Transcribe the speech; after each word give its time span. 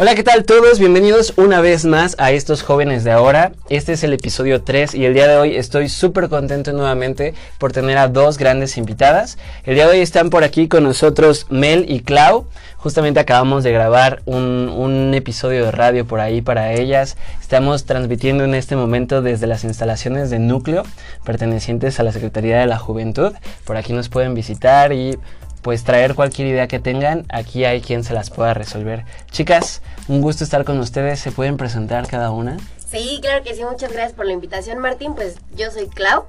Hola, 0.00 0.14
¿qué 0.14 0.22
tal 0.22 0.46
todos? 0.46 0.78
Bienvenidos 0.78 1.34
una 1.36 1.60
vez 1.60 1.84
más 1.84 2.16
a 2.18 2.32
estos 2.32 2.62
jóvenes 2.62 3.04
de 3.04 3.10
ahora. 3.10 3.52
Este 3.68 3.92
es 3.92 4.02
el 4.02 4.14
episodio 4.14 4.62
3 4.62 4.94
y 4.94 5.04
el 5.04 5.12
día 5.12 5.28
de 5.28 5.36
hoy 5.36 5.56
estoy 5.56 5.90
súper 5.90 6.30
contento 6.30 6.72
nuevamente 6.72 7.34
por 7.58 7.72
tener 7.72 7.98
a 7.98 8.08
dos 8.08 8.38
grandes 8.38 8.78
invitadas. 8.78 9.36
El 9.62 9.74
día 9.74 9.84
de 9.84 9.92
hoy 9.92 10.00
están 10.00 10.30
por 10.30 10.42
aquí 10.42 10.68
con 10.68 10.84
nosotros 10.84 11.46
Mel 11.50 11.84
y 11.86 12.00
Clau. 12.00 12.46
Justamente 12.78 13.20
acabamos 13.20 13.62
de 13.62 13.72
grabar 13.72 14.22
un, 14.24 14.70
un 14.74 15.12
episodio 15.12 15.66
de 15.66 15.70
radio 15.70 16.06
por 16.06 16.20
ahí 16.20 16.40
para 16.40 16.72
ellas. 16.72 17.18
Estamos 17.38 17.84
transmitiendo 17.84 18.44
en 18.44 18.54
este 18.54 18.76
momento 18.76 19.20
desde 19.20 19.46
las 19.46 19.64
instalaciones 19.64 20.30
de 20.30 20.38
Núcleo, 20.38 20.82
pertenecientes 21.24 22.00
a 22.00 22.04
la 22.04 22.12
Secretaría 22.12 22.58
de 22.58 22.66
la 22.66 22.78
Juventud. 22.78 23.34
Por 23.66 23.76
aquí 23.76 23.92
nos 23.92 24.08
pueden 24.08 24.32
visitar 24.32 24.94
y 24.94 25.18
pues 25.62 25.84
traer 25.84 26.14
cualquier 26.14 26.48
idea 26.48 26.68
que 26.68 26.78
tengan, 26.78 27.26
aquí 27.28 27.64
hay 27.64 27.80
quien 27.80 28.04
se 28.04 28.14
las 28.14 28.30
pueda 28.30 28.54
resolver. 28.54 29.04
Chicas, 29.30 29.82
un 30.08 30.20
gusto 30.20 30.44
estar 30.44 30.64
con 30.64 30.78
ustedes, 30.78 31.20
¿se 31.20 31.32
pueden 31.32 31.56
presentar 31.56 32.06
cada 32.06 32.30
una? 32.30 32.56
Sí, 32.90 33.18
claro 33.22 33.44
que 33.44 33.54
sí, 33.54 33.62
muchas 33.64 33.92
gracias 33.92 34.14
por 34.14 34.26
la 34.26 34.32
invitación 34.32 34.78
Martín, 34.78 35.14
pues 35.14 35.36
yo 35.54 35.70
soy 35.70 35.88
Clau. 35.88 36.24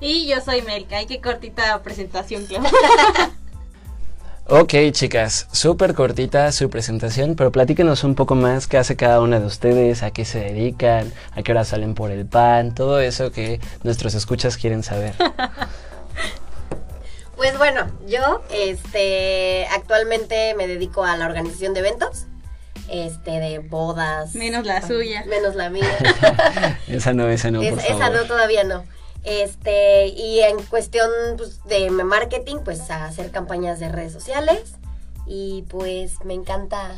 Y 0.00 0.28
yo 0.28 0.40
soy 0.40 0.62
Melka, 0.62 1.02
y 1.02 1.06
qué 1.06 1.20
cortita 1.20 1.82
presentación, 1.82 2.46
Clau. 2.46 2.62
Ok, 4.50 4.72
chicas, 4.92 5.46
súper 5.52 5.92
cortita 5.92 6.50
su 6.52 6.70
presentación, 6.70 7.34
pero 7.34 7.52
platíquenos 7.52 8.02
un 8.02 8.14
poco 8.14 8.34
más 8.34 8.66
qué 8.66 8.78
hace 8.78 8.96
cada 8.96 9.20
una 9.20 9.40
de 9.40 9.44
ustedes, 9.44 10.02
a 10.02 10.10
qué 10.10 10.24
se 10.24 10.38
dedican, 10.38 11.12
a 11.32 11.42
qué 11.42 11.52
hora 11.52 11.66
salen 11.66 11.92
por 11.94 12.10
el 12.10 12.24
pan, 12.24 12.74
todo 12.74 12.98
eso 12.98 13.30
que 13.30 13.60
nuestros 13.82 14.14
escuchas 14.14 14.56
quieren 14.56 14.82
saber. 14.82 15.12
Pues 17.38 17.56
bueno, 17.56 17.86
yo 18.06 18.42
este 18.50 19.66
actualmente 19.72 20.54
me 20.56 20.66
dedico 20.66 21.04
a 21.04 21.16
la 21.16 21.24
organización 21.24 21.72
de 21.72 21.80
eventos, 21.80 22.26
este 22.90 23.30
de 23.38 23.60
bodas. 23.60 24.34
Menos 24.34 24.66
la 24.66 24.84
suya. 24.86 25.24
Menos 25.26 25.54
la 25.54 25.70
mía. 25.70 25.86
esa 26.88 27.12
no, 27.12 27.28
esa 27.28 27.50
no, 27.52 27.62
Es- 27.62 27.70
por 27.74 27.78
esa 27.80 27.96
favor. 27.96 28.16
no 28.16 28.24
todavía 28.24 28.64
no. 28.64 28.84
Este, 29.22 30.08
y 30.08 30.40
en 30.40 30.60
cuestión 30.64 31.08
pues, 31.36 31.62
de 31.64 31.90
marketing, 31.90 32.56
pues 32.64 32.90
a 32.90 33.04
hacer 33.06 33.30
campañas 33.30 33.78
de 33.78 33.88
redes 33.88 34.12
sociales. 34.12 34.74
Y 35.24 35.64
pues 35.68 36.14
me 36.24 36.34
encanta, 36.34 36.90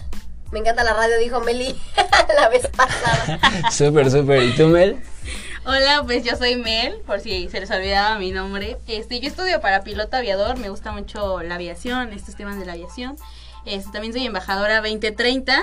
me 0.52 0.60
encanta 0.60 0.84
la 0.84 0.94
radio, 0.94 1.19
dijo 1.19 1.41
Meli 1.41 1.78
la 2.34 2.48
vez 2.48 2.66
pasada. 2.69 3.70
Súper, 3.70 4.10
súper. 4.10 4.42
¿Y 4.44 4.56
tú, 4.56 4.69
Mel? 4.69 5.02
Hola, 5.66 6.03
pues 6.06 6.25
yo 6.25 6.36
soy 6.36 6.56
Mel, 6.56 6.94
por 7.06 7.20
si 7.20 7.48
se 7.50 7.61
les 7.61 7.70
olvidaba 7.70 8.19
mi 8.19 8.30
nombre. 8.30 8.78
Este, 8.89 9.20
yo 9.20 9.28
estudio 9.28 9.61
para 9.61 9.83
piloto 9.83 10.16
aviador, 10.16 10.58
me 10.58 10.70
gusta 10.70 10.91
mucho 10.91 11.42
la 11.42 11.56
aviación, 11.56 12.14
estos 12.14 12.34
temas 12.34 12.58
de 12.58 12.64
la 12.64 12.72
aviación. 12.72 13.16
Este, 13.66 13.92
también 13.92 14.14
soy 14.14 14.25
embajadora 14.25 14.81
2030 14.81 15.61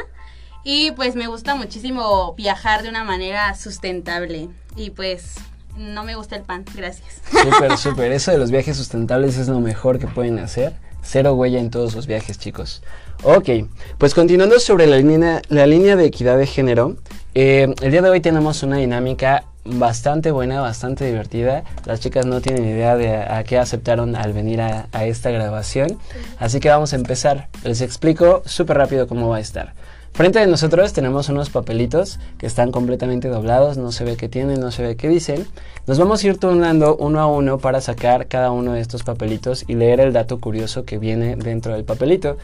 y 0.63 0.91
pues 0.91 1.15
me 1.15 1.25
gusta 1.25 1.55
muchísimo 1.55 2.35
viajar 2.35 2.83
de 2.83 2.89
una 2.89 3.03
manera 3.03 3.55
sustentable 3.55 4.49
y 4.75 4.91
pues 4.91 5.37
no 5.75 6.03
me 6.03 6.13
gusta 6.13 6.35
el 6.35 6.43
pan, 6.43 6.63
gracias. 6.75 7.19
Súper, 7.31 7.75
súper. 7.77 8.11
Eso 8.11 8.29
de 8.29 8.37
los 8.37 8.51
viajes 8.51 8.77
sustentables 8.77 9.37
es 9.37 9.47
lo 9.47 9.59
mejor 9.61 9.97
que 9.97 10.05
pueden 10.05 10.37
hacer. 10.37 10.73
Cero 11.01 11.33
huella 11.33 11.59
en 11.59 11.71
todos 11.71 11.95
los 11.95 12.05
viajes, 12.05 12.37
chicos. 12.37 12.83
Ok, 13.23 13.49
pues 13.97 14.13
continuando 14.13 14.59
sobre 14.59 14.85
la 14.85 14.97
línea, 14.97 15.41
la 15.49 15.65
línea 15.65 15.95
de 15.95 16.05
equidad 16.05 16.37
de 16.37 16.45
género, 16.45 16.97
eh, 17.33 17.73
el 17.81 17.91
día 17.91 18.03
de 18.03 18.09
hoy 18.09 18.21
tenemos 18.21 18.61
una 18.61 18.77
dinámica 18.77 19.45
bastante 19.67 20.31
buena, 20.31 20.61
bastante 20.61 21.05
divertida. 21.05 21.63
Las 21.85 21.99
chicas 21.99 22.25
no 22.25 22.41
tienen 22.41 22.65
idea 22.65 22.95
de 22.95 23.15
a, 23.15 23.43
qué 23.43 23.57
aceptaron 23.57 24.15
al 24.15 24.33
venir 24.33 24.61
a, 24.61 24.87
a 24.91 25.05
esta 25.05 25.29
grabación. 25.31 25.97
Así 26.39 26.59
que 26.59 26.69
vamos 26.69 26.93
a 26.93 26.95
empezar. 26.95 27.49
Les 27.63 27.81
explico 27.81 28.41
súper 28.45 28.77
rápido 28.77 29.07
cómo 29.07 29.29
va 29.29 29.37
a 29.37 29.41
estar. 29.41 29.73
Frente 30.17 30.39
de 30.39 30.47
nosotros 30.47 30.93
tenemos 30.93 31.29
unos 31.29 31.51
papelitos 31.51 32.19
que 32.39 32.47
están 32.47 32.71
completamente 32.71 33.27
doblados, 33.27 33.77
no 33.77 33.91
se 33.91 34.03
ve 34.03 34.17
qué 34.17 34.27
tienen, 34.27 34.59
no 34.59 34.71
se 34.71 34.81
ve 34.81 34.95
qué 34.95 35.07
dicen. 35.07 35.45
Nos 35.85 35.99
vamos 35.99 36.23
a 36.23 36.27
ir 36.27 36.39
turnando 36.39 36.95
uno 36.95 37.19
a 37.19 37.27
uno 37.27 37.59
para 37.59 37.81
sacar 37.81 38.25
cada 38.25 38.49
uno 38.49 38.73
de 38.73 38.81
estos 38.81 39.03
papelitos 39.03 39.63
y 39.67 39.75
leer 39.75 39.99
el 39.99 40.13
dato 40.13 40.39
curioso 40.39 40.85
que 40.85 40.97
viene 40.97 41.35
dentro 41.35 41.73
del 41.73 41.83
papelito. 41.83 42.37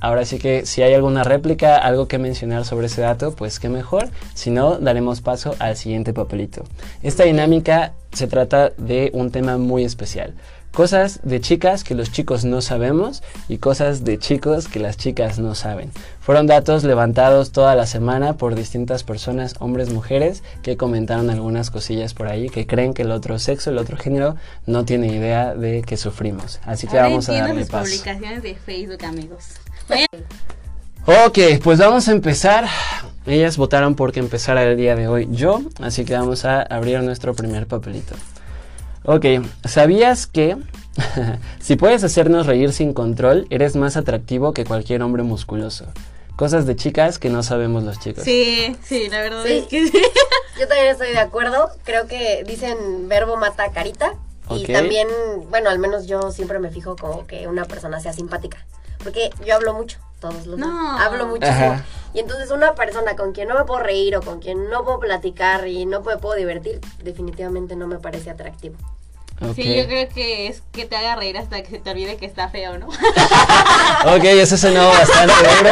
Ahora 0.00 0.24
sí 0.24 0.38
que 0.38 0.64
si 0.64 0.82
hay 0.82 0.94
alguna 0.94 1.24
réplica, 1.24 1.76
algo 1.76 2.06
que 2.06 2.18
mencionar 2.18 2.64
sobre 2.64 2.86
ese 2.86 3.00
dato, 3.00 3.34
pues 3.34 3.58
qué 3.58 3.68
mejor. 3.68 4.08
Si 4.34 4.50
no, 4.50 4.78
daremos 4.78 5.20
paso 5.20 5.56
al 5.58 5.76
siguiente 5.76 6.12
papelito. 6.12 6.64
Esta 7.02 7.24
dinámica 7.24 7.92
se 8.12 8.26
trata 8.28 8.70
de 8.76 9.10
un 9.12 9.30
tema 9.30 9.58
muy 9.58 9.84
especial. 9.84 10.34
Cosas 10.72 11.20
de 11.24 11.40
chicas 11.40 11.82
que 11.82 11.94
los 11.94 12.12
chicos 12.12 12.44
no 12.44 12.60
sabemos 12.60 13.22
y 13.48 13.58
cosas 13.58 14.04
de 14.04 14.18
chicos 14.18 14.68
que 14.68 14.78
las 14.78 14.96
chicas 14.96 15.38
no 15.38 15.54
saben. 15.54 15.90
Fueron 16.20 16.46
datos 16.46 16.84
levantados 16.84 17.50
toda 17.52 17.74
la 17.74 17.86
semana 17.86 18.36
por 18.36 18.54
distintas 18.54 19.02
personas, 19.02 19.54
hombres, 19.60 19.90
mujeres, 19.90 20.44
que 20.62 20.76
comentaron 20.76 21.30
algunas 21.30 21.70
cosillas 21.70 22.12
por 22.14 22.28
ahí 22.28 22.50
que 22.50 22.66
creen 22.66 22.92
que 22.92 23.02
el 23.02 23.10
otro 23.10 23.38
sexo, 23.38 23.70
el 23.70 23.78
otro 23.78 23.96
género, 23.96 24.36
no 24.66 24.84
tiene 24.84 25.08
idea 25.08 25.54
de 25.54 25.82
que 25.82 25.96
sufrimos. 25.96 26.60
Así 26.64 26.86
que 26.86 26.98
Ahora 26.98 27.08
vamos 27.08 27.28
a 27.28 27.32
darle 27.32 27.64
paso. 27.64 27.84
publicaciones 27.84 28.42
de 28.42 28.54
Facebook, 28.54 29.04
amigos. 29.04 29.46
Ok, 31.06 31.38
pues 31.62 31.78
vamos 31.78 32.08
a 32.08 32.12
empezar. 32.12 32.66
Ellas 33.26 33.56
votaron 33.56 33.94
porque 33.94 34.20
empezara 34.20 34.62
el 34.64 34.76
día 34.76 34.96
de 34.96 35.06
hoy 35.08 35.28
yo, 35.30 35.60
así 35.80 36.04
que 36.04 36.14
vamos 36.14 36.44
a 36.44 36.62
abrir 36.62 37.02
nuestro 37.02 37.34
primer 37.34 37.66
papelito. 37.66 38.14
Ok, 39.04 39.24
¿sabías 39.64 40.26
que 40.26 40.56
si 41.60 41.76
puedes 41.76 42.04
hacernos 42.04 42.46
reír 42.46 42.72
sin 42.72 42.92
control, 42.94 43.46
eres 43.50 43.76
más 43.76 43.96
atractivo 43.96 44.52
que 44.54 44.64
cualquier 44.64 45.02
hombre 45.02 45.22
musculoso? 45.22 45.86
Cosas 46.36 46.66
de 46.66 46.76
chicas 46.76 47.18
que 47.18 47.30
no 47.30 47.42
sabemos 47.42 47.82
los 47.84 47.98
chicos. 47.98 48.24
Sí, 48.24 48.76
sí, 48.82 49.08
la 49.10 49.20
verdad 49.20 49.44
Sí. 49.44 49.52
es 49.58 49.66
que 49.66 49.88
sí. 49.88 50.02
Yo 50.60 50.68
también 50.68 50.88
estoy 50.88 51.08
de 51.10 51.18
acuerdo. 51.18 51.68
Creo 51.84 52.06
que 52.06 52.44
dicen 52.46 53.08
verbo 53.08 53.36
mata 53.36 53.70
carita. 53.72 54.14
Y 54.50 54.64
también, 54.64 55.06
bueno, 55.50 55.68
al 55.68 55.78
menos 55.78 56.06
yo 56.06 56.32
siempre 56.32 56.58
me 56.58 56.70
fijo 56.70 56.96
como 56.96 57.26
que 57.26 57.46
una 57.48 57.66
persona 57.66 58.00
sea 58.00 58.14
simpática. 58.14 58.64
Porque 59.02 59.30
yo 59.46 59.54
hablo 59.54 59.74
mucho, 59.74 59.98
todos 60.20 60.46
los 60.46 60.58
No. 60.58 60.66
días. 60.66 61.06
Hablo 61.06 61.26
muchísimo. 61.26 61.72
Ajá. 61.72 61.84
Y 62.14 62.20
entonces 62.20 62.50
una 62.50 62.74
persona 62.74 63.16
con 63.16 63.32
quien 63.32 63.48
no 63.48 63.54
me 63.54 63.64
puedo 63.64 63.80
reír 63.80 64.16
o 64.16 64.22
con 64.22 64.40
quien 64.40 64.68
no 64.70 64.84
puedo 64.84 64.98
platicar 65.00 65.66
y 65.68 65.86
no 65.86 66.00
me 66.00 66.16
puedo 66.16 66.34
divertir, 66.34 66.80
definitivamente 67.02 67.76
no 67.76 67.86
me 67.86 67.98
parece 67.98 68.30
atractivo. 68.30 68.76
Sí, 69.54 69.72
yo 69.76 69.86
creo 69.86 70.08
que 70.08 70.48
es 70.48 70.62
que 70.72 70.84
te 70.84 70.96
haga 70.96 71.14
reír 71.14 71.38
hasta 71.38 71.62
que 71.62 71.70
se 71.70 71.78
te 71.78 71.90
olvide 71.90 72.16
que 72.16 72.26
está 72.26 72.48
feo, 72.48 72.76
¿no? 72.78 72.88
Ok, 74.06 74.24
eso 74.24 74.56
sonó 74.56 74.88
bastante 74.88 75.32
duro. 75.32 75.70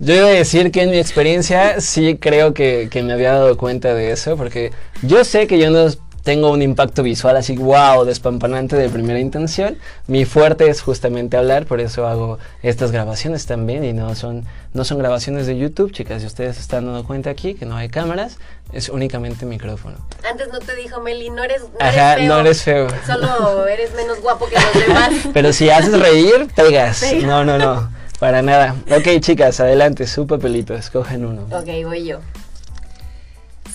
Yo 0.00 0.14
iba 0.16 0.26
a 0.26 0.30
decir 0.30 0.70
que 0.70 0.82
en 0.82 0.90
mi 0.90 0.98
experiencia 0.98 1.80
sí 1.80 2.18
creo 2.18 2.52
que, 2.52 2.88
que 2.90 3.02
me 3.02 3.14
había 3.14 3.32
dado 3.32 3.56
cuenta 3.56 3.94
de 3.94 4.12
eso, 4.12 4.36
porque 4.36 4.72
yo 5.02 5.24
sé 5.24 5.46
que 5.46 5.58
yo 5.58 5.70
no 5.70 5.86
tengo 6.26 6.50
un 6.50 6.60
impacto 6.60 7.04
visual 7.04 7.36
así, 7.36 7.56
wow, 7.56 8.04
despampanante 8.04 8.74
de 8.74 8.88
primera 8.88 9.20
intención. 9.20 9.78
Mi 10.08 10.24
fuerte 10.24 10.68
es 10.68 10.82
justamente 10.82 11.36
hablar, 11.36 11.66
por 11.66 11.80
eso 11.80 12.04
hago 12.08 12.40
estas 12.64 12.90
grabaciones 12.90 13.46
también 13.46 13.84
y 13.84 13.92
no 13.92 14.12
son, 14.16 14.44
no 14.74 14.84
son 14.84 14.98
grabaciones 14.98 15.46
de 15.46 15.56
YouTube, 15.56 15.92
chicas. 15.92 16.22
Si 16.22 16.26
ustedes 16.26 16.58
están 16.58 16.86
dando 16.86 17.04
cuenta 17.04 17.30
aquí 17.30 17.54
que 17.54 17.64
no 17.64 17.76
hay 17.76 17.88
cámaras, 17.88 18.38
es 18.72 18.88
únicamente 18.88 19.46
micrófono. 19.46 19.98
Antes 20.28 20.48
no 20.52 20.58
te 20.58 20.74
dijo 20.74 21.00
Meli, 21.00 21.30
no 21.30 21.44
eres, 21.44 21.62
no 21.62 21.68
Ajá, 21.78 22.14
eres 22.14 22.24
feo. 22.24 22.28
no 22.34 22.40
eres 22.40 22.62
feo. 22.62 22.88
Solo 23.06 23.68
eres 23.68 23.94
menos 23.94 24.20
guapo 24.20 24.48
que 24.48 24.56
los 24.56 24.84
demás. 24.84 25.10
Pero 25.32 25.52
si 25.52 25.70
haces 25.70 25.96
reír, 25.96 26.48
pegas. 26.56 27.04
No, 27.22 27.44
no, 27.44 27.56
no. 27.56 27.88
Para 28.18 28.42
nada. 28.42 28.74
Ok, 28.90 29.20
chicas, 29.20 29.60
adelante, 29.60 30.08
su 30.08 30.26
papelito, 30.26 30.74
escogen 30.74 31.24
uno. 31.24 31.42
Ok, 31.56 31.68
voy 31.84 32.04
yo. 32.04 32.18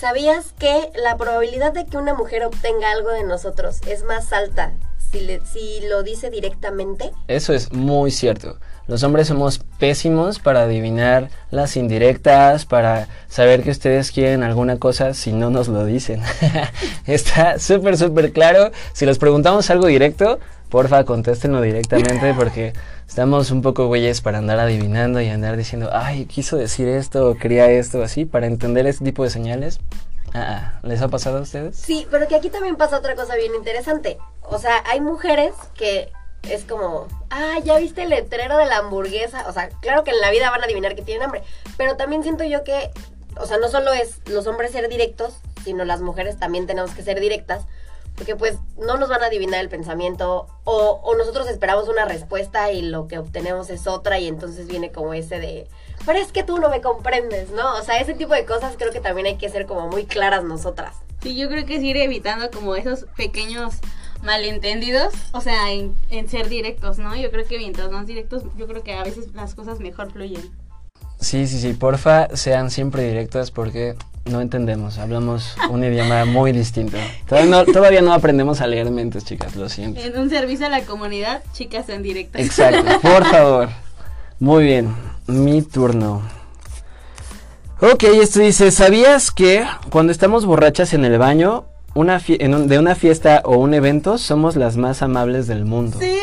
¿Sabías 0.02 0.52
que 0.58 0.90
la 1.00 1.16
probabilidad 1.16 1.72
de 1.72 1.86
que 1.86 1.96
una 1.96 2.12
mujer 2.12 2.44
obtenga 2.44 2.90
algo 2.90 3.10
de 3.10 3.22
nosotros 3.22 3.78
es 3.86 4.02
más 4.02 4.32
alta 4.32 4.72
si, 5.12 5.80
lo 5.88 6.02
dice 6.02 6.28
directamente? 6.28 7.12
Eso 7.28 7.52
es 7.52 7.72
muy 7.72 8.10
cierto. 8.10 8.58
Los 8.88 9.04
hombres 9.04 9.28
somos 9.28 9.60
pésimos 9.78 10.40
para 10.40 10.62
adivinar 10.62 11.28
las 11.52 11.76
indirectas, 11.76 12.66
para 12.66 13.06
saber 13.28 13.62
que 13.62 13.70
ustedes 13.70 14.10
quieren 14.10 14.42
alguna 14.42 14.78
cosa 14.78 15.14
si 15.14 15.30
no 15.30 15.50
nos 15.50 15.68
lo 15.68 15.84
dicen. 15.84 16.20
Está 17.06 17.60
súper, 17.60 17.96
súper 17.96 18.32
claro. 18.32 18.72
Si 18.94 19.06
les 19.06 19.18
preguntamos 19.18 19.70
algo 19.70 19.86
directo, 19.86 20.40
porfa, 20.68 21.04
contéstenlo 21.04 21.60
directamente 21.60 22.34
porque 22.34 22.72
estamos 23.12 23.50
un 23.50 23.60
poco 23.60 23.88
güeyes 23.88 24.22
para 24.22 24.38
andar 24.38 24.58
adivinando 24.58 25.20
y 25.20 25.28
andar 25.28 25.58
diciendo, 25.58 25.90
ay, 25.92 26.24
quiso 26.24 26.56
decir 26.56 26.88
esto 26.88 27.28
o 27.28 27.34
quería 27.36 27.70
esto, 27.70 28.02
así, 28.02 28.24
para 28.24 28.46
entender 28.46 28.86
este 28.86 29.04
tipo 29.04 29.22
de 29.22 29.28
señales. 29.28 29.80
Ah, 30.32 30.72
ah, 30.72 30.80
¿les 30.82 31.02
ha 31.02 31.08
pasado 31.08 31.36
a 31.36 31.42
ustedes? 31.42 31.76
Sí, 31.76 32.06
pero 32.10 32.26
que 32.26 32.36
aquí 32.36 32.48
también 32.48 32.76
pasa 32.76 32.96
otra 32.96 33.14
cosa 33.14 33.36
bien 33.36 33.54
interesante. 33.54 34.16
O 34.40 34.58
sea, 34.58 34.82
hay 34.86 35.02
mujeres 35.02 35.52
que 35.74 36.10
es 36.48 36.64
como, 36.64 37.06
ah, 37.28 37.58
ya 37.62 37.76
viste 37.76 38.04
el 38.04 38.08
letrero 38.08 38.56
de 38.56 38.64
la 38.64 38.78
hamburguesa. 38.78 39.46
O 39.46 39.52
sea, 39.52 39.68
claro 39.82 40.04
que 40.04 40.12
en 40.12 40.20
la 40.22 40.30
vida 40.30 40.48
van 40.48 40.62
a 40.62 40.64
adivinar 40.64 40.94
que 40.94 41.02
tienen 41.02 41.24
hambre. 41.24 41.42
Pero 41.76 41.96
también 41.96 42.22
siento 42.22 42.44
yo 42.44 42.64
que, 42.64 42.92
o 43.36 43.44
sea, 43.44 43.58
no 43.58 43.68
solo 43.68 43.92
es 43.92 44.20
los 44.24 44.46
hombres 44.46 44.72
ser 44.72 44.88
directos, 44.88 45.34
sino 45.62 45.84
las 45.84 46.00
mujeres 46.00 46.38
también 46.38 46.66
tenemos 46.66 46.92
que 46.92 47.02
ser 47.02 47.20
directas. 47.20 47.66
Porque 48.16 48.36
pues 48.36 48.58
no 48.78 48.98
nos 48.98 49.08
van 49.08 49.22
a 49.22 49.26
adivinar 49.26 49.60
el 49.60 49.68
pensamiento 49.68 50.46
o, 50.64 51.00
o 51.02 51.16
nosotros 51.16 51.48
esperamos 51.48 51.88
una 51.88 52.04
respuesta 52.04 52.70
y 52.70 52.82
lo 52.82 53.08
que 53.08 53.18
obtenemos 53.18 53.70
es 53.70 53.86
otra 53.86 54.18
y 54.18 54.28
entonces 54.28 54.66
viene 54.66 54.92
como 54.92 55.14
ese 55.14 55.40
de, 55.40 55.66
pero 56.04 56.18
es 56.18 56.32
que 56.32 56.42
tú 56.42 56.58
no 56.58 56.68
me 56.68 56.80
comprendes, 56.80 57.50
¿no? 57.50 57.74
O 57.76 57.82
sea, 57.82 57.98
ese 57.98 58.14
tipo 58.14 58.34
de 58.34 58.44
cosas 58.44 58.74
creo 58.76 58.92
que 58.92 59.00
también 59.00 59.26
hay 59.26 59.36
que 59.36 59.48
ser 59.48 59.66
como 59.66 59.88
muy 59.88 60.04
claras 60.04 60.44
nosotras. 60.44 60.96
Sí, 61.22 61.36
yo 61.36 61.48
creo 61.48 61.64
que 61.64 61.76
es 61.76 61.82
ir 61.82 61.96
evitando 61.96 62.50
como 62.50 62.74
esos 62.74 63.06
pequeños 63.16 63.76
malentendidos, 64.22 65.14
o 65.32 65.40
sea, 65.40 65.72
en, 65.72 65.94
en 66.10 66.28
ser 66.28 66.48
directos, 66.48 66.98
¿no? 66.98 67.14
Yo 67.16 67.30
creo 67.30 67.46
que 67.46 67.58
mientras 67.58 67.90
más 67.90 68.06
directos, 68.06 68.42
yo 68.56 68.66
creo 68.66 68.82
que 68.82 68.94
a 68.94 69.04
veces 69.04 69.32
las 69.32 69.54
cosas 69.54 69.78
mejor 69.80 70.12
fluyen. 70.12 70.50
Sí, 71.20 71.46
sí, 71.46 71.60
sí, 71.60 71.72
porfa, 71.74 72.34
sean 72.36 72.70
siempre 72.70 73.04
directas 73.04 73.52
porque 73.52 73.94
no 74.24 74.40
entendemos, 74.40 74.98
hablamos 74.98 75.56
un 75.70 75.82
idioma 75.84 76.24
muy 76.24 76.52
distinto. 76.52 76.96
Todavía 77.28 77.50
no, 77.50 77.64
todavía 77.64 78.02
no 78.02 78.12
aprendemos 78.12 78.60
a 78.60 78.66
leer 78.66 78.90
mentes, 78.90 79.24
chicas, 79.24 79.56
lo 79.56 79.68
siento. 79.68 80.00
En 80.00 80.16
un 80.18 80.30
servicio 80.30 80.66
a 80.66 80.68
la 80.68 80.82
comunidad, 80.82 81.42
chicas 81.52 81.88
en 81.88 82.02
directo. 82.02 82.38
Exacto, 82.38 82.84
por 83.00 83.24
favor. 83.26 83.68
Muy 84.38 84.64
bien, 84.64 84.94
mi 85.26 85.62
turno. 85.62 86.22
Ok, 87.80 88.04
esto 88.04 88.38
dice, 88.40 88.70
¿sabías 88.70 89.30
que 89.32 89.64
cuando 89.90 90.12
estamos 90.12 90.46
borrachas 90.46 90.94
en 90.94 91.04
el 91.04 91.18
baño, 91.18 91.64
una 91.94 92.20
en 92.26 92.54
un- 92.54 92.68
de 92.68 92.78
una 92.78 92.94
fiesta 92.94 93.42
o 93.44 93.56
un 93.56 93.74
evento, 93.74 94.18
somos 94.18 94.54
las 94.56 94.76
más 94.76 95.02
amables 95.02 95.46
del 95.48 95.64
mundo? 95.64 95.98
Sí. 96.00 96.16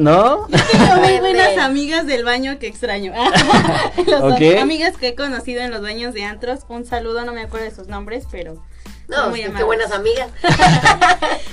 ¿No? 0.00 0.46
Tengo 0.46 0.96
muy 0.96 1.08
Depende. 1.08 1.20
buenas 1.20 1.58
amigas 1.58 2.06
del 2.06 2.24
baño 2.24 2.58
que 2.58 2.66
extraño. 2.66 3.12
Las 4.06 4.22
Ok. 4.22 4.58
amigas 4.60 4.96
que 4.96 5.08
he 5.08 5.14
conocido 5.14 5.60
en 5.62 5.70
los 5.70 5.82
baños 5.82 6.14
de 6.14 6.24
antros, 6.24 6.60
un 6.68 6.84
saludo, 6.86 7.24
no 7.24 7.32
me 7.32 7.42
acuerdo 7.42 7.66
de 7.66 7.74
sus 7.74 7.86
nombres, 7.88 8.24
pero 8.30 8.62
No, 9.08 9.28
muy 9.28 9.42
qué 9.42 9.62
buenas 9.64 9.92
amigas. 9.92 10.28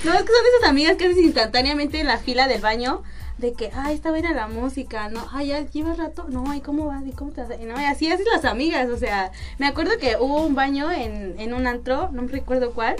No, 0.04 0.14
es 0.14 0.22
que 0.22 0.28
son 0.28 0.46
esas 0.60 0.70
amigas 0.70 0.96
que 0.96 1.06
haces 1.06 1.18
instantáneamente 1.18 2.00
en 2.00 2.08
la 2.08 2.18
fila 2.18 2.48
del 2.48 2.62
baño. 2.62 3.04
De 3.38 3.54
que, 3.54 3.70
ay, 3.76 3.94
está 3.94 4.10
buena 4.10 4.32
la 4.34 4.48
música, 4.48 5.10
no, 5.10 5.28
ay, 5.32 5.48
ya 5.48 5.60
lleva 5.70 5.94
rato, 5.94 6.26
no, 6.30 6.46
ay, 6.50 6.62
¿cómo 6.62 6.88
vas? 6.88 7.04
¿Y 7.06 7.12
cómo 7.12 7.32
te 7.32 7.42
vas? 7.42 7.60
Y 7.62 7.66
no, 7.66 7.80
y 7.80 7.84
así 7.86 8.10
hacen 8.12 8.26
las 8.34 8.46
amigas, 8.46 8.90
o 8.90 8.98
sea, 8.98 9.32
me 9.60 9.68
acuerdo 9.68 9.92
que 10.00 10.16
hubo 10.20 10.44
un 10.44 10.56
baño 10.56 10.92
en, 10.92 11.36
en 11.40 11.54
un 11.54 11.68
antro, 11.68 12.10
no 12.14 12.24
me 12.24 12.30
recuerdo 12.32 12.72
cuál, 12.72 12.96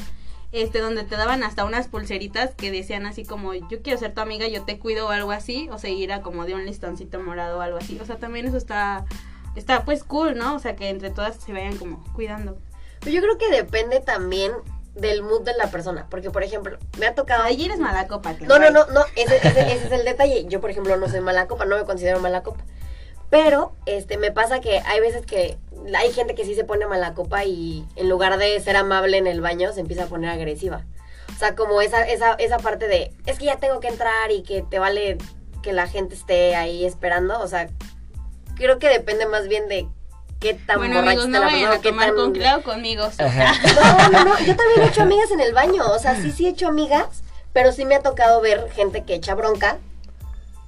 este, 0.52 0.80
donde 0.80 1.04
te 1.04 1.16
daban 1.18 1.44
hasta 1.44 1.66
unas 1.66 1.88
pulseritas 1.88 2.56
que 2.56 2.72
decían 2.72 3.06
así 3.06 3.26
como, 3.26 3.54
yo 3.54 3.82
quiero 3.82 4.00
ser 4.00 4.14
tu 4.14 4.22
amiga, 4.22 4.48
yo 4.48 4.64
te 4.64 4.80
cuido 4.80 5.08
o 5.08 5.10
algo 5.10 5.32
así, 5.32 5.70
o 5.72 5.78
seguir 5.78 6.12
a 6.14 6.22
como 6.22 6.46
de 6.46 6.56
un 6.56 6.66
listoncito 6.66 7.20
morado 7.20 7.58
o 7.60 7.62
algo 7.62 7.78
así, 7.78 8.00
o 8.02 8.06
sea, 8.06 8.18
también 8.18 8.48
eso 8.48 8.58
está, 8.58 9.06
está 9.56 9.84
pues 9.86 10.04
cool, 10.04 10.38
¿no? 10.38 10.56
O 10.56 10.60
sea, 10.60 10.76
que 10.76 10.90
entre 10.90 11.10
todas 11.10 11.36
se 11.36 11.52
vayan 11.54 11.78
como 11.78 12.04
cuidando. 12.14 12.58
Pero 13.02 13.12
yo 13.12 13.22
creo 13.22 13.38
que 13.38 13.50
depende 13.56 14.00
también 14.00 14.52
del 14.96 15.22
mood 15.22 15.42
de 15.44 15.54
la 15.54 15.70
persona. 15.70 16.08
Porque, 16.10 16.32
por 16.32 16.44
ejemplo, 16.44 16.80
me 17.00 17.06
ha 17.06 17.14
tocado. 17.14 17.44
Ahí 17.44 17.64
eres 17.64 17.78
mala 17.78 18.08
copa, 18.08 18.34
No, 18.42 18.58
no, 18.58 18.72
no, 18.72 18.88
no, 18.88 19.02
ese, 19.16 19.38
ese- 19.38 19.72
ese 19.72 19.86
es 19.86 19.92
el 19.92 20.04
detalle. 20.04 20.46
Yo, 20.48 20.60
por 20.60 20.72
ejemplo, 20.72 20.98
no 20.98 21.08
soy 21.08 21.22
mala 21.22 21.46
copa, 21.48 21.66
no 21.66 21.78
me 21.78 21.84
considero 21.86 22.20
mala 22.20 22.42
copa. 22.42 22.64
Pero, 23.30 23.74
este, 23.86 24.18
me 24.18 24.32
pasa 24.32 24.60
que 24.62 24.80
hay 24.80 25.00
veces 25.00 25.26
que 25.26 25.58
hay 25.96 26.12
gente 26.12 26.36
que 26.36 26.46
sí 26.46 26.56
se 26.56 26.64
pone 26.64 26.86
mala 26.86 27.14
copa 27.14 27.44
y 27.46 27.86
en 27.96 28.10
lugar 28.10 28.38
de 28.38 28.60
ser 28.60 28.76
amable 28.78 29.18
en 29.18 29.28
el 29.28 29.42
baño, 29.42 29.72
se 29.74 29.80
empieza 29.82 30.04
a 30.04 30.08
poner 30.08 30.30
agresiva. 30.30 30.86
O 31.36 31.40
sea, 31.40 31.56
como 31.56 31.82
esa, 31.82 32.02
esa, 32.08 32.34
esa 32.34 32.58
parte 32.58 32.88
de, 32.88 33.12
es 33.26 33.38
que 33.38 33.46
ya 33.46 33.58
tengo 33.58 33.80
que 33.80 33.88
entrar 33.90 34.32
y 34.32 34.42
que 34.44 34.64
te 34.64 34.80
vale 34.80 35.18
que 35.62 35.74
la 35.74 35.88
gente 35.88 36.16
esté 36.16 36.56
ahí 36.56 36.86
esperando. 36.86 37.40
O 37.40 37.48
sea, 37.48 37.70
creo 38.56 38.80
que 38.80 38.90
depende 38.90 39.26
más 39.28 39.48
bien 39.48 39.68
de 39.68 39.88
qué 40.40 40.54
tan 40.56 40.78
Bueno, 40.78 40.96
borracha 40.96 41.12
amigos, 41.12 41.28
no 41.30 41.40
la 41.40 41.46
vayan 41.46 41.60
persona, 41.72 41.76
a 41.76 41.82
qué 41.82 41.90
tomar 41.90 42.08
tan- 42.08 42.16
con 42.16 42.34
Clau 42.34 42.62
conmigo. 42.64 43.10
No, 43.20 44.10
no, 44.10 44.26
no, 44.26 44.40
yo 44.40 44.56
también 44.56 44.82
he 44.82 44.88
hecho 44.88 45.02
amigas 45.04 45.32
en 45.32 45.42
el 45.42 45.54
baño, 45.54 45.84
o 45.92 46.00
sea, 46.00 46.16
sí, 46.22 46.32
sí 46.32 46.46
he 46.48 46.50
hecho 46.50 46.68
amigas, 46.68 47.24
pero 47.54 47.72
sí 47.72 47.86
me 47.86 47.96
ha 47.96 48.02
tocado 48.02 48.42
ver 48.42 48.70
gente 48.72 49.04
que 49.04 49.16
echa 49.16 49.36
bronca 49.36 49.78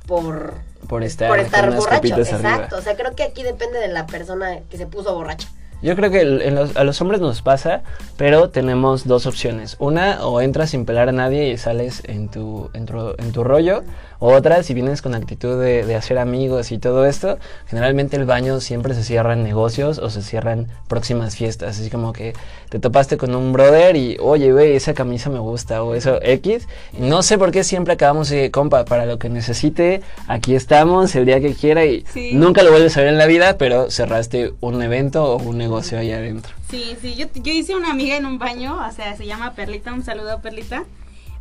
por, 0.08 0.56
Por 0.90 1.04
estar, 1.04 1.30
por 1.30 1.40
estar 1.40 1.70
borracho, 1.70 1.98
arriba. 1.98 2.18
exacto, 2.18 2.78
o 2.78 2.82
sea, 2.82 2.98
creo 2.98 3.16
que 3.16 3.22
aquí 3.22 3.44
depende 3.44 3.80
de 3.80 3.90
la 3.90 4.08
persona 4.08 4.62
que 4.72 4.78
se 4.78 4.88
puso 4.88 5.14
borracha. 5.14 5.48
Yo 5.82 5.96
creo 5.96 6.12
que 6.12 6.22
en 6.22 6.56
los- 6.56 6.76
a 6.76 6.84
los 6.84 7.00
hombres 7.02 7.22
nos 7.22 7.42
pasa, 7.42 7.82
pero 8.18 8.50
tenemos 8.50 9.08
dos 9.08 9.26
opciones. 9.26 9.78
Una, 9.80 10.26
o 10.26 10.42
entras 10.42 10.72
sin 10.72 10.86
pelar 10.86 11.08
a 11.10 11.14
nadie 11.14 11.50
y 11.50 11.58
sales 11.58 12.02
en 12.06 12.28
tu, 12.30 12.70
en 12.74 12.86
tu, 12.86 13.16
en 13.18 13.32
tu 13.32 13.44
rollo. 13.44 13.84
O 14.22 14.34
otra, 14.34 14.64
si 14.64 14.74
vienes 14.74 15.02
con 15.02 15.16
actitud 15.16 15.62
de, 15.64 15.86
de 15.86 15.96
hacer 15.96 16.18
amigos 16.18 16.74
y 16.74 16.78
todo 16.78 17.06
esto, 17.06 17.38
generalmente 17.68 18.18
el 18.18 18.26
baño 18.26 18.60
siempre 18.60 18.94
se 18.94 19.06
cierran 19.06 19.44
negocios 19.44 19.98
o 19.98 20.10
se 20.10 20.22
cierran 20.22 20.68
próximas 20.90 21.38
fiestas. 21.38 21.80
Así 21.80 21.90
como 21.90 22.12
que 22.12 22.34
te 22.68 22.80
topaste 22.80 23.16
con 23.16 23.34
un 23.34 23.54
brother 23.54 23.96
y, 23.96 24.18
oye, 24.20 24.52
güey, 24.52 24.76
esa 24.76 24.94
camisa 24.94 25.30
me 25.30 25.40
gusta 25.40 25.82
o 25.84 25.96
eso 25.96 26.20
X. 26.22 26.68
Y 26.92 27.04
no 27.04 27.24
sé 27.24 27.38
por 27.38 27.52
qué 27.52 27.64
siempre 27.64 27.94
acabamos 27.94 28.28
de, 28.30 28.52
compa, 28.52 28.84
para 28.84 29.06
lo 29.06 29.18
que 29.20 29.30
necesite, 29.30 30.02
aquí 30.28 30.54
estamos 30.54 31.16
el 31.16 31.26
día 31.26 31.40
que 31.40 31.54
quiera 31.54 31.86
y 31.86 32.04
Sí. 32.14 32.32
nunca 32.34 32.62
lo 32.64 32.72
vuelves 32.72 32.98
a 32.98 33.00
ver 33.00 33.10
en 33.10 33.18
la 33.18 33.26
vida, 33.26 33.58
pero 33.58 33.90
cerraste 33.90 34.52
un 34.60 34.82
evento 34.84 35.24
o 35.24 35.38
un 35.38 35.58
negocio 35.58 35.69
ahí 35.98 36.12
adentro. 36.12 36.54
Sí, 36.70 36.96
sí, 37.02 37.16
yo, 37.16 37.28
yo 37.36 37.52
hice 37.54 37.76
una 37.76 37.92
amiga 37.92 38.16
en 38.18 38.26
un 38.26 38.38
baño, 38.40 38.78
o 38.86 38.92
sea, 38.92 39.16
se 39.16 39.26
llama 39.26 39.54
Perlita, 39.54 39.94
un 39.94 40.04
saludo 40.04 40.32
a 40.34 40.42
Perlita. 40.42 40.84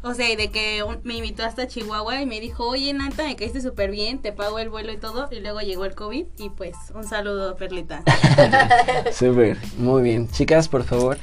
O 0.03 0.15
sea, 0.15 0.31
y 0.31 0.37
de 0.37 0.51
que 0.53 0.85
un- 0.85 1.01
me 1.03 1.17
invitó 1.17 1.45
hasta 1.45 1.67
Chihuahua 1.67 2.23
y 2.23 2.27
me 2.27 2.39
dijo, 2.39 2.69
oye, 2.69 2.93
Nata, 2.93 3.25
me 3.25 3.35
caíste 3.35 3.61
súper 3.61 3.91
bien, 3.91 4.21
te 4.21 4.33
pago 4.33 4.61
el 4.61 4.69
vuelo 4.69 4.93
y 4.93 4.97
todo. 4.97 5.29
Y 5.33 5.41
luego 5.41 5.61
llegó 5.61 5.85
el 5.87 5.95
COVID 5.97 6.25
y 6.39 6.51
pues, 6.51 6.77
un 6.95 7.03
saludo, 7.03 7.57
Perlita. 7.57 8.05
Súper, 9.13 9.59
muy 9.77 10.03
bien. 10.03 10.29
Chicas, 10.31 10.69
por 10.69 10.85
favor. 10.85 11.19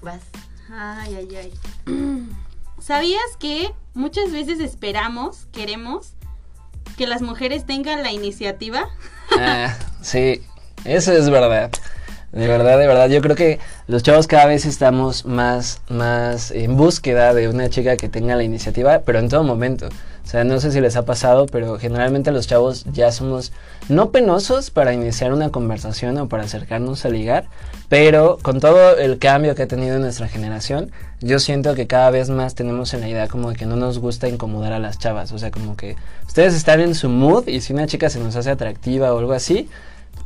Vas. 0.00 0.22
Ay, 0.72 1.16
ay, 1.16 1.36
ay. 1.36 1.52
¿Sabías 2.80 3.36
que 3.38 3.72
muchas 3.94 4.32
veces 4.32 4.60
esperamos, 4.60 5.46
queremos, 5.52 6.12
que 6.96 7.06
las 7.06 7.20
mujeres 7.20 7.66
tengan 7.66 8.02
la 8.02 8.12
iniciativa? 8.12 8.88
Ah, 9.38 9.76
sí, 10.00 10.40
eso 10.84 11.12
es 11.12 11.28
verdad. 11.28 11.70
De 12.32 12.46
verdad, 12.46 12.78
de 12.78 12.86
verdad. 12.86 13.08
Yo 13.08 13.22
creo 13.22 13.34
que 13.34 13.58
los 13.86 14.02
chavos 14.02 14.26
cada 14.26 14.46
vez 14.46 14.66
estamos 14.66 15.24
más, 15.24 15.80
más 15.88 16.50
en 16.50 16.76
búsqueda 16.76 17.32
de 17.32 17.48
una 17.48 17.70
chica 17.70 17.96
que 17.96 18.08
tenga 18.08 18.36
la 18.36 18.42
iniciativa, 18.42 19.00
pero 19.00 19.18
en 19.18 19.28
todo 19.28 19.44
momento. 19.44 19.88
O 20.28 20.30
sea, 20.30 20.44
no 20.44 20.60
sé 20.60 20.70
si 20.70 20.82
les 20.82 20.94
ha 20.96 21.06
pasado, 21.06 21.46
pero 21.46 21.78
generalmente 21.78 22.30
los 22.30 22.46
chavos 22.46 22.84
ya 22.92 23.12
somos 23.12 23.50
no 23.88 24.10
penosos 24.10 24.70
para 24.70 24.92
iniciar 24.92 25.32
una 25.32 25.48
conversación 25.48 26.18
o 26.18 26.28
para 26.28 26.42
acercarnos 26.42 27.06
a 27.06 27.08
ligar, 27.08 27.46
pero 27.88 28.36
con 28.42 28.60
todo 28.60 28.98
el 28.98 29.18
cambio 29.18 29.54
que 29.54 29.62
ha 29.62 29.66
tenido 29.66 29.98
nuestra 29.98 30.28
generación, 30.28 30.90
yo 31.22 31.38
siento 31.38 31.74
que 31.74 31.86
cada 31.86 32.10
vez 32.10 32.28
más 32.28 32.54
tenemos 32.54 32.92
en 32.92 33.00
la 33.00 33.08
idea 33.08 33.26
como 33.28 33.48
de 33.48 33.56
que 33.56 33.64
no 33.64 33.76
nos 33.76 34.00
gusta 34.00 34.28
incomodar 34.28 34.74
a 34.74 34.78
las 34.78 34.98
chavas. 34.98 35.32
O 35.32 35.38
sea, 35.38 35.50
como 35.50 35.78
que 35.78 35.96
ustedes 36.26 36.54
están 36.54 36.80
en 36.80 36.94
su 36.94 37.08
mood 37.08 37.48
y 37.48 37.62
si 37.62 37.72
una 37.72 37.86
chica 37.86 38.10
se 38.10 38.20
nos 38.20 38.36
hace 38.36 38.50
atractiva 38.50 39.14
o 39.14 39.18
algo 39.18 39.32
así, 39.32 39.70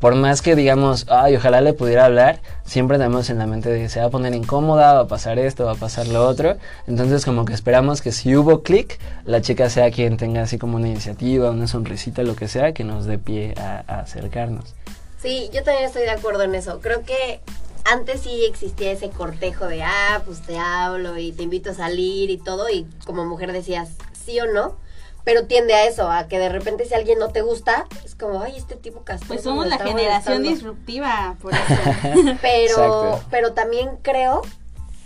por 0.02 0.16
más 0.16 0.42
que 0.42 0.56
digamos, 0.56 1.06
ay, 1.08 1.36
ojalá 1.36 1.60
le 1.60 1.74
pudiera 1.74 2.06
hablar, 2.06 2.40
siempre 2.64 2.98
tenemos 2.98 3.30
en 3.30 3.38
la 3.38 3.46
mente 3.46 3.68
de 3.68 3.88
se 3.88 4.00
va 4.00 4.06
a 4.06 4.10
poner 4.10 4.34
incómoda, 4.34 4.94
va 4.94 5.00
a 5.02 5.06
pasar 5.06 5.38
esto, 5.38 5.64
va 5.64 5.72
a 5.72 5.76
pasar 5.76 6.08
lo 6.08 6.26
otro. 6.26 6.56
Entonces 6.88 7.24
como 7.24 7.44
que 7.44 7.52
esperamos 7.52 8.02
que 8.02 8.10
si 8.10 8.34
hubo 8.34 8.64
clic, 8.64 8.98
la 9.24 9.42
chica 9.42 9.70
sea 9.70 9.92
quien 9.92 10.16
tenga 10.16 10.42
así 10.42 10.58
como 10.58 10.76
una 10.76 10.88
iniciativa, 10.88 11.52
una 11.52 11.68
sonrisita, 11.68 12.24
lo 12.24 12.34
que 12.34 12.48
sea, 12.48 12.72
que 12.72 12.82
nos 12.82 13.06
dé 13.06 13.16
pie 13.16 13.54
a, 13.56 13.84
a 13.86 14.00
acercarnos. 14.00 14.74
Sí, 15.22 15.48
yo 15.54 15.62
también 15.62 15.86
estoy 15.86 16.02
de 16.02 16.10
acuerdo 16.10 16.42
en 16.42 16.56
eso. 16.56 16.80
Creo 16.80 17.04
que 17.04 17.38
antes 17.84 18.22
sí 18.22 18.44
existía 18.44 18.90
ese 18.90 19.08
cortejo 19.08 19.68
de, 19.68 19.84
ah, 19.84 20.20
pues 20.26 20.40
te 20.42 20.58
hablo 20.58 21.16
y 21.16 21.30
te 21.30 21.44
invito 21.44 21.70
a 21.70 21.74
salir 21.74 22.28
y 22.28 22.38
todo, 22.38 22.68
y 22.68 22.88
como 23.06 23.24
mujer 23.24 23.52
decías 23.52 23.90
sí 24.26 24.40
o 24.40 24.46
no, 24.52 24.74
pero 25.24 25.46
tiende 25.46 25.74
a 25.74 25.84
eso, 25.86 26.10
a 26.10 26.28
que 26.28 26.38
de 26.38 26.48
repente 26.48 26.84
si 26.84 26.94
alguien 26.94 27.18
no 27.18 27.28
te 27.28 27.42
gusta, 27.42 27.86
es 28.04 28.14
como, 28.14 28.42
ay, 28.42 28.56
este 28.56 28.76
tipo 28.76 29.02
castroso 29.04 29.28
Pues 29.34 29.42
somos 29.42 29.66
la 29.66 29.78
generación 29.78 30.38
molestando". 30.42 30.48
disruptiva, 30.48 31.36
por 31.40 31.52
eso. 31.54 32.38
Pero, 32.40 32.70
Exacto. 33.12 33.24
pero 33.30 33.52
también 33.52 33.90
creo 34.02 34.42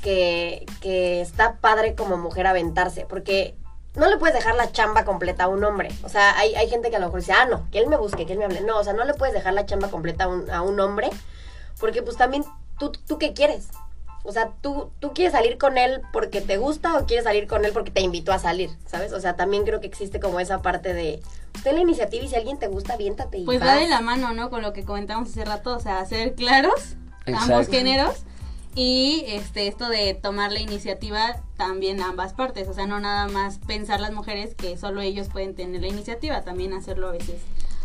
que, 0.03 0.65
que 0.81 1.21
está 1.21 1.57
padre 1.57 1.95
como 1.95 2.17
mujer 2.17 2.47
aventarse, 2.47 3.07
porque 3.09 3.55
no 3.95 4.09
le 4.09 4.19
puedes 4.19 4.35
dejar 4.37 4.55
la 4.57 4.71
chamba 4.73 5.05
completa 5.05 5.45
a 5.45 5.49
un 5.49 5.65
hombre. 5.65 5.89
O 6.05 6.09
sea, 6.09 6.39
hay, 6.39 6.55
hay 6.55 6.69
gente 6.69 6.91
que 6.91 6.97
a 6.97 6.99
lo 6.99 7.07
mejor 7.07 7.21
dice, 7.21 7.33
ah, 7.33 7.47
no, 7.47 7.67
que 7.71 7.79
él 7.79 7.87
me 7.89 7.97
busque, 7.97 8.27
que 8.27 8.33
él 8.35 8.39
me 8.39 8.45
hable. 8.45 8.61
No, 8.61 8.79
o 8.79 8.85
sea, 8.85 8.93
no 8.93 9.05
le 9.05 9.15
puedes 9.15 9.35
dejar 9.35 9.55
la 9.55 9.67
chamba 9.67 9.89
completa 9.89 10.25
a 10.25 10.29
un, 10.29 10.51
a 10.51 10.63
un 10.63 10.79
hombre, 10.81 11.09
porque 11.81 12.03
pues 12.03 12.17
también, 12.17 12.45
¿tú, 12.79 12.93
¿tú 12.93 13.19
qué 13.19 13.33
quieres? 13.33 13.69
O 14.27 14.33
sea, 14.33 14.53
¿tú, 14.61 14.91
¿tú 15.01 15.13
quieres 15.13 15.33
salir 15.33 15.59
con 15.59 15.79
él 15.79 16.03
porque 16.13 16.41
te 16.41 16.57
gusta 16.57 16.97
o 16.97 17.07
quieres 17.07 17.25
salir 17.25 17.47
con 17.47 17.65
él 17.65 17.73
porque 17.73 17.91
te 17.91 18.01
invitó 18.01 18.33
a 18.33 18.39
salir? 18.39 18.71
¿Sabes? 18.87 19.13
O 19.13 19.21
sea, 19.21 19.37
también 19.37 19.65
creo 19.65 19.81
que 19.81 19.87
existe 19.87 20.21
como 20.21 20.41
esa 20.41 20.63
parte 20.63 20.93
de, 20.93 21.23
usted 21.55 21.73
la 21.73 21.81
iniciativa 21.81 22.25
y 22.25 22.29
si 22.29 22.35
alguien 22.35 22.59
te 22.59 22.69
gusta, 22.69 22.95
aviéntate 22.95 23.39
y 23.39 23.45
Pues 23.45 23.61
va 23.61 23.77
de 23.77 23.89
la 23.89 24.01
mano, 24.01 24.33
¿no? 24.33 24.51
Con 24.51 24.63
lo 24.63 24.73
que 24.73 24.85
comentamos 24.85 25.31
hace 25.31 25.45
rato, 25.45 25.77
o 25.77 25.81
sea, 25.81 26.05
ser 26.07 26.35
claros, 26.35 26.97
ambos 27.27 27.69
géneros. 27.69 28.25
Y 28.75 29.25
este 29.29 29.69
esto 29.69 29.89
de 29.89 30.13
tomar 30.13 30.53
la 30.53 30.61
iniciativa 30.61 31.41
también 31.57 32.03
ambas 32.03 32.35
partes, 32.35 32.69
o 32.69 32.75
sea, 32.75 32.87
no 32.87 33.01
nada 33.01 33.27
más 33.27 33.59
pensar 33.67 34.01
las 34.01 34.13
mujeres 34.13 34.55
que 34.55 34.77
solo 34.77 35.01
ellos 35.01 35.29
pueden 35.33 35.55
tener 35.55 35.81
la 35.81 35.87
iniciativa, 35.87 36.43
también 36.43 36.75
hacerlo 36.75 37.09
a 37.09 37.13
veces 37.13 37.41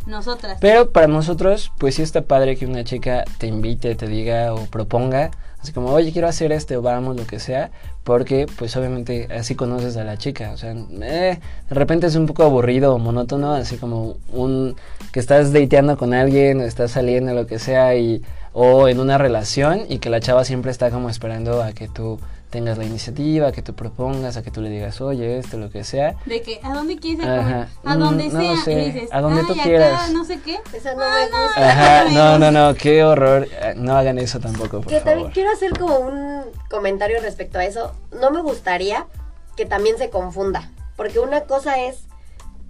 nosotras. 0.05 0.57
Pero 0.59 0.91
para 0.91 1.07
nosotros, 1.07 1.71
pues 1.77 1.95
sí 1.95 2.01
está 2.01 2.23
padre 2.23 2.57
que 2.57 2.65
una 2.65 2.83
chica 2.83 3.23
te 3.37 3.47
invite, 3.47 3.95
te 3.95 4.07
diga 4.07 4.53
o 4.53 4.65
proponga, 4.65 5.31
así 5.61 5.71
como, 5.73 5.91
oye, 5.91 6.11
quiero 6.11 6.27
hacer 6.27 6.51
esto, 6.51 6.81
vamos, 6.81 7.15
lo 7.15 7.25
que 7.25 7.39
sea, 7.39 7.71
porque 8.03 8.47
pues 8.57 8.75
obviamente 8.77 9.27
así 9.31 9.55
conoces 9.55 9.95
a 9.97 10.03
la 10.03 10.17
chica, 10.17 10.51
o 10.51 10.57
sea, 10.57 10.71
eh, 10.73 11.39
de 11.69 11.75
repente 11.75 12.07
es 12.07 12.15
un 12.15 12.25
poco 12.25 12.43
aburrido 12.43 12.95
o 12.95 12.99
monótono, 12.99 13.53
así 13.53 13.77
como 13.77 14.15
un 14.33 14.75
que 15.11 15.19
estás 15.19 15.53
dateando 15.53 15.97
con 15.97 16.13
alguien 16.13 16.61
o 16.61 16.63
estás 16.63 16.91
saliendo, 16.91 17.33
lo 17.33 17.45
que 17.47 17.59
sea, 17.59 17.95
y 17.95 18.23
o 18.53 18.87
en 18.87 18.99
una 18.99 19.17
relación 19.17 19.81
y 19.87 19.99
que 19.99 20.09
la 20.09 20.19
chava 20.19 20.43
siempre 20.43 20.71
está 20.71 20.89
como 20.89 21.09
esperando 21.09 21.63
a 21.63 21.71
que 21.73 21.87
tú 21.87 22.19
tengas 22.51 22.77
la 22.77 22.83
iniciativa, 22.83 23.51
que 23.51 23.63
tú 23.63 23.73
propongas, 23.73 24.37
a 24.37 24.43
que 24.43 24.51
tú 24.51 24.61
le 24.61 24.69
digas, 24.69 25.01
oye, 25.01 25.39
esto, 25.39 25.57
lo 25.57 25.69
que 25.71 25.83
sea. 25.83 26.15
De 26.25 26.41
que, 26.41 26.59
¿a 26.61 26.73
dónde 26.73 26.97
quieres 26.97 27.25
ir? 27.25 27.31
Ajá. 27.31 27.69
A 27.83 27.95
donde 27.95 28.25
Mm, 28.25 28.33
no 28.33 28.39
sea. 28.55 28.63
sé, 28.63 28.73
y 28.73 28.91
dices, 28.91 29.09
a 29.11 29.21
donde 29.21 29.39
"Ay, 29.41 29.47
tú 29.47 29.53
acá, 29.53 29.63
quieras". 29.63 30.11
no 30.11 30.25
sé 30.25 30.39
qué. 30.41 30.59
Esa 30.73 30.93
no 30.93 31.01
Ah, 31.01 31.15
me 31.25 31.29
no, 31.31 31.43
gusta. 31.43 31.69
Ajá, 31.69 32.03
no, 32.11 32.37
no, 32.37 32.51
no, 32.51 32.75
qué 32.75 33.03
horror. 33.03 33.47
Eh, 33.49 33.73
No 33.77 33.95
hagan 33.97 34.19
eso 34.19 34.39
tampoco, 34.39 34.81
por 34.81 34.87
Que 34.87 34.99
también 34.99 35.31
quiero 35.31 35.49
hacer 35.51 35.71
como 35.79 35.97
un 35.99 36.43
comentario 36.69 37.19
respecto 37.21 37.57
a 37.57 37.65
eso. 37.65 37.93
No 38.19 38.29
me 38.31 38.41
gustaría 38.41 39.07
que 39.55 39.65
también 39.65 39.97
se 39.97 40.09
confunda. 40.09 40.69
Porque 40.97 41.19
una 41.19 41.41
cosa 41.45 41.79
es 41.81 42.03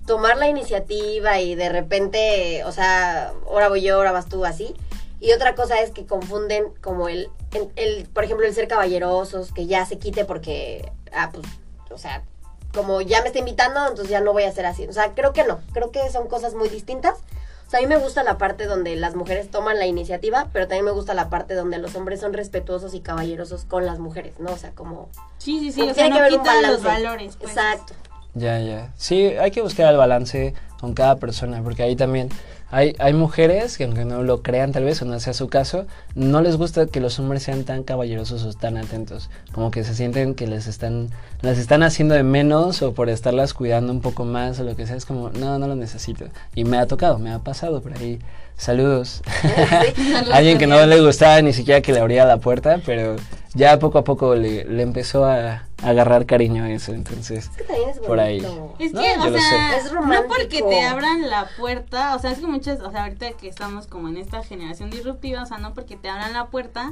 tomar 0.06 0.38
la 0.38 0.48
iniciativa 0.48 1.40
y 1.40 1.56
de 1.56 1.70
repente, 1.70 2.64
o 2.66 2.72
sea, 2.72 3.34
ahora 3.48 3.68
voy 3.70 3.82
yo, 3.82 3.96
ahora 3.96 4.12
vas 4.12 4.28
tú, 4.30 4.46
así. 4.46 4.74
Y 5.20 5.32
otra 5.34 5.54
cosa 5.56 5.80
es 5.82 5.92
que 5.92 6.06
confunden 6.06 6.66
como 6.82 7.08
el, 7.08 7.30
el, 7.53 7.70
el, 7.75 8.05
por 8.05 8.24
ejemplo, 8.24 8.46
el 8.46 8.53
ser 8.53 8.67
caballerosos, 8.67 9.51
que 9.51 9.67
ya 9.67 9.86
se 9.86 9.98
quite 9.98 10.25
porque, 10.25 10.91
ah, 11.13 11.29
pues, 11.34 11.46
o 11.91 11.98
sea, 11.98 12.24
como 12.74 13.01
ya 13.01 13.22
me 13.22 13.27
está 13.27 13.39
invitando, 13.39 13.81
entonces 13.81 14.10
ya 14.10 14.22
no 14.22 14.34
voy 14.34 14.43
a 14.43 14.51
ser 14.51 14.65
así. 14.65 14.88
O 14.88 14.93
sea, 14.93 15.13
creo 15.13 15.34
que 15.34 15.43
no, 15.43 15.60
creo 15.74 15.91
que 15.91 16.10
son 16.10 16.27
cosas 16.27 16.53
muy 16.53 16.70
distintas. 16.70 17.17
O 17.67 17.70
sea, 17.72 17.79
a 17.79 17.84
mí 17.84 17.88
me 17.88 17.98
gusta 17.98 18.24
la 18.24 18.38
parte 18.38 18.65
donde 18.65 18.96
las 18.98 19.15
mujeres 19.15 19.50
toman 19.50 19.79
la 19.79 19.86
iniciativa, 19.86 20.50
pero 20.51 20.67
también 20.67 20.86
me 20.86 20.91
gusta 20.91 21.13
la 21.13 21.29
parte 21.29 21.53
donde 21.53 21.77
los 21.77 21.96
hombres 21.96 22.20
son 22.20 22.34
respetuosos 22.34 22.93
y 22.93 23.00
caballerosos 23.00 23.63
con 23.63 23.86
las 23.86 23.98
mujeres, 24.00 24.34
¿no? 24.39 24.51
O 24.51 24.58
sea, 24.58 24.72
como... 24.72 25.10
Sí, 25.38 25.60
sí, 25.60 25.72
sí. 25.72 25.81
O 25.81 25.93
sea, 25.93 26.05
que 26.05 26.10
no 26.10 26.17
haber 26.17 26.34
un 26.34 26.39
quita 26.39 26.62
los 26.62 26.84
balance. 26.84 27.05
valores. 27.08 27.36
Pues. 27.38 27.51
Exacto. 27.51 27.93
Ya, 28.34 28.60
ya. 28.60 28.93
Sí, 28.98 29.24
hay 29.24 29.51
que 29.51 29.62
buscar 29.62 29.89
el 29.89 29.98
balance 29.98 30.53
con 30.81 30.93
cada 30.93 31.15
persona, 31.15 31.62
porque 31.63 31.84
ahí 31.84 31.96
también 31.96 32.29
hay, 32.72 32.96
hay 33.00 33.13
mujeres 33.13 33.78
que 33.78 33.84
aunque 33.84 34.06
no 34.06 34.24
lo 34.24 34.42
crean 34.42 34.72
tal 34.72 34.86
vez 34.86 35.01
o 35.01 35.06
no 35.06 35.20
sea 35.20 35.34
su 35.34 35.50
caso, 35.50 35.86
no 36.16 36.42
les 36.42 36.58
gusta 36.58 36.88
que 36.88 37.01
los 37.01 37.20
hombres 37.20 37.44
sean 37.44 37.66
tan 37.66 37.84
caballerosos 37.84 38.44
o 38.44 38.54
tan 38.54 38.78
atentos, 38.78 39.30
como 39.51 39.72
que 39.72 39.84
se 39.84 39.94
sienten 39.94 40.36
que 40.36 40.48
les 40.48 40.68
están, 40.68 41.10
las 41.42 41.58
están 41.58 41.84
haciendo 41.84 42.16
de 42.16 42.24
menos 42.24 42.82
o 42.82 42.94
por 42.94 43.10
estarlas 43.10 43.54
cuidando 43.54 43.92
un 43.92 44.01
poco 44.01 44.24
más 44.24 44.60
o 44.60 44.63
lo 44.63 44.75
que 44.75 44.88
sea, 44.88 44.96
es 44.96 45.06
como, 45.06 45.30
no, 45.32 45.60
no 45.60 45.68
lo 45.68 45.75
necesito. 45.75 46.25
Y 46.56 46.63
me 46.63 46.78
ha 46.78 46.88
tocado, 46.88 47.20
me 47.20 47.32
ha 47.32 47.40
pasado 47.40 47.82
por 47.82 47.94
ahí. 47.98 48.20
Saludos. 48.62 49.24
Saludos 49.96 50.34
Alguien 50.34 50.60
que 50.60 50.68
no 50.68 50.86
le 50.86 51.01
gustaba 51.01 51.41
ni 51.41 51.51
siquiera 51.51 51.82
que 51.82 51.91
le 51.94 52.00
abriera 52.00 52.25
la 52.25 52.38
puerta, 52.38 52.80
pero 52.86 53.15
ya 53.56 53.80
poco 53.80 53.98
a 53.98 54.03
poco 54.03 54.36
le, 54.36 54.65
le 54.65 54.84
empezó 54.84 55.25
a, 55.25 55.36
a 55.82 55.89
agarrar 55.89 56.27
cariño 56.27 56.63
a 56.63 56.70
eso, 56.72 56.94
entonces... 56.94 57.50
Es 57.50 57.58
que 57.58 57.63
también 57.63 57.89
es 57.89 57.96
bonito. 57.96 58.08
Por 58.08 58.20
ahí. 58.20 58.38
Es 58.77 58.94
No, 58.94 59.01
que, 59.01 59.13
o 59.18 59.39
sea. 59.39 59.77
Es 59.77 59.86
no 59.91 60.01
romántico. 60.01 60.36
porque 60.38 60.62
te 60.62 60.82
abran 60.84 61.27
la 61.27 61.48
puerta, 61.58 62.15
o 62.15 62.20
sea, 62.20 62.30
es 62.32 62.38
que 62.38 62.46
muchas, 62.46 62.82
o 62.82 62.91
sea, 62.91 63.06
ahorita 63.06 63.32
que 63.32 63.48
estamos 63.48 63.88
como 63.88 64.10
en 64.10 64.18
esta 64.18 64.44
generación 64.44 64.91
disruptiva, 64.91 65.41
o 65.41 65.46
sea, 65.48 65.58
no 65.58 65.74
porque 65.74 65.98
te 65.98 66.08
abran 66.10 66.34
la 66.34 66.46
puerta, 66.46 66.91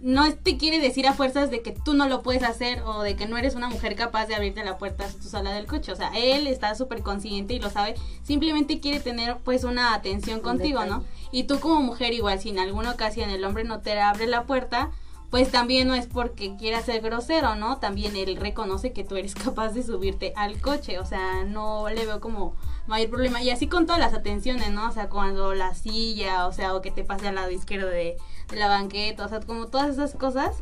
no 0.00 0.32
te 0.34 0.56
quiere 0.56 0.78
decir 0.78 1.06
a 1.06 1.12
fuerzas 1.12 1.50
de 1.50 1.62
que 1.62 1.72
tú 1.72 1.94
no 1.94 2.08
lo 2.08 2.22
puedes 2.22 2.42
hacer 2.42 2.82
o 2.82 3.02
de 3.02 3.16
que 3.16 3.26
no 3.26 3.36
eres 3.36 3.54
una 3.54 3.68
mujer 3.68 3.96
capaz 3.96 4.26
de 4.26 4.34
abrirte 4.34 4.64
la 4.64 4.78
puerta 4.78 5.04
a 5.04 5.08
tu 5.08 5.28
sala 5.28 5.52
del 5.52 5.66
coche. 5.66 5.92
O 5.92 5.96
sea, 5.96 6.10
él 6.14 6.46
está 6.46 6.74
súper 6.74 7.02
consciente 7.02 7.54
y 7.54 7.60
lo 7.60 7.70
sabe. 7.70 7.94
Simplemente 8.22 8.80
quiere 8.80 9.00
tener 9.00 9.38
pues 9.38 9.64
una 9.64 9.94
atención 9.94 10.40
contigo, 10.40 10.84
¿no? 10.84 11.04
Y 11.32 11.44
tú 11.44 11.58
como 11.60 11.82
mujer 11.82 12.12
igual, 12.12 12.38
si 12.38 12.50
en 12.50 12.58
alguna 12.58 12.92
ocasión 12.92 13.30
el 13.30 13.44
hombre 13.44 13.64
no 13.64 13.80
te 13.80 13.98
abre 14.00 14.26
la 14.26 14.44
puerta, 14.44 14.90
pues 15.30 15.50
también 15.50 15.88
no 15.88 15.94
es 15.94 16.06
porque 16.06 16.56
quiera 16.56 16.80
ser 16.80 17.02
grosero, 17.02 17.54
¿no? 17.54 17.78
También 17.78 18.16
él 18.16 18.36
reconoce 18.36 18.92
que 18.92 19.04
tú 19.04 19.16
eres 19.16 19.34
capaz 19.34 19.70
de 19.70 19.82
subirte 19.82 20.32
al 20.36 20.60
coche, 20.60 20.98
o 20.98 21.04
sea, 21.04 21.44
no 21.44 21.88
le 21.90 22.06
veo 22.06 22.20
como 22.20 22.54
mayor 22.88 23.10
problema. 23.10 23.42
Y 23.42 23.50
así 23.50 23.68
con 23.68 23.86
todas 23.86 24.00
las 24.00 24.14
atenciones, 24.14 24.70
¿no? 24.70 24.88
O 24.88 24.92
sea, 24.92 25.08
cuando 25.08 25.54
la 25.54 25.74
silla, 25.74 26.46
o 26.46 26.52
sea, 26.52 26.74
o 26.74 26.82
que 26.82 26.90
te 26.90 27.04
pase 27.04 27.28
al 27.28 27.36
lado 27.36 27.50
izquierdo 27.50 27.86
de, 27.88 28.16
de 28.48 28.56
la 28.56 28.68
banqueta, 28.68 29.24
o 29.24 29.28
sea, 29.28 29.40
como 29.40 29.68
todas 29.68 29.90
esas 29.90 30.14
cosas, 30.14 30.56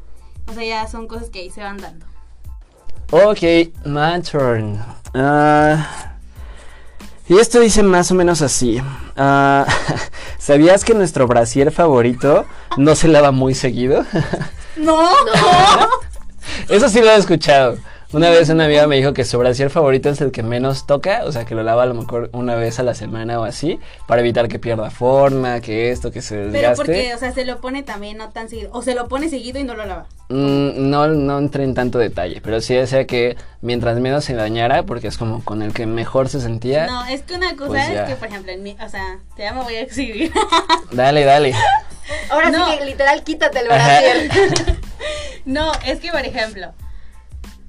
o 0.49 0.52
sea, 0.52 0.64
ya 0.64 0.88
son 0.88 1.09
cosas 1.09 1.30
que 1.30 1.40
ahí 1.40 1.50
se 1.50 1.62
van 1.62 1.78
dando. 1.78 2.06
Ok, 3.11 3.42
my 3.85 4.21
turn. 4.28 4.85
Ah, 5.14 6.16
y 7.28 7.38
esto 7.38 7.61
dice 7.61 7.83
más 7.83 8.11
o 8.11 8.14
menos 8.14 8.42
así. 8.42 8.83
Ah, 9.16 9.66
¿Sabías 10.38 10.85
que 10.85 10.95
nuestro 10.95 11.26
brasier 11.26 11.73
favorito 11.73 12.47
no 12.76 12.95
se 12.95 13.09
lava 13.09 13.30
muy 13.30 13.54
seguido? 13.54 14.04
¡No! 14.76 15.02
No. 15.02 15.88
Eso 16.68 16.88
sí 16.88 17.00
lo 17.00 17.11
he 17.11 17.16
escuchado. 17.16 17.78
Una 18.13 18.31
vez 18.31 18.49
una 18.51 18.67
amiga 18.67 18.87
me 18.87 18.97
dijo 18.97 19.13
que 19.13 19.25
su 19.25 19.37
brasier 19.37 19.69
favorito 19.69 20.09
es 20.09 20.21
el 20.21 20.31
que 20.31 20.43
menos 20.45 20.87
toca, 20.87 21.23
o 21.25 21.33
sea, 21.33 21.45
que 21.45 21.55
lo 21.57 21.63
lava 21.65 21.83
a 21.83 21.87
lo 21.87 21.95
mejor 21.95 22.31
una 22.33 22.55
vez 22.55 22.79
a 22.79 22.85
la 22.85 22.95
semana 22.95 23.41
o 23.41 23.45
así, 23.45 23.81
para 24.07 24.21
evitar 24.21 24.47
que 24.47 24.61
pierda 24.61 24.91
forma, 24.91 25.61
que 25.61 25.91
esto, 25.91 26.13
que 26.13 26.23
se 26.23 26.37
Pero 26.37 26.53
desgaste. 26.53 26.77
porque, 26.77 27.15
o 27.15 27.19
sea, 27.19 27.33
se 27.33 27.45
lo 27.45 27.61
pone 27.61 27.83
también 27.83 28.17
no 28.17 28.29
tan 28.31 28.49
seguido, 28.49 28.71
o 28.73 28.81
se 28.81 28.95
lo 28.95 29.09
pone 29.09 29.29
seguido 29.29 29.59
y 29.59 29.65
no 29.65 29.75
lo 29.75 29.85
lava. 29.87 30.07
Mm, 30.29 30.89
no, 30.89 31.09
no 31.09 31.39
entré 31.39 31.65
en 31.65 31.75
tanto 31.75 31.99
detalle, 31.99 32.41
pero 32.43 32.61
sí 32.61 32.75
decía 32.75 33.07
que 33.07 33.37
mientras 33.61 33.99
menos 33.99 34.25
se 34.25 34.35
dañara, 34.35 34.85
porque 34.85 35.09
es 35.09 35.19
como 35.19 35.45
con 35.45 35.61
el 35.63 35.73
que 35.75 35.87
mejor 35.87 36.29
se 36.29 36.41
sentía. 36.41 36.87
No, 36.87 37.05
es 37.07 37.23
que 37.23 37.35
una 37.35 37.57
cosa 37.57 37.69
Pues 37.71 37.89
es 37.89 37.95
ya. 37.95 38.07
que, 38.07 38.15
por 38.15 38.29
ejemplo, 38.29 38.53
en 38.53 38.63
mi, 38.63 38.77
o 38.81 38.89
sea, 38.89 39.19
te 39.35 39.43
ya 39.43 39.53
me 39.53 39.63
voy 39.63 39.75
a 39.75 39.81
exhibir. 39.81 40.33
Dale, 40.93 41.25
dale. 41.25 41.55
Ahora 42.31 42.51
No. 42.51 42.71
sí 42.71 42.79
que 42.79 42.85
literal 42.85 43.25
quítate 43.25 43.59
el 43.61 43.67
brasier. 43.67 44.31
No, 45.45 45.71
es 45.87 46.01
que, 46.01 46.11
por 46.11 46.23
ejemplo, 46.23 46.73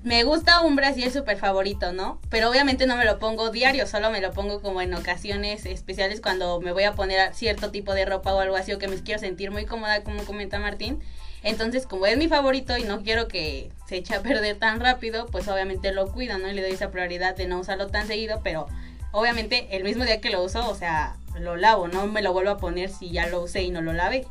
me 0.08 0.24
gusta 0.24 0.62
un 0.62 0.78
brasier 0.78 1.12
súper 1.12 1.38
favorito, 1.38 1.92
¿no? 1.92 2.22
Pero 2.30 2.50
obviamente 2.50 2.88
no 2.88 2.96
me 2.96 3.04
lo 3.04 3.20
pongo 3.20 3.50
diario, 3.52 3.86
solo 3.86 4.10
me 4.10 4.22
lo 4.22 4.32
pongo 4.32 4.62
como 4.62 4.82
en 4.82 4.94
ocasiones 4.94 5.66
especiales 5.66 6.22
cuando 6.22 6.62
me 6.62 6.72
voy 6.72 6.84
a 6.84 6.94
poner 6.94 7.34
cierto 7.36 7.72
tipo 7.72 7.94
de 7.94 8.06
ropa 8.06 8.34
o 8.34 8.40
algo 8.40 8.56
así 8.56 8.72
o 8.72 8.80
que 8.80 8.88
me 8.88 8.96
quiero 9.04 9.20
sentir 9.20 9.52
muy 9.52 9.66
cómoda, 9.66 10.04
como 10.04 10.24
comenta 10.24 10.60
Martín. 10.60 11.04
Entonces, 11.44 11.86
como 11.86 12.06
es 12.06 12.18
mi 12.18 12.30
favorito 12.30 12.78
y 12.78 12.84
no 12.84 13.04
quiero 13.04 13.28
que 13.28 13.70
se 13.86 13.98
eche 13.98 14.16
a 14.16 14.22
perder 14.22 14.58
tan 14.58 14.80
rápido, 14.80 15.26
pues 15.28 15.48
obviamente 15.50 15.92
lo 15.92 16.10
cuido, 16.12 16.38
¿no? 16.38 16.50
Y 16.50 16.54
le 16.54 16.62
doy 16.62 16.72
esa 16.72 16.90
prioridad 16.90 17.36
de 17.36 17.48
no 17.48 17.60
usarlo 17.60 17.88
tan 17.88 18.08
seguido, 18.08 18.40
pero 18.44 18.68
obviamente 19.12 19.68
el 19.72 19.84
mismo 19.84 20.06
día 20.06 20.22
que 20.22 20.30
lo 20.30 20.42
uso, 20.42 20.70
o 20.70 20.76
sea, 20.76 21.18
lo 21.38 21.58
lavo, 21.58 21.90
no 21.90 22.08
me 22.08 22.22
lo 22.22 22.32
vuelvo 22.32 22.52
a 22.52 22.58
poner 22.58 22.90
si 22.90 23.12
ya 23.12 23.28
lo 23.28 23.42
usé 23.42 23.64
y 23.64 23.72
no 23.72 23.82
lo 23.82 23.92
lavé. 23.92 24.26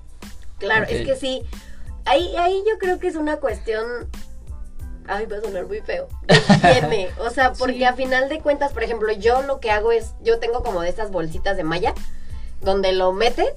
Claro, 0.59 0.87
es 0.89 1.07
que 1.07 1.17
sí. 1.17 1.43
Ahí, 2.07 2.35
ahí 2.39 2.63
yo 2.67 2.79
creo 2.79 2.99
que 2.99 3.09
es 3.09 3.17
una 3.17 3.37
cuestión. 3.37 4.09
Ay, 5.09 5.27
va 5.27 5.37
a 5.39 5.41
sonar 5.41 5.67
muy 5.67 5.81
feo. 5.81 6.09
de 6.23 6.35
higiene. 6.37 7.11
O 7.19 7.31
sea, 7.31 7.53
porque 7.53 7.77
Sí. 7.79 7.85
a 7.85 7.93
final 7.95 8.29
de 8.29 8.41
cuentas, 8.41 8.73
por 8.73 8.83
ejemplo, 8.83 9.13
yo 9.13 9.43
lo 9.43 9.61
que 9.61 9.71
hago 9.71 9.93
es. 9.93 10.15
Yo 10.23 10.39
tengo 10.39 10.63
como 10.63 10.81
de 10.83 10.89
estas 10.89 11.11
bolsitas 11.11 11.57
de 11.57 11.65
malla. 11.65 11.95
Donde 12.61 12.93
lo 12.93 13.13
metes. 13.13 13.53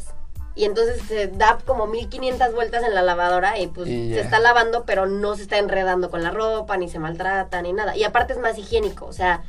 Y 0.55 0.65
entonces 0.65 1.01
se 1.07 1.27
da 1.27 1.57
como 1.65 1.87
1500 1.87 2.53
vueltas 2.53 2.83
en 2.83 2.93
la 2.93 3.01
lavadora. 3.01 3.57
Y 3.59 3.67
pues 3.67 3.87
Y 3.87 4.13
se 4.13 4.21
está 4.21 4.39
lavando, 4.39 4.83
pero 4.85 5.05
no 5.05 5.35
se 5.35 5.43
está 5.43 5.57
enredando 5.57 6.09
con 6.09 6.21
la 6.23 6.31
ropa. 6.31 6.75
Ni 6.77 6.89
se 6.89 6.99
maltrata, 6.99 7.61
ni 7.61 7.73
nada. 7.73 7.95
Y 7.95 8.03
aparte 8.03 8.33
es 8.33 8.39
más 8.39 8.57
higiénico. 8.57 9.05
O 9.05 9.13
sea, 9.13 9.43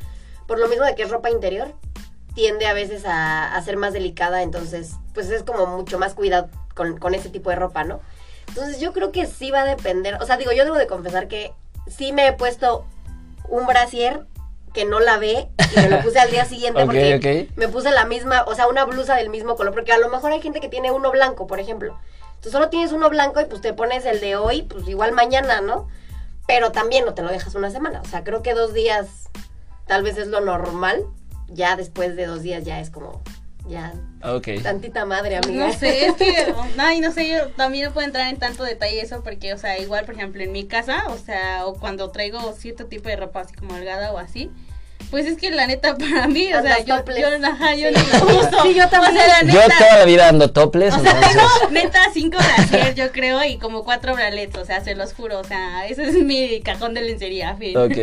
por 0.47 0.59
lo 0.59 0.67
mismo 0.67 0.85
de 0.85 0.95
que 0.95 1.03
es 1.03 1.09
ropa 1.09 1.29
interior. 1.29 1.73
Tiende 2.33 2.65
a 2.65 2.73
veces 2.73 3.03
a, 3.05 3.53
a 3.55 3.61
ser 3.61 3.75
más 3.75 3.91
delicada. 3.93 4.41
Entonces, 4.41 4.91
pues 5.13 5.29
es 5.29 5.43
como 5.43 5.65
mucho 5.65 5.99
más 5.99 6.13
cuidado 6.13 6.49
con, 6.75 6.97
con 6.97 7.13
ese 7.13 7.29
tipo 7.29 7.49
de 7.49 7.57
ropa, 7.57 7.83
¿no? 7.83 7.99
Entonces 8.47 8.79
yo 8.79 8.91
creo 8.91 9.11
que 9.11 9.25
sí 9.27 9.49
va 9.51 9.61
a 9.61 9.65
depender, 9.65 10.15
o 10.21 10.25
sea, 10.25 10.35
digo, 10.35 10.51
yo 10.51 10.65
debo 10.65 10.75
de 10.75 10.87
confesar 10.87 11.29
que 11.29 11.53
sí 11.87 12.13
me 12.13 12.27
he 12.27 12.33
puesto 12.33 12.85
un 13.49 13.65
brasier 13.67 14.25
que 14.73 14.85
no 14.85 14.99
lavé 14.99 15.49
y 15.75 15.79
me 15.79 15.89
lo 15.89 16.01
puse 16.01 16.19
al 16.19 16.31
día 16.31 16.45
siguiente 16.45 16.85
porque 16.85 17.49
me 17.55 17.67
puse 17.67 17.91
la 17.91 18.05
misma, 18.05 18.43
o 18.47 18.55
sea, 18.55 18.67
una 18.67 18.85
blusa 18.85 19.15
del 19.15 19.29
mismo 19.29 19.55
color, 19.55 19.73
porque 19.73 19.91
a 19.91 19.97
lo 19.97 20.09
mejor 20.09 20.31
hay 20.31 20.41
gente 20.41 20.61
que 20.61 20.69
tiene 20.69 20.91
uno 20.91 21.11
blanco, 21.11 21.47
por 21.47 21.59
ejemplo. 21.59 21.97
Tú 22.41 22.49
solo 22.49 22.69
tienes 22.69 22.91
uno 22.91 23.09
blanco 23.09 23.39
y 23.41 23.45
pues 23.45 23.61
te 23.61 23.73
pones 23.73 24.05
el 24.05 24.19
de 24.19 24.35
hoy, 24.35 24.63
pues 24.63 24.87
igual 24.87 25.11
mañana, 25.11 25.61
¿no? 25.61 25.87
Pero 26.47 26.71
también 26.71 27.05
no 27.05 27.13
te 27.13 27.21
lo 27.21 27.29
dejas 27.29 27.53
una 27.55 27.69
semana, 27.69 28.01
o 28.01 28.05
sea, 28.05 28.23
creo 28.23 28.41
que 28.41 28.53
dos 28.53 28.73
días 28.73 29.29
tal 29.85 30.03
vez 30.03 30.17
es 30.17 30.27
lo 30.27 30.41
normal, 30.41 31.05
ya 31.49 31.75
después 31.75 32.15
de 32.15 32.25
dos 32.25 32.41
días 32.41 32.63
ya 32.63 32.79
es 32.79 32.89
como, 32.89 33.21
ya, 33.67 33.93
Tantita 34.61 35.05
madre, 35.05 35.37
amiga. 35.37 35.67
No 35.67 35.73
sé, 35.73 36.05
es 36.07 36.13
que, 36.15 36.53
ay, 36.77 36.99
no 36.99 37.11
sé, 37.11 37.27
yo 37.27 37.47
también 37.49 37.85
no 37.85 37.91
puedo 37.93 38.05
entrar 38.05 38.27
en 38.29 38.37
tanto 38.37 38.63
detalle 38.63 39.01
eso 39.01 39.21
porque, 39.23 39.53
o 39.53 39.57
sea, 39.57 39.77
igual, 39.79 40.05
por 40.05 40.15
ejemplo, 40.15 40.41
en 40.43 40.51
mi 40.51 40.65
casa, 40.65 41.03
o 41.09 41.17
sea, 41.17 41.65
o 41.65 41.73
cuando 41.75 42.09
traigo 42.11 42.53
cierto 42.53 42.85
tipo 42.85 43.09
de 43.09 43.15
ropa 43.15 43.41
así 43.41 43.53
como 43.55 43.73
holgada 43.75 44.11
o 44.13 44.17
así, 44.17 44.49
pues 45.09 45.25
es 45.25 45.37
que 45.37 45.49
la 45.51 45.67
neta 45.67 45.97
para 45.97 46.27
mí, 46.27 46.53
o 46.53 46.61
sea, 46.61 46.79
yo, 46.79 47.03
yo, 47.05 47.47
ajá, 47.47 47.75
yo 47.75 47.89
Sí. 47.89 47.95
ni 47.95 48.19
lo 48.19 48.39
uso. 48.39 48.63
Sí, 48.63 48.73
yo 48.75 48.87
también. 48.87 49.17
O 49.17 49.19
sea, 49.25 49.43
la 49.43 49.51
Yo 49.53 49.59
neta, 49.59 49.77
toda 49.77 49.97
la 49.99 50.05
vida 50.05 50.29
ando 50.29 50.51
topless, 50.51 50.93
o 50.95 50.99
sea, 50.99 51.19
tengo 51.19 51.43
neta 51.71 51.99
cinco 52.13 52.37
brasier, 52.37 52.93
yo 52.95 53.11
creo, 53.11 53.43
y 53.43 53.57
como 53.57 53.83
cuatro 53.83 54.13
bralets, 54.13 54.57
o 54.57 54.65
sea, 54.65 54.81
se 54.83 54.95
los 54.95 55.13
juro, 55.13 55.39
o 55.39 55.43
sea, 55.43 55.87
ese 55.87 56.03
es 56.07 56.13
mi 56.15 56.61
cajón 56.61 56.93
de 56.93 57.01
lencería, 57.01 57.55
fin. 57.55 57.75
Ok, 57.77 57.97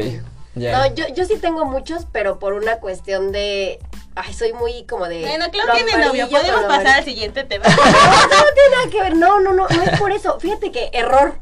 No, 0.59 0.87
yo, 0.95 1.07
yo 1.09 1.25
sí 1.25 1.37
tengo 1.39 1.65
muchos, 1.65 2.07
pero 2.13 2.39
por 2.39 2.53
una 2.55 2.79
cuestión 2.81 3.33
de... 3.33 3.79
ay, 4.15 4.33
soy 4.35 4.53
muy 4.53 4.85
como 4.85 5.09
de. 5.09 5.21
Bueno, 5.21 5.47
Clau 5.51 5.67
lo 5.67 5.73
tiene 5.75 6.05
novio, 6.05 6.29
podemos 6.29 6.63
pasar 6.65 6.99
al 6.99 7.05
siguiente 7.05 7.45
tema. 7.49 7.65
No, 7.65 7.75
no 7.77 8.53
tiene 8.55 8.77
nada 8.77 8.91
que 8.91 9.01
ver. 9.03 9.17
No, 9.17 9.41
no, 9.41 9.53
no, 9.53 9.69
no 9.69 9.83
es 9.83 9.99
por 9.99 10.13
eso. 10.13 10.39
Fíjate 10.41 10.71
que 10.73 10.91
error. 10.93 11.35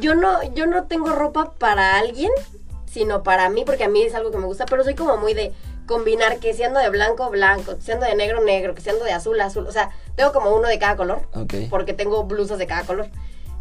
Yo 0.00 0.14
no, 0.14 0.42
yo 0.54 0.66
no 0.66 0.84
tengo 0.84 1.10
ropa 1.12 1.52
para 1.58 1.98
alguien, 1.98 2.30
sino 2.90 3.22
para 3.22 3.48
mí, 3.50 3.64
porque 3.64 3.84
a 3.84 3.88
mí 3.88 4.02
es 4.02 4.14
algo 4.14 4.30
que 4.30 4.38
me 4.38 4.46
gusta, 4.46 4.66
pero 4.66 4.84
soy 4.84 4.94
como 4.94 5.16
muy 5.16 5.34
de 5.34 5.52
combinar 5.86 6.38
que 6.38 6.52
si 6.54 6.62
ando 6.62 6.80
de 6.80 6.90
blanco, 6.90 7.30
blanco, 7.30 7.76
que 7.76 7.82
si 7.82 7.92
ando 7.92 8.04
de 8.06 8.14
negro, 8.14 8.42
negro, 8.44 8.74
que 8.74 8.82
si 8.82 8.90
ando 8.90 9.04
de 9.04 9.12
azul, 9.12 9.40
azul. 9.40 9.66
O 9.66 9.72
sea, 9.72 9.90
tengo 10.16 10.32
como 10.32 10.54
uno 10.54 10.68
de 10.68 10.78
cada 10.78 10.96
color, 10.96 11.22
Ok. 11.34 11.54
porque 11.70 11.94
tengo 11.94 12.24
blusas 12.24 12.58
de 12.58 12.66
cada 12.66 12.84
color. 12.84 13.08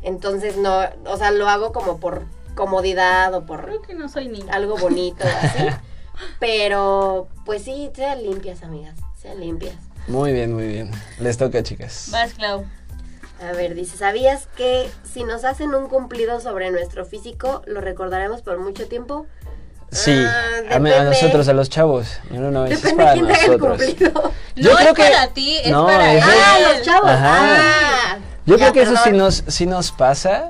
Entonces, 0.03 0.57
no, 0.57 0.81
o 1.05 1.17
sea, 1.17 1.31
lo 1.31 1.47
hago 1.49 1.71
como 1.71 1.99
por 1.99 2.23
comodidad 2.57 3.33
o 3.33 3.45
por 3.45 3.63
Creo 3.63 3.81
que 3.81 3.93
no 3.93 4.09
soy 4.09 4.27
niña. 4.27 4.51
algo 4.53 4.75
bonito, 4.77 5.23
así. 5.41 5.65
Pero, 6.39 7.29
pues 7.45 7.63
sí, 7.63 7.89
sean 7.95 8.21
limpias, 8.23 8.63
amigas, 8.63 8.95
sean 9.21 9.39
limpias. 9.39 9.75
Muy 10.07 10.33
bien, 10.33 10.53
muy 10.53 10.67
bien. 10.67 10.91
Les 11.19 11.37
toca, 11.37 11.63
chicas. 11.63 12.09
Vas, 12.11 12.33
Clau. 12.33 12.65
A 13.41 13.51
ver, 13.51 13.75
dice, 13.75 13.97
¿sabías 13.97 14.47
que 14.57 14.89
si 15.03 15.23
nos 15.23 15.45
hacen 15.45 15.75
un 15.75 15.87
cumplido 15.87 16.39
sobre 16.41 16.71
nuestro 16.71 17.05
físico, 17.05 17.61
lo 17.67 17.81
recordaremos 17.81 18.41
por 18.41 18.59
mucho 18.59 18.87
tiempo? 18.87 19.27
Sí, 19.91 20.11
Ah, 20.27 20.71
a, 20.71 20.75
a 20.75 21.03
nosotros, 21.03 21.47
a 21.47 21.53
los 21.53 21.69
chavos. 21.69 22.07
No, 22.31 22.51
no, 22.51 22.65
es 22.65 22.79
para 22.93 23.13
de 23.13 23.21
quién 23.21 23.27
te 23.27 23.33
haga 23.33 23.43
el 23.45 23.51
nosotros. 23.59 23.83
cumplido. 23.83 24.31
Yo 24.55 24.71
no 24.71 24.77
creo 24.77 24.89
es 24.89 24.93
que- 24.95 25.03
para 25.13 25.27
ti, 25.33 25.57
es 25.63 25.71
No, 25.71 25.85
para 25.85 26.13
él. 26.13 26.19
Ah, 26.23 26.57
los 26.73 26.81
chavos. 26.85 27.09
Ajá. 27.09 27.37
Ah, 27.39 28.17
Yo 28.45 28.57
ya, 28.57 28.71
creo 28.71 28.73
que 28.73 28.81
eso 28.81 28.95
sí 28.95 29.01
perdón. 29.11 29.17
nos, 29.19 29.43
sí 29.47 29.65
nos 29.67 29.91
pasa. 29.91 30.49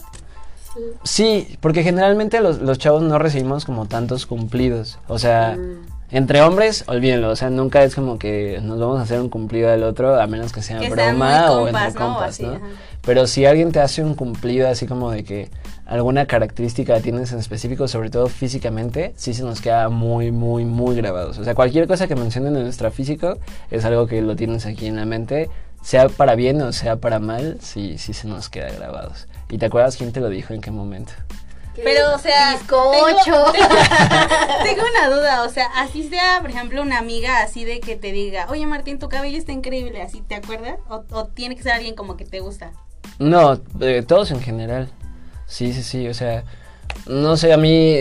Sí, 1.03 1.57
porque 1.61 1.83
generalmente 1.83 2.41
los, 2.41 2.59
los 2.61 2.77
chavos 2.77 3.01
no 3.01 3.19
recibimos 3.19 3.65
como 3.65 3.85
tantos 3.87 4.25
cumplidos. 4.25 4.99
O 5.07 5.19
sea, 5.19 5.55
Mm. 5.57 6.15
entre 6.15 6.41
hombres, 6.41 6.83
olvídenlo. 6.87 7.29
O 7.29 7.35
sea, 7.35 7.49
nunca 7.49 7.83
es 7.83 7.95
como 7.95 8.17
que 8.19 8.59
nos 8.63 8.79
vamos 8.79 8.99
a 8.99 9.03
hacer 9.03 9.19
un 9.19 9.29
cumplido 9.29 9.69
al 9.71 9.83
otro, 9.83 10.19
a 10.19 10.27
menos 10.27 10.51
que 10.53 10.61
sea 10.61 10.79
Que 10.79 10.89
broma 10.89 11.51
o 11.51 11.63
compas, 11.65 11.87
entre 11.87 11.99
¿no? 12.01 12.07
compas, 12.07 12.29
Así, 12.29 12.43
¿no? 12.43 12.59
Pero 13.05 13.25
si 13.27 13.45
alguien 13.45 13.71
te 13.71 13.79
hace 13.79 14.03
un 14.03 14.15
cumplido 14.15 14.67
así 14.67 14.85
como 14.85 15.11
de 15.11 15.23
que 15.23 15.49
alguna 15.85 16.25
característica 16.25 16.99
tienes 16.99 17.31
en 17.31 17.39
específico, 17.39 17.87
sobre 17.87 18.09
todo 18.09 18.27
físicamente, 18.27 19.13
sí 19.15 19.33
se 19.33 19.43
nos 19.43 19.61
queda 19.61 19.87
muy, 19.87 20.31
muy, 20.31 20.65
muy 20.65 20.95
grabados. 20.95 21.37
O 21.37 21.43
sea, 21.45 21.55
cualquier 21.55 21.87
cosa 21.87 22.07
que 22.07 22.15
mencionen 22.15 22.55
en 22.57 22.63
nuestro 22.63 22.91
físico 22.91 23.37
es 23.71 23.85
algo 23.85 24.07
que 24.07 24.21
lo 24.21 24.35
tienes 24.35 24.65
aquí 24.65 24.87
en 24.87 24.97
la 24.97 25.05
mente, 25.05 25.49
sea 25.81 26.09
para 26.09 26.35
bien 26.35 26.61
o 26.61 26.73
sea 26.73 26.97
para 26.97 27.19
mal, 27.19 27.57
sí, 27.61 27.97
sí 27.97 28.11
se 28.13 28.27
nos 28.27 28.49
queda 28.49 28.69
grabados. 28.71 29.27
¿Y 29.49 29.57
te 29.57 29.65
acuerdas 29.65 29.97
quién 29.97 30.11
te 30.11 30.19
lo 30.19 30.29
dijo 30.29 30.53
en 30.53 30.61
qué 30.61 30.71
momento? 30.71 31.13
Pero, 31.83 32.15
o 32.15 32.17
sea. 32.17 32.57
Tengo, 32.57 32.91
tengo 34.63 34.81
una 34.89 35.15
duda, 35.15 35.43
o 35.43 35.49
sea, 35.49 35.67
así 35.75 36.07
sea, 36.09 36.39
por 36.41 36.49
ejemplo, 36.49 36.81
una 36.81 36.97
amiga 36.97 37.41
así 37.41 37.65
de 37.65 37.79
que 37.79 37.95
te 37.95 38.11
diga, 38.11 38.47
oye 38.49 38.65
Martín, 38.65 38.97
tu 38.99 39.09
cabello 39.09 39.37
está 39.37 39.51
increíble, 39.51 40.01
así, 40.01 40.21
¿te 40.21 40.35
acuerdas? 40.35 40.79
O, 40.89 41.03
o 41.11 41.25
tiene 41.25 41.55
que 41.55 41.63
ser 41.63 41.73
alguien 41.73 41.95
como 41.95 42.17
que 42.17 42.25
te 42.25 42.39
gusta. 42.39 42.71
No, 43.19 43.59
eh, 43.79 44.03
todos 44.07 44.31
en 44.31 44.41
general. 44.41 44.89
Sí, 45.45 45.71
sí, 45.71 45.83
sí, 45.83 46.07
o 46.07 46.13
sea, 46.13 46.43
no 47.05 47.37
sé, 47.37 47.53
a 47.53 47.57
mí, 47.57 47.99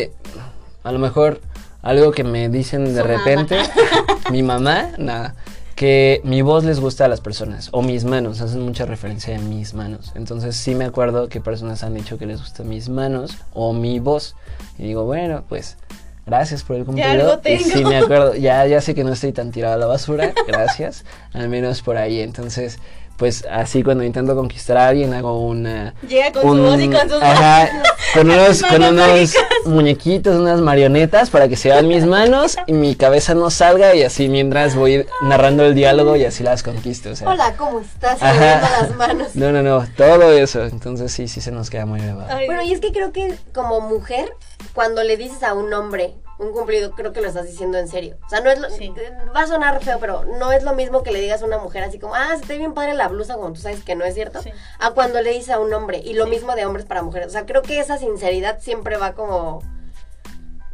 a 0.83 0.93
lo 0.93 0.99
mejor 0.99 1.41
algo 1.83 2.13
que 2.13 2.25
me 2.25 2.49
dicen 2.49 2.85
de 2.87 3.03
Su 3.03 3.07
mamá. 3.07 3.19
repente, 3.19 3.59
mi 4.31 4.43
mamá, 4.43 4.89
nada, 4.99 5.35
que 5.77 6.23
mi 6.25 6.41
voz 6.41 6.65
les 6.65 6.81
gusta 6.81 7.05
a 7.05 7.09
las 7.09 7.21
personas, 7.21 7.69
o 7.71 7.83
mis 7.83 8.05
manos, 8.05 8.41
hacen 8.41 8.63
mucha 8.63 8.87
referencia 8.87 9.37
a 9.37 9.39
mis 9.39 9.75
manos. 9.75 10.11
Entonces 10.15 10.57
sí 10.57 10.75
me 10.75 10.87
acuerdo 10.87 11.29
que 11.29 11.41
personas 11.41 11.85
han 11.85 11.95
dicho 11.95 12.17
que 12.17 12.25
les 12.25 12.41
gustan 12.41 12.69
mis 12.69 12.89
manos 12.89 13.37
o 13.53 13.75
mi 13.75 14.01
voz. 14.01 14.35
Y 14.79 14.85
digo, 14.85 15.05
bueno, 15.05 15.45
pues 15.49 15.77
gracias 16.25 16.65
por 16.65 16.77
el 16.77 16.87
cumplido. 16.87 17.11
algo 17.11 17.35
Y 17.35 17.43
tengo. 17.43 17.65
sí 17.65 17.85
me 17.85 17.99
acuerdo, 17.99 18.35
ya, 18.35 18.67
ya 18.67 18.81
sé 18.81 18.95
que 18.95 19.05
no 19.05 19.13
estoy 19.13 19.33
tan 19.33 19.53
tirado 19.53 19.75
a 19.75 19.79
la 19.79 19.87
basura, 19.87 20.33
gracias, 20.49 21.05
al 21.35 21.51
menos 21.51 21.83
por 21.83 21.99
ahí. 21.99 22.21
Entonces, 22.21 22.79
pues 23.17 23.47
así 23.51 23.83
cuando 23.83 24.05
intento 24.05 24.35
conquistar 24.35 24.77
a 24.77 24.89
alguien 24.89 25.15
hago 25.15 25.41
una... 25.41 25.95
Llega 26.07 26.33
con 26.33 26.43
su 26.43 26.63
voz 26.63 26.81
y 26.81 26.89
con 26.89 27.09
sus 27.09 27.23
ajá, 27.23 27.71
manos. 27.73 27.89
con 28.15 28.31
unos, 28.31 28.63
con 28.63 28.83
unos 28.83 29.35
muñequitos, 29.65 30.37
unas 30.37 30.61
marionetas 30.61 31.31
para 31.31 31.49
que 31.49 31.57
se 31.57 31.71
vean 31.71 31.89
mis 31.89 32.05
manos 32.05 32.57
y 32.67 32.73
mi 32.73 32.95
cabeza 32.95 33.35
no 33.35 33.51
salga 33.51 33.95
y 33.95 34.03
así 34.03 34.29
mientras 34.29 34.75
voy 34.75 35.07
narrando 35.23 35.65
el 35.65 35.75
diálogo 35.75 36.17
y 36.17 36.25
así 36.25 36.43
las 36.43 36.63
conquisto. 36.63 37.11
O 37.11 37.17
sea, 37.17 37.29
Hola, 37.29 37.55
¿cómo 37.57 37.81
estás? 37.81 38.23
Ajá. 38.23 38.35
Moviendo 38.35 38.67
las 38.81 38.97
manos. 38.97 39.37
No, 39.37 39.53
no, 39.53 39.63
no, 39.63 39.87
todo 39.97 40.33
eso. 40.33 40.65
Entonces 40.65 41.13
sí, 41.13 41.29
sí 41.29 41.41
se 41.41 41.53
nos 41.53 41.71
queda 41.71 41.87
muy 41.87 42.01
grabado. 42.01 42.29
Ay, 42.31 42.47
Bueno, 42.47 42.63
y 42.63 42.73
es 42.73 42.81
que 42.81 42.93
creo 42.93 43.13
que 43.13 43.35
como 43.55 43.81
mujer, 43.81 44.33
cuando 44.75 45.03
le 45.03 45.17
dices 45.17 45.43
a 45.43 45.55
un 45.55 45.73
hombre 45.73 46.15
un 46.39 46.53
cumplido, 46.53 46.91
creo 46.93 47.13
que 47.13 47.21
lo 47.23 47.29
estás 47.29 47.47
diciendo 47.47 47.79
en 47.79 47.89
serio. 47.89 48.19
O 48.27 48.29
sea, 48.29 48.41
no 48.41 48.51
es 48.51 48.59
lo, 48.59 48.69
Sí. 48.71 48.93
va 49.35 49.41
a 49.43 49.47
sonar 49.47 49.83
feo, 49.83 49.99
pero 49.99 50.25
no 50.39 50.53
es 50.53 50.63
lo 50.63 50.75
mismo 50.75 51.03
que 51.03 51.11
le 51.11 51.21
digas 51.21 51.43
a 51.43 51.47
una 51.47 51.59
mujer 51.59 51.83
así 51.83 51.99
como, 51.99 52.15
ah, 52.15 52.35
se 52.37 52.43
te 52.43 52.53
ve 52.55 52.59
bien 52.59 52.75
padre 52.75 52.93
la 52.95 53.09
blusa, 53.09 53.35
como 53.37 53.53
tú 53.53 53.61
sabes 53.61 53.83
que 53.83 53.95
no 53.95 54.05
es 54.05 54.15
cierto, 54.15 54.43
Sí. 54.43 54.51
a 54.79 54.91
cuando 54.91 55.23
le 55.23 55.31
dices 55.31 55.51
a 55.51 55.59
un 55.61 55.73
hombre. 55.73 56.03
Y 56.05 56.13
lo 56.13 56.27
mismo 56.27 56.55
de 56.55 56.67
hombres 56.67 56.85
para 56.85 57.03
mujeres. 57.03 57.29
O 57.29 57.31
sea, 57.31 57.47
creo 57.47 57.63
que 57.63 57.79
esa 57.81 57.97
sinceridad 57.99 58.61
siempre 58.61 58.97
va 58.99 59.15
como... 59.15 59.63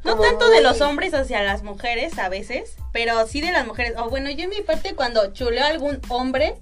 No 0.05 0.17
como 0.17 0.23
tanto 0.29 0.51
de 0.51 0.63
los 0.63 0.81
hombres 0.81 1.15
hacia 1.15 1.43
las 1.45 1.63
mujeres 1.63 2.19
a 2.19 2.29
veces, 2.29 2.75
pero 2.93 3.25
sí 3.29 3.41
de 3.41 3.53
las 3.53 3.65
mujeres. 3.65 3.95
O 3.99 4.11
bueno, 4.11 4.31
yo 4.31 4.43
en 4.45 4.51
mi 4.51 4.61
parte 4.63 4.97
cuando 4.97 5.33
chuleo 5.33 5.63
a 5.63 5.69
algún 5.69 6.01
hombre, 6.09 6.57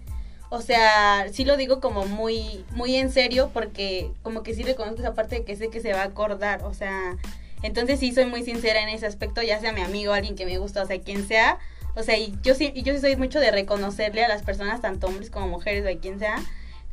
o 0.50 0.60
sea, 0.60 1.24
sí 1.32 1.46
lo 1.46 1.56
digo 1.56 1.80
como 1.80 2.04
muy 2.04 2.66
muy 2.72 2.96
en 2.96 3.10
serio 3.10 3.50
porque 3.54 4.10
como 4.22 4.42
que 4.42 4.52
sí 4.54 4.62
reconozco 4.62 5.00
esa 5.00 5.14
parte 5.14 5.36
de 5.36 5.44
que 5.44 5.56
sé 5.56 5.70
que 5.70 5.80
se 5.80 5.94
va 5.94 6.00
a 6.02 6.06
acordar, 6.06 6.64
o 6.64 6.74
sea, 6.74 7.16
entonces 7.62 8.00
sí 8.00 8.12
soy 8.12 8.26
muy 8.26 8.42
sincera 8.42 8.82
en 8.82 8.88
ese 8.88 9.06
aspecto, 9.06 9.42
ya 9.42 9.60
sea 9.60 9.72
mi 9.72 9.82
amigo, 9.82 10.12
alguien 10.12 10.36
que 10.36 10.46
me 10.46 10.58
gusta, 10.58 10.82
o 10.82 10.86
sea, 10.86 11.00
quien 11.00 11.26
sea. 11.26 11.58
O 11.96 12.02
sea, 12.02 12.16
y 12.16 12.34
yo 12.42 12.54
sí 12.54 12.72
yo 12.74 12.94
sí 12.94 13.00
soy 13.00 13.16
mucho 13.16 13.40
de 13.40 13.50
reconocerle 13.50 14.24
a 14.24 14.28
las 14.28 14.42
personas, 14.42 14.80
tanto 14.80 15.08
hombres 15.08 15.30
como 15.30 15.48
mujeres, 15.48 15.84
o 15.84 15.88
a 15.88 16.00
quien 16.00 16.18
sea, 16.18 16.36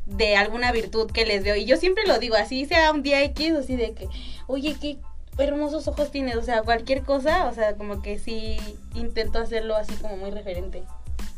de 0.06 0.36
alguna 0.36 0.72
virtud 0.72 1.10
que 1.10 1.24
les 1.24 1.44
veo. 1.44 1.56
Y 1.56 1.64
yo 1.64 1.76
siempre 1.76 2.06
lo 2.06 2.18
digo, 2.18 2.34
así 2.36 2.66
sea 2.66 2.92
un 2.92 3.02
día 3.02 3.22
X, 3.24 3.54
así 3.54 3.76
de 3.76 3.92
que, 3.92 4.08
oye, 4.46 4.76
qué 4.80 4.98
hermosos 5.38 5.86
ojos 5.86 6.10
tienes, 6.10 6.36
o 6.36 6.42
sea, 6.42 6.62
cualquier 6.62 7.02
cosa, 7.02 7.46
o 7.46 7.54
sea, 7.54 7.76
como 7.76 8.02
que 8.02 8.18
sí 8.18 8.58
intento 8.94 9.38
hacerlo 9.38 9.76
así 9.76 9.94
como 9.94 10.16
muy 10.16 10.30
referente. 10.30 10.82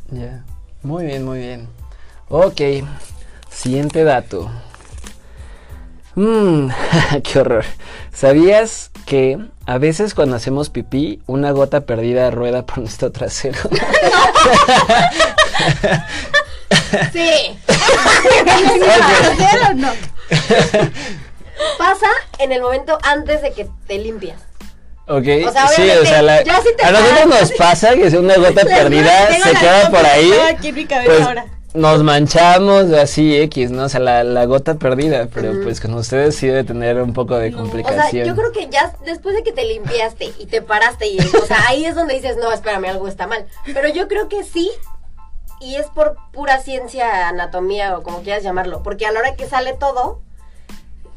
Ya. 0.09 0.43
Muy 0.83 1.05
bien, 1.05 1.23
muy 1.23 1.39
bien. 1.39 1.67
Ok. 2.29 2.61
Siguiente 3.49 4.03
dato. 4.03 4.49
Mmm, 6.15 6.69
qué 7.23 7.39
horror. 7.39 7.65
¿Sabías 8.13 8.91
que 9.05 9.37
a 9.65 9.77
veces 9.77 10.13
cuando 10.13 10.35
hacemos 10.35 10.69
pipí, 10.69 11.21
una 11.27 11.51
gota 11.51 11.81
perdida 11.81 12.29
rueda 12.31 12.65
por 12.65 12.79
nuestro 12.79 13.11
trasero? 13.11 13.59
Sí. 17.11 17.57
¿Hacer 17.67 19.61
o 19.69 19.73
no? 19.75 19.89
Pasa 21.77 22.07
en 22.39 22.51
el 22.51 22.61
momento 22.61 22.97
antes 23.03 23.41
de 23.41 23.51
que 23.53 23.67
te 23.87 23.97
limpias. 23.99 24.39
Ok, 25.07 25.25
O 25.47 25.51
sea, 25.51 25.67
sí, 25.67 25.89
o 25.89 26.05
sea, 26.05 26.21
la- 26.21 26.43
te 26.43 26.49
a 26.49 26.91
nosotros 26.91 27.27
nos 27.27 27.51
pasa 27.53 27.93
que 27.95 28.09
si 28.09 28.15
una 28.17 28.35
gota 28.37 28.63
perdida 28.65 29.27
se 29.33 29.51
queda 29.59 29.89
por 29.89 30.05
ahí, 30.05 30.31
pues 31.05 31.21
ahora. 31.21 31.45
Nos 31.73 32.03
manchamos 32.03 32.91
así 32.93 33.35
X, 33.43 33.71
¿no? 33.71 33.83
O 33.83 33.89
sea, 33.89 33.99
la, 33.99 34.23
la 34.23 34.45
gota 34.45 34.75
perdida, 34.75 35.27
pero 35.33 35.53
pues 35.63 35.79
con 35.79 35.93
ustedes 35.93 36.35
sí 36.35 36.47
debe 36.47 36.63
tener 36.63 37.01
un 37.01 37.13
poco 37.13 37.37
de 37.37 37.49
No. 37.51 37.57
O 37.57 37.61
complicación. 37.61 38.09
sea, 38.11 38.25
yo 38.25 38.35
creo 38.35 38.51
que 38.51 38.67
ya 38.69 38.93
después 39.05 39.35
de 39.35 39.43
que 39.43 39.51
te 39.53 39.63
limpiaste 39.65 40.31
y 40.37 40.45
te 40.47 40.61
paraste 40.61 41.07
y, 41.07 41.17
o 41.19 41.45
sea, 41.45 41.67
ahí 41.67 41.85
es 41.85 41.95
donde 41.95 42.13
dices, 42.15 42.37
no, 42.37 42.51
espérame, 42.51 42.85
algo 42.89 43.07
está 43.07 43.25
mal. 43.27 43.45
Pero 43.73 43.87
yo 43.89 44.07
creo 44.07 44.27
que 44.27 44.43
sí, 44.43 44.69
y 45.61 45.75
es 45.75 45.85
por 45.87 46.17
pura 46.33 46.59
ciencia, 46.59 47.29
anatomía 47.29 47.97
o 47.97 48.03
como 48.03 48.21
quieras 48.21 48.43
llamarlo, 48.43 48.83
porque 48.83 49.05
a 49.05 49.11
la 49.11 49.19
hora 49.19 49.35
que 49.35 49.47
sale 49.47 49.73
todo, 49.73 50.21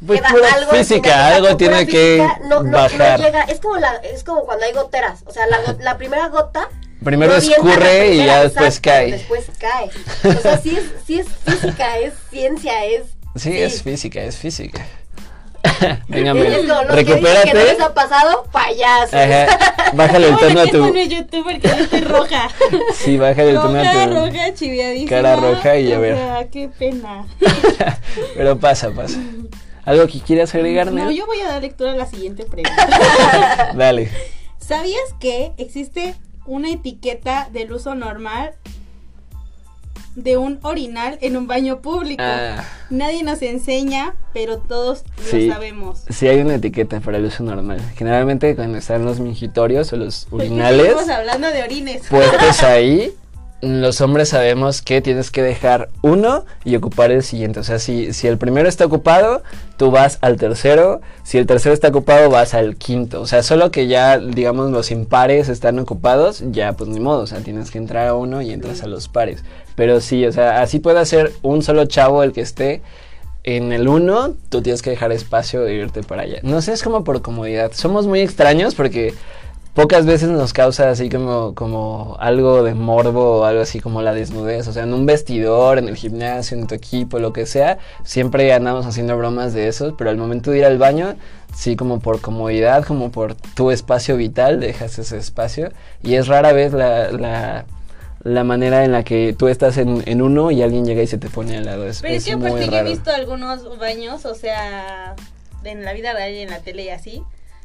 Pues 0.07 0.21
queda 0.21 0.31
pura 0.31 0.53
algo 0.55 0.71
física, 0.73 1.29
algo 1.35 1.57
tiene 1.57 1.87
que 1.87 2.19
física, 2.29 2.41
no, 2.49 2.63
no- 2.63 2.71
no 2.71 2.77
bajar. 2.79 3.19
llega, 3.21 3.43
es 3.43 3.59
como 3.61 3.77
la, 3.79 3.95
es 3.97 4.23
como 4.23 4.45
cuando 4.45 4.67
hay 4.67 4.73
goteras, 4.73 5.23
o 5.27 5.31
sea, 5.33 5.47
la, 5.47 5.59
la 5.81 5.97
primera 5.97 6.29
gota 6.29 6.69
Primero 7.05 7.33
no 7.33 7.39
escurre 7.39 8.15
y 8.15 8.25
ya 8.25 8.43
después 8.45 8.79
exacto, 8.79 8.91
cae. 8.91 9.13
Después 9.13 9.45
cae. 9.59 9.91
O 10.37 10.41
sea, 10.41 10.59
sí 10.59 10.77
es, 10.77 10.85
sí 11.07 11.19
es 11.21 11.27
física, 11.45 11.99
es 11.99 12.15
ciencia, 12.31 12.85
es 12.87 13.03
Sí, 13.37 13.57
es 13.57 13.83
física, 13.83 14.23
es 14.23 14.37
física. 14.37 14.87
Venga, 16.09 16.33
como 16.33 16.45
los 16.45 16.53
que 16.55 16.61
dicen 16.61 16.63
que 16.63 16.67
no 16.69 16.83
les 16.85 16.95
recupérate. 16.95 17.83
ha 17.83 17.95
pasado, 17.95 18.45
payasos. 18.53 19.15
Ajá, 19.15 19.91
bájale 19.95 20.29
el 20.29 20.37
tono 20.37 20.61
a 20.61 20.67
tu. 20.67 20.79
pone 20.79 21.09
youtuber 21.09 21.61
que 21.61 21.69
estoy 21.69 22.01
roja. 22.03 22.49
Sí, 22.95 23.17
bájale 23.19 23.51
el 23.51 23.57
tono 23.57 23.81
a 23.81 24.05
tu. 24.07 24.15
roja, 24.15 24.55
chiviadísima. 24.55 25.11
cara 25.11 25.37
roja 25.37 25.77
y 25.79 25.93
a 25.93 25.99
o 25.99 26.01
ver. 26.01 26.17
sea, 26.17 26.49
qué 26.51 26.69
pena. 26.69 27.27
Pero 28.37 28.59
pasa, 28.59 28.91
pasa. 28.91 29.19
¿Algo 29.85 30.07
que 30.07 30.21
quieras 30.21 30.55
agregar, 30.55 30.91
No, 30.93 31.11
yo 31.11 31.27
voy 31.27 31.41
a 31.41 31.49
dar 31.49 31.63
lectura 31.63 31.93
a 31.93 31.97
la 31.97 32.07
siguiente 32.07 32.45
pregunta. 32.45 33.73
Dale. 33.75 34.11
¿Sabías 34.59 35.03
que 35.19 35.53
existe 35.59 36.15
una 36.47 36.71
etiqueta 36.71 37.49
del 37.53 37.73
uso 37.73 37.95
normal 37.95 38.55
de 40.17 40.37
un 40.37 40.61
orinal 40.63 41.19
en 41.23 41.37
un 41.37 41.49
baño 41.49 41.81
público. 41.83 42.23
Ah. 42.25 42.63
Nadie 42.89 43.25
nos 43.25 43.43
enseña, 43.43 44.15
pero 44.33 44.59
todos 44.59 45.03
Sí. 45.29 45.49
lo 45.49 45.55
sabemos. 45.55 46.05
Sí 46.09 46.29
hay 46.29 46.39
una 46.41 46.55
etiqueta 46.55 47.01
para 47.01 47.19
el 47.19 47.25
uso 47.25 47.43
normal. 47.43 47.81
Generalmente 47.97 48.55
cuando 48.55 48.79
están 48.79 49.05
los 49.05 49.19
mingitorios 49.19 49.93
o 49.93 49.97
los 49.97 50.27
¿Por 50.31 50.41
qué 50.41 50.47
urinales 50.47 50.83
seguimos 50.87 51.09
hablando 51.09 51.51
de 51.51 51.63
orines. 51.65 52.03
puestos 52.09 52.63
ahí, 52.63 53.13
los 53.65 54.01
hombres 54.01 54.29
sabemos 54.29 54.83
que 54.83 55.01
tienes 55.01 55.31
que 55.31 55.43
dejar 55.43 55.89
uno 56.03 56.45
y 56.65 56.77
ocupar 56.77 57.11
el 57.11 57.23
siguiente. 57.23 57.61
O 57.61 57.65
sea, 57.65 57.79
si, 57.79 58.13
si 58.13 58.27
el 58.27 58.39
primero 58.39 58.69
está 58.69 58.87
ocupado, 58.87 59.43
tú 59.77 59.91
vas 59.91 60.19
al 60.21 60.37
tercero. 60.37 61.01
Si 61.23 61.39
el 61.39 61.47
tercero 61.47 61.75
está 61.75 61.89
ocupado, 61.89 62.31
vas 62.31 62.55
al 62.55 62.77
quinto. 62.77 63.21
O 63.21 63.27
sea, 63.27 63.43
solo 63.43 63.71
que 63.71 63.87
ya, 63.87 64.19
digamos, 64.19 64.71
los 64.71 64.91
impares 64.91 65.49
están 65.49 65.79
ocupados, 65.79 66.43
ya 66.51 66.75
pues 66.75 66.91
ni 66.91 67.01
modo. 67.01 67.23
O 67.23 67.27
sea, 67.27 67.41
tienes 67.41 67.71
que 67.71 67.79
entrar 67.79 68.09
a 68.09 68.15
uno 68.15 68.43
y 68.43 68.53
entras 68.53 68.83
a 68.83 68.87
los 68.87 69.09
pares. 69.09 69.43
Pero 69.75 70.01
sí, 70.01 70.25
o 70.27 70.33
sea, 70.33 70.63
así 70.63 70.79
puede 70.79 71.05
ser 71.07 71.33
un 71.43 71.63
solo 71.63 71.87
chavo 71.87 72.23
el 72.23 72.33
que 72.33 72.41
esté. 72.41 72.83
En 73.43 73.73
el 73.73 73.89
uno, 73.89 74.35
tú 74.49 74.63
tienes 74.63 74.81
que 74.81 74.89
dejar 74.89 75.13
espacio 75.13 75.67
e 75.67 75.75
irte 75.75 76.03
para 76.03 76.23
allá. 76.23 76.39
No 76.43 76.63
sé, 76.63 76.73
es 76.73 76.83
como 76.83 77.05
por 77.05 77.21
comodidad. 77.21 77.73
Somos 77.75 78.07
muy 78.07 78.21
extraños 78.21 78.75
porque 78.75 79.13
pocas 79.75 80.07
veces 80.07 80.29
nos 80.29 80.53
causa 80.53 80.89
así 80.89 81.11
como, 81.11 81.55
como 81.55 82.17
algo 82.21 82.63
de 82.63 82.75
morbo 82.75 83.41
o 83.41 83.45
algo 83.45 83.63
así 83.63 83.81
como 83.81 84.03
la 84.03 84.15
desnudez. 84.15 84.69
O 84.69 84.73
sea, 84.73 84.85
en 84.85 84.95
un 84.95 85.05
vestidor, 85.05 85.79
en 85.79 85.89
el 85.89 85.97
gimnasio, 85.97 86.57
en 86.57 86.67
tu 86.67 86.75
equipo, 86.75 87.19
lo 87.19 87.33
que 87.33 87.45
sea, 87.45 87.79
siempre 88.05 88.53
andamos 88.53 88.87
haciendo 88.87 89.17
bromas 89.17 89.53
de 89.53 89.69
eso, 89.69 89.97
pero 89.97 90.11
al 90.11 90.17
momento 90.17 90.53
de 90.53 90.59
ir 90.59 90.65
al 90.65 90.79
baño, 90.79 91.17
sí 91.55 91.77
como 91.77 91.99
por 91.99 92.21
comodidad, 92.21 92.85
como 92.85 93.11
por 93.11 93.35
tu 93.35 93.71
espacio 93.71 94.17
vital, 94.17 94.61
dejas 94.61 94.99
ese 94.99 95.19
espacio. 95.19 95.73
Y 96.03 96.15
es 96.15 96.29
rara 96.29 96.53
vez 96.53 96.73
la, 96.73 97.11
la, 97.11 97.67
la 98.23 98.45
manera 98.45 98.85
en 98.85 98.93
la 98.93 99.03
que 99.03 99.35
tú 99.37 99.49
estás 99.49 99.77
en, 99.77 100.05
en 100.07 100.23
uno 100.23 100.53
y 100.53 100.63
alguien 100.63 100.87
llega 100.87 101.03
y 101.03 101.09
se 101.09 101.19
te 101.19 101.29
pone 101.29 101.57
al 101.57 101.65
lado. 101.65 101.87
Es, 101.89 102.01
Pero 102.01 102.15
es, 102.15 102.25
que 102.25 102.33
aparte 102.33 102.69
yo 102.69 102.77
he 102.77 102.85
visto 102.85 103.11
algunos 103.11 103.79
baños, 103.79 104.25
o 104.25 104.37
sea, 104.37 105.17
en 105.65 105.85
la 105.85 105.93
vida 105.95 106.13
real 106.13 106.33
y 106.33 106.41
en 106.41 106.51
la 106.51 106.61
tele 106.61 106.85
y 106.85 106.91
así. 106.91 107.23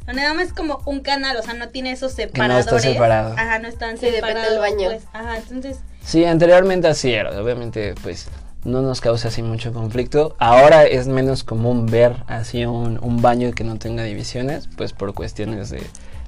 Donde 0.10 0.24
nada 0.24 0.34
más 0.34 0.48
es 0.48 0.54
como 0.54 0.82
un 0.86 1.00
canal, 1.02 1.38
o 1.38 1.42
sea, 1.44 1.54
no 1.54 1.70
tiene 1.70 1.92
esos 1.92 2.18
no 2.18 2.24
está 2.24 2.34
separadores. 2.34 2.82
separado. 2.84 3.34
Ajá, 3.38 3.60
no 3.60 3.68
están 3.68 3.98
Sí, 3.98 4.08
depende 4.08 4.28
separados. 4.42 4.50
del 4.52 4.60
baño. 4.60 4.90
pues, 4.90 5.04
ajá, 5.14 5.38
entonces, 5.38 5.78
Sí, 6.04 6.26
anteriormente 6.26 6.88
así 6.88 7.14
era, 7.14 7.40
obviamente 7.42 7.94
pues 8.02 8.28
no 8.66 8.82
nos 8.82 9.00
causa 9.02 9.28
así 9.28 9.42
mucho 9.44 9.72
conflicto. 9.72 10.36
Ahora 10.40 10.84
es 10.86 11.08
menos 11.08 11.44
común 11.44 11.86
ver 11.86 12.16
así 12.28 12.66
un, 12.66 13.00
un 13.02 13.22
baño 13.22 13.52
que 13.54 13.64
no 13.64 13.78
tenga 13.78 14.04
divisiones, 14.04 14.68
pues 14.76 14.92
por 14.94 15.14
cuestiones 15.14 15.70
de, 15.70 15.82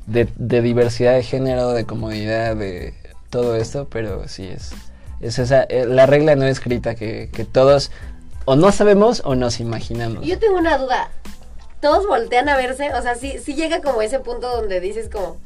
de, 0.05 0.27
de 0.35 0.61
diversidad 0.61 1.13
de 1.13 1.23
género, 1.23 1.71
de 1.73 1.85
comodidad, 1.85 2.55
de 2.55 2.93
todo 3.31 3.55
esto, 3.55 3.87
pero 3.89 4.27
sí 4.27 4.45
es, 4.47 4.71
es 5.21 5.39
esa, 5.39 5.63
eh, 5.63 5.85
la 5.87 6.05
regla 6.05 6.35
no 6.35 6.45
escrita 6.45 6.95
que, 6.95 7.29
que 7.33 7.43
todos 7.45 7.91
o 8.45 8.55
no 8.55 8.71
sabemos 8.71 9.21
o 9.25 9.35
nos 9.35 9.59
imaginamos. 9.59 10.25
Yo 10.25 10.37
tengo 10.37 10.57
una 10.57 10.77
duda. 10.77 11.09
Todos 11.81 12.07
voltean 12.07 12.47
a 12.49 12.55
verse, 12.57 12.93
o 12.93 13.01
sea, 13.01 13.15
sí, 13.15 13.37
sí 13.43 13.55
llega 13.55 13.81
como 13.81 14.01
ese 14.01 14.19
punto 14.19 14.55
donde 14.55 14.79
dices 14.79 15.09
como... 15.11 15.37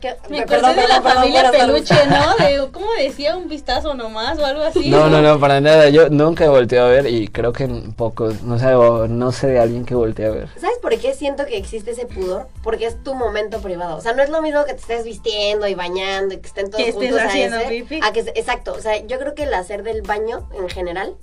que- 0.00 0.16
me 0.30 0.40
acordé 0.40 0.74
de 0.74 0.88
la 0.88 1.02
perdón, 1.02 1.12
familia 1.14 1.50
perdón. 1.50 1.66
peluche, 1.72 1.94
¿no? 2.06 2.36
De, 2.66 2.70
¿Cómo 2.72 2.86
decía? 2.98 3.36
Un 3.36 3.48
vistazo 3.48 3.94
nomás 3.94 4.38
o 4.38 4.44
algo 4.46 4.62
así. 4.62 4.88
No, 4.90 5.08
no, 5.08 5.20
no, 5.22 5.38
para 5.40 5.60
nada. 5.60 5.88
Yo 5.90 6.08
nunca 6.08 6.48
volteé 6.48 6.78
a 6.78 6.84
ver 6.84 7.06
y 7.08 7.26
creo 7.28 7.52
que 7.52 7.64
en 7.64 7.92
pocos, 7.94 8.42
no 8.42 8.58
sé, 8.58 8.74
o 8.74 9.06
no 9.08 9.32
sé 9.32 9.48
de 9.48 9.58
alguien 9.60 9.84
que 9.84 9.94
voltee 9.96 10.26
a 10.26 10.30
ver. 10.30 10.48
¿Sabes 10.60 10.78
por 10.78 10.96
qué 10.98 11.14
siento 11.14 11.46
que 11.46 11.56
existe 11.56 11.90
ese 11.92 12.06
pudor? 12.06 12.46
Porque 12.62 12.86
es 12.86 13.02
tu 13.02 13.14
momento 13.14 13.60
privado. 13.60 13.96
O 13.96 14.00
sea, 14.00 14.12
no 14.12 14.22
es 14.22 14.30
lo 14.30 14.40
mismo 14.42 14.64
que 14.64 14.74
te 14.74 14.80
estés 14.80 15.04
vistiendo 15.04 15.66
y 15.66 15.74
bañando 15.74 16.34
y 16.34 16.38
que 16.38 16.46
estén 16.46 16.70
todos 16.70 16.82
Que 16.82 16.90
estés 16.90 17.08
juntos 17.10 17.20
a 17.20 17.28
haciendo 17.28 17.56
ese, 17.58 17.68
pipí. 17.68 18.00
a 18.02 18.12
que 18.12 18.20
exacto. 18.20 18.72
O 18.72 18.80
sea, 18.80 18.96
yo 19.04 19.18
creo 19.18 19.34
que 19.34 19.44
el 19.44 19.54
hacer 19.54 19.82
del 19.82 20.02
baño 20.02 20.48
en 20.56 20.68
general 20.68 21.14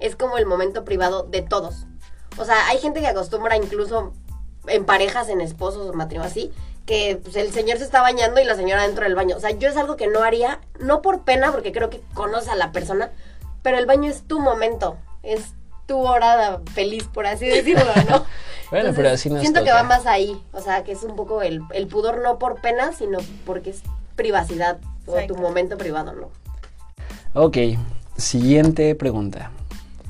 es 0.00 0.14
como 0.16 0.38
el 0.38 0.46
momento 0.46 0.84
privado 0.84 1.22
de 1.24 1.42
todos. 1.42 1.86
O 2.38 2.44
sea, 2.44 2.68
hay 2.68 2.78
gente 2.78 3.00
que 3.00 3.06
acostumbra 3.06 3.56
incluso 3.56 4.12
en 4.66 4.84
parejas, 4.84 5.28
en 5.28 5.40
esposos 5.40 5.88
o 5.88 5.92
matrimonios 5.92 6.32
así, 6.32 6.52
que 6.86 7.20
pues, 7.22 7.36
el 7.36 7.52
señor 7.52 7.78
se 7.78 7.84
está 7.84 8.00
bañando 8.00 8.40
y 8.40 8.44
la 8.44 8.54
señora 8.54 8.82
dentro 8.82 9.04
del 9.04 9.14
baño. 9.14 9.36
O 9.36 9.40
sea, 9.40 9.50
yo 9.50 9.68
es 9.68 9.76
algo 9.76 9.96
que 9.96 10.06
no 10.06 10.22
haría, 10.22 10.60
no 10.78 11.02
por 11.02 11.22
pena, 11.22 11.52
porque 11.52 11.72
creo 11.72 11.90
que 11.90 12.00
conoce 12.14 12.50
a 12.50 12.54
la 12.54 12.72
persona, 12.72 13.10
pero 13.62 13.78
el 13.78 13.86
baño 13.86 14.10
es 14.10 14.22
tu 14.22 14.40
momento, 14.40 14.96
es 15.22 15.52
tu 15.86 15.98
hora 15.98 16.60
feliz, 16.74 17.04
por 17.04 17.26
así 17.26 17.46
decirlo, 17.46 17.84
¿no? 18.08 18.24
Bueno, 18.70 18.92
pero 18.94 19.08
así 19.08 19.30
nos 19.30 19.40
Siento 19.40 19.64
que 19.64 19.72
va 19.72 19.82
más 19.82 20.04
ahí, 20.04 20.38
o 20.52 20.60
sea, 20.60 20.84
que 20.84 20.92
es 20.92 21.02
un 21.02 21.16
poco 21.16 21.40
el, 21.40 21.62
el 21.72 21.86
pudor 21.86 22.20
no 22.22 22.38
por 22.38 22.60
pena, 22.60 22.92
sino 22.92 23.16
porque 23.46 23.70
es 23.70 23.82
privacidad 24.14 24.76
o 25.06 25.16
tu 25.26 25.36
momento 25.36 25.78
privado, 25.78 26.12
¿no? 26.12 26.28
Ok, 27.32 27.56
siguiente 28.18 28.94
pregunta. 28.94 29.50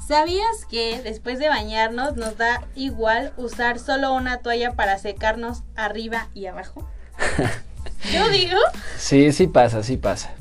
¿Sabías 0.09 0.65
que 0.65 1.03
después 1.03 1.39
de 1.39 1.51
bañarnos 1.51 2.17
nos 2.17 2.39
da 2.39 2.67
igual 2.75 3.35
usar 3.37 3.79
solo 3.79 4.15
una 4.15 4.39
toalla 4.39 4.73
para 4.73 4.97
secarnos 4.97 5.65
arriba 5.77 6.29
y 6.33 6.47
abajo? 6.47 6.89
Yo 8.11 8.27
digo, 8.31 8.57
Sí, 8.97 9.33
sí 9.33 9.49
pasa, 9.49 9.83
sí 9.83 9.99
pasa. 9.99 10.33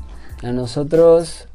A 0.41 0.53
nosotros... 0.53 1.49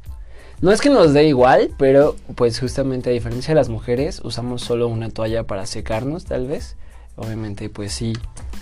No 0.61 0.71
es 0.71 0.79
que 0.79 0.91
nos 0.91 1.11
dé 1.13 1.25
igual, 1.25 1.71
pero 1.79 2.15
pues 2.35 2.59
justamente 2.59 3.09
a 3.09 3.13
diferencia 3.13 3.55
de 3.55 3.59
las 3.59 3.69
mujeres, 3.69 4.21
usamos 4.23 4.61
solo 4.61 4.87
una 4.89 5.09
toalla 5.09 5.45
para 5.45 5.65
secarnos, 5.65 6.25
tal 6.25 6.45
vez. 6.45 6.75
Obviamente, 7.15 7.67
pues 7.71 7.93
sí, 7.93 8.13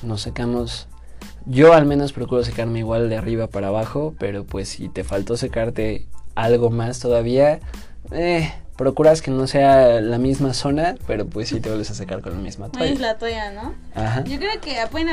nos 0.02 0.22
secamos... 0.22 0.88
Yo 1.46 1.74
al 1.74 1.86
menos 1.86 2.14
procuro 2.14 2.46
secarme 2.46 2.80
igual 2.80 3.10
de 3.10 3.18
arriba 3.18 3.48
para 3.48 3.68
abajo, 3.68 4.16
pero 4.18 4.46
pues 4.46 4.70
si 4.70 4.88
te 4.88 5.04
faltó 5.04 5.36
secarte 5.36 6.08
algo 6.36 6.70
más 6.70 7.00
todavía, 7.00 7.60
eh, 8.12 8.54
procuras 8.82 9.22
que 9.22 9.30
no 9.30 9.46
sea 9.46 10.02
la 10.02 10.17
misma 10.17 10.56
zona, 10.56 10.96
pero 11.06 11.28
pues 11.28 11.50
sí 11.50 11.60
te 11.60 11.70
vuelves 11.70 11.91
a 11.91 11.94
secar 11.94 12.22
con 12.22 12.34
la 12.34 12.39
misma 12.39 12.67
no 12.70 12.84
es 12.84 12.94
toalla. 12.94 13.00
la 13.00 13.17
toalla, 13.20 13.52
¿no? 13.52 13.76
Ajá. 13.94 14.24
Yo 14.24 14.39
creo 14.39 14.60
que, 14.60 14.76
bueno, 14.91 15.12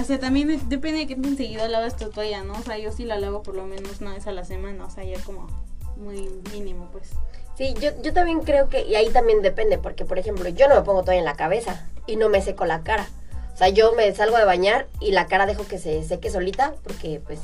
o 0.00 0.04
sea, 0.04 0.20
también 0.20 0.68
depende 0.68 1.00
de 1.00 1.06
qué 1.08 1.16
tan 1.16 1.36
seguido 1.36 1.66
lavas 1.66 1.96
tu 1.96 2.10
toalla, 2.10 2.44
¿no? 2.44 2.52
O 2.52 2.62
sea, 2.62 2.78
yo 2.78 2.92
sí 2.92 3.04
la 3.04 3.18
lavo 3.18 3.42
por 3.42 3.56
lo 3.56 3.66
menos 3.66 4.00
una 4.00 4.14
vez 4.14 4.28
a 4.28 4.30
la 4.30 4.44
semana, 4.44 4.84
o 4.84 4.90
sea, 4.90 5.02
ya 5.02 5.18
como 5.24 5.48
muy 5.96 6.28
mínimo, 6.52 6.90
pues. 6.92 7.08
Sí, 7.56 7.74
yo, 7.80 7.90
yo 8.02 8.12
también 8.12 8.38
creo 8.42 8.68
que, 8.68 8.82
y 8.86 8.94
ahí 8.94 9.08
también 9.10 9.42
depende, 9.42 9.78
porque 9.78 10.04
por 10.04 10.20
ejemplo, 10.20 10.48
yo 10.50 10.68
no 10.68 10.76
me 10.76 10.82
pongo 10.82 11.02
toalla 11.02 11.18
en 11.18 11.24
la 11.24 11.34
cabeza 11.34 11.88
y 12.06 12.14
no 12.14 12.28
me 12.28 12.40
seco 12.40 12.66
la 12.66 12.82
cara. 12.84 13.08
O 13.52 13.56
sea, 13.56 13.68
yo 13.68 13.94
me 13.94 14.14
salgo 14.14 14.38
de 14.38 14.44
bañar 14.44 14.86
y 15.00 15.10
la 15.10 15.26
cara 15.26 15.46
dejo 15.46 15.66
que 15.66 15.78
se 15.78 16.04
seque 16.04 16.30
solita, 16.30 16.74
porque 16.84 17.20
pues 17.26 17.40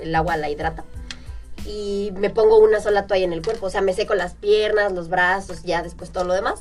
el 0.00 0.14
agua 0.14 0.36
la 0.36 0.50
hidrata. 0.50 0.84
Y 1.66 2.12
me 2.16 2.30
pongo 2.30 2.58
una 2.58 2.80
sola 2.80 3.06
toalla 3.06 3.24
en 3.24 3.32
el 3.32 3.42
cuerpo, 3.42 3.66
o 3.66 3.70
sea, 3.70 3.80
me 3.80 3.92
seco 3.92 4.14
las 4.14 4.34
piernas, 4.34 4.92
los 4.92 5.08
brazos, 5.08 5.62
ya 5.64 5.82
después 5.82 6.10
todo 6.12 6.24
lo 6.24 6.32
demás. 6.34 6.60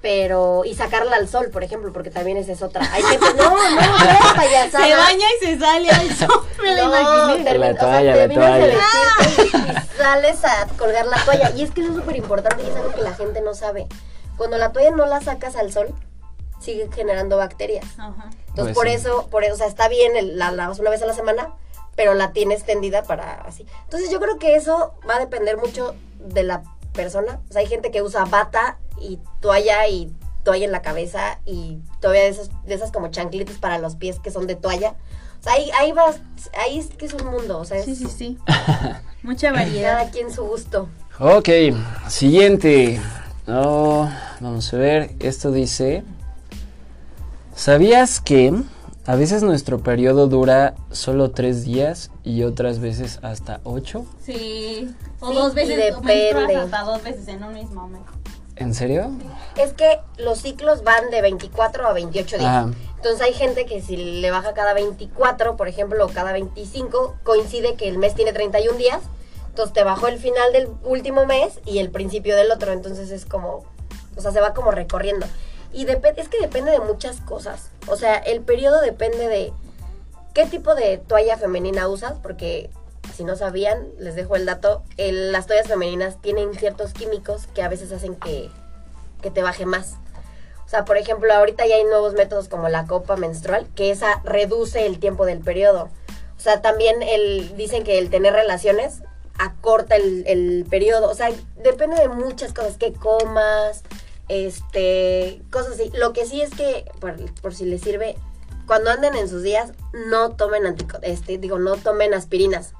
Pero, 0.00 0.64
y 0.64 0.74
sacarla 0.74 1.14
al 1.14 1.28
sol, 1.28 1.50
por 1.52 1.62
ejemplo, 1.62 1.92
porque 1.92 2.10
también 2.10 2.36
esa 2.36 2.50
es 2.50 2.60
otra. 2.62 2.92
Hay 2.92 3.02
gente, 3.04 3.24
no, 3.36 3.50
no, 3.50 3.70
no, 3.70 4.34
payasada. 4.34 4.84
Se 4.84 4.96
baña 4.96 5.26
y 5.40 5.46
se 5.46 5.58
sale 5.60 5.90
al 5.90 6.12
sol, 6.16 6.44
me 6.62 6.74
No, 6.74 6.88
imaginé. 6.88 7.48
termi- 7.48 7.58
La 7.60 7.70
o 7.70 7.72
sea, 7.74 7.78
toalla, 7.78 8.10
la 8.10 8.16
terminas 8.16 8.58
de 8.58 8.68
toalla. 8.72 8.78
vestirte 9.20 9.58
y 9.58 9.96
sales 9.96 10.44
a 10.44 10.66
colgar 10.76 11.06
la 11.06 11.24
toalla. 11.24 11.52
Y 11.54 11.62
es 11.62 11.70
que 11.70 11.82
eso 11.82 11.90
es 11.90 11.96
súper 11.96 12.16
importante 12.16 12.64
y 12.64 12.68
es 12.68 12.74
algo 12.74 12.92
que 12.92 13.02
la 13.02 13.14
gente 13.14 13.40
no 13.42 13.54
sabe. 13.54 13.86
Cuando 14.36 14.58
la 14.58 14.72
toalla 14.72 14.90
no 14.90 15.06
la 15.06 15.20
sacas 15.20 15.54
al 15.54 15.72
sol, 15.72 15.94
sigue 16.58 16.88
generando 16.92 17.36
bacterias. 17.36 17.84
Ajá. 17.96 18.28
Entonces, 18.48 18.74
Pues 18.74 18.74
por 18.74 18.88
sí. 18.88 18.94
eso, 18.94 19.28
por 19.30 19.44
eso, 19.44 19.54
o 19.54 19.56
sea, 19.56 19.68
está 19.68 19.86
bien, 19.88 20.16
el- 20.16 20.36
la 20.36 20.50
lavas 20.50 20.80
una 20.80 20.90
vez 20.90 21.00
a 21.02 21.06
la 21.06 21.14
semana, 21.14 21.52
pero 21.96 22.14
la 22.14 22.32
tienes 22.32 22.64
tendida 22.64 23.02
para 23.02 23.42
así. 23.42 23.66
Entonces, 23.84 24.10
yo 24.10 24.20
creo 24.20 24.38
que 24.38 24.56
eso 24.56 24.94
va 25.08 25.16
a 25.16 25.20
depender 25.20 25.56
mucho 25.56 25.94
de 26.18 26.42
la 26.42 26.62
persona. 26.92 27.40
O 27.48 27.52
sea, 27.52 27.60
hay 27.60 27.66
gente 27.66 27.90
que 27.90 28.02
usa 28.02 28.24
bata 28.24 28.78
y 29.00 29.18
toalla 29.40 29.86
y 29.88 30.12
toalla 30.44 30.64
en 30.64 30.72
la 30.72 30.82
cabeza 30.82 31.40
y 31.44 31.78
todavía 32.00 32.22
de 32.22 32.28
esas, 32.28 32.50
de 32.64 32.74
esas 32.74 32.90
como 32.92 33.08
chanclitas 33.08 33.58
para 33.58 33.78
los 33.78 33.96
pies 33.96 34.18
que 34.18 34.30
son 34.30 34.46
de 34.46 34.56
toalla. 34.56 34.94
O 35.40 35.42
sea, 35.42 35.54
ahí, 35.54 35.70
ahí 35.78 35.92
vas, 35.92 36.20
ahí 36.56 36.78
es 36.78 36.86
que 36.88 37.06
es 37.06 37.14
un 37.14 37.26
mundo, 37.26 37.58
o 37.58 37.64
sea, 37.64 37.78
es 37.78 37.84
Sí, 37.84 37.96
sí, 37.96 38.06
sí. 38.08 38.38
Mucha 39.22 39.52
variedad. 39.52 39.98
cada 39.98 40.10
quien 40.10 40.32
su 40.32 40.44
gusto. 40.44 40.88
Ok, 41.18 41.48
siguiente. 42.08 43.00
Oh, 43.46 44.08
vamos 44.40 44.72
a 44.72 44.76
ver, 44.76 45.10
esto 45.20 45.50
dice... 45.50 46.04
¿Sabías 47.54 48.20
que 48.20 48.54
a 49.06 49.16
veces 49.16 49.42
nuestro 49.42 49.80
periodo 49.80 50.28
dura 50.28 50.74
solo 50.90 51.30
tres 51.32 51.64
días 51.64 52.10
y 52.22 52.44
otras 52.44 52.78
veces 52.78 53.18
hasta 53.22 53.60
ocho? 53.64 54.06
Sí. 54.24 54.94
O 55.20 55.28
Sí, 55.30 55.34
dos 55.34 55.54
veces, 55.54 55.76
depende. 55.76 56.56
hasta 56.56 56.82
dos 56.84 57.02
veces 57.02 57.26
en 57.28 57.42
un 57.42 57.54
mismo 57.54 57.88
mes. 57.88 58.02
¿En 58.56 58.74
serio? 58.74 59.10
Es 59.56 59.72
que 59.72 60.00
los 60.18 60.38
ciclos 60.38 60.84
van 60.84 61.10
de 61.10 61.20
24 61.20 61.86
a 61.86 61.92
28 61.92 62.38
días. 62.38 62.66
Entonces 62.96 63.20
hay 63.20 63.32
gente 63.32 63.66
que 63.66 63.80
si 63.82 63.96
le 63.96 64.30
baja 64.30 64.54
cada 64.54 64.74
24, 64.74 65.56
por 65.56 65.66
ejemplo, 65.66 66.06
o 66.06 66.08
cada 66.08 66.32
25, 66.32 67.16
coincide 67.24 67.74
que 67.74 67.88
el 67.88 67.98
mes 67.98 68.14
tiene 68.14 68.32
31 68.32 68.78
días. 68.78 69.00
Entonces 69.48 69.72
te 69.72 69.82
bajó 69.82 70.06
el 70.06 70.18
final 70.18 70.52
del 70.52 70.68
último 70.84 71.26
mes 71.26 71.58
y 71.66 71.78
el 71.78 71.90
principio 71.90 72.36
del 72.36 72.52
otro. 72.52 72.72
Entonces 72.72 73.10
es 73.10 73.24
como, 73.24 73.64
o 74.16 74.20
sea, 74.20 74.30
se 74.30 74.40
va 74.40 74.54
como 74.54 74.70
recorriendo. 74.70 75.26
Y 75.72 75.84
depende, 75.84 76.20
es 76.20 76.28
que 76.28 76.38
depende 76.40 76.70
de 76.70 76.80
muchas 76.80 77.20
cosas. 77.22 77.71
O 77.86 77.96
sea, 77.96 78.16
el 78.16 78.40
periodo 78.42 78.80
depende 78.80 79.28
de 79.28 79.52
qué 80.34 80.46
tipo 80.46 80.74
de 80.74 80.98
toalla 80.98 81.36
femenina 81.36 81.88
usas, 81.88 82.14
porque 82.22 82.70
si 83.14 83.24
no 83.24 83.36
sabían, 83.36 83.88
les 83.98 84.14
dejo 84.14 84.36
el 84.36 84.46
dato, 84.46 84.82
el- 84.96 85.32
las 85.32 85.46
toallas 85.46 85.66
femeninas 85.68 86.20
tienen 86.20 86.54
ciertos 86.54 86.92
químicos 86.92 87.46
que 87.54 87.62
a 87.62 87.68
veces 87.68 87.92
hacen 87.92 88.14
que, 88.16 88.48
que 89.20 89.30
te 89.30 89.42
baje 89.42 89.66
más. 89.66 89.94
O 90.64 90.68
sea, 90.68 90.84
por 90.86 90.96
ejemplo, 90.96 91.32
ahorita 91.34 91.66
ya 91.66 91.74
hay 91.74 91.84
nuevos 91.84 92.14
métodos 92.14 92.48
como 92.48 92.68
la 92.70 92.86
copa 92.86 93.16
menstrual, 93.16 93.66
que 93.74 93.90
esa 93.90 94.22
reduce 94.24 94.86
el 94.86 94.98
tiempo 95.00 95.26
del 95.26 95.40
periodo. 95.40 95.90
O 96.36 96.40
sea, 96.40 96.62
también 96.62 97.02
el, 97.02 97.54
dicen 97.56 97.84
que 97.84 97.98
el 97.98 98.08
tener 98.08 98.32
relaciones 98.32 99.02
acorta 99.38 99.96
el, 99.96 100.24
el 100.26 100.64
periodo. 100.70 101.10
O 101.10 101.14
sea, 101.14 101.30
depende 101.56 101.96
de 101.96 102.08
muchas 102.08 102.54
cosas, 102.54 102.78
que 102.78 102.92
comas, 102.94 103.82
este, 104.32 105.42
cosas 105.50 105.72
así. 105.74 105.90
Lo 105.98 106.12
que 106.12 106.24
sí 106.26 106.40
es 106.40 106.50
que, 106.50 106.84
por, 107.00 107.16
por 107.42 107.54
si 107.54 107.64
les 107.66 107.82
sirve, 107.82 108.16
cuando 108.66 108.90
anden 108.90 109.14
en 109.14 109.28
sus 109.28 109.42
días, 109.42 109.72
no 110.08 110.30
tomen 110.32 110.64
antico- 110.64 110.98
este, 111.02 111.36
digo, 111.38 111.58
no 111.58 111.76
tomen 111.76 112.14
aspirinas. 112.14 112.72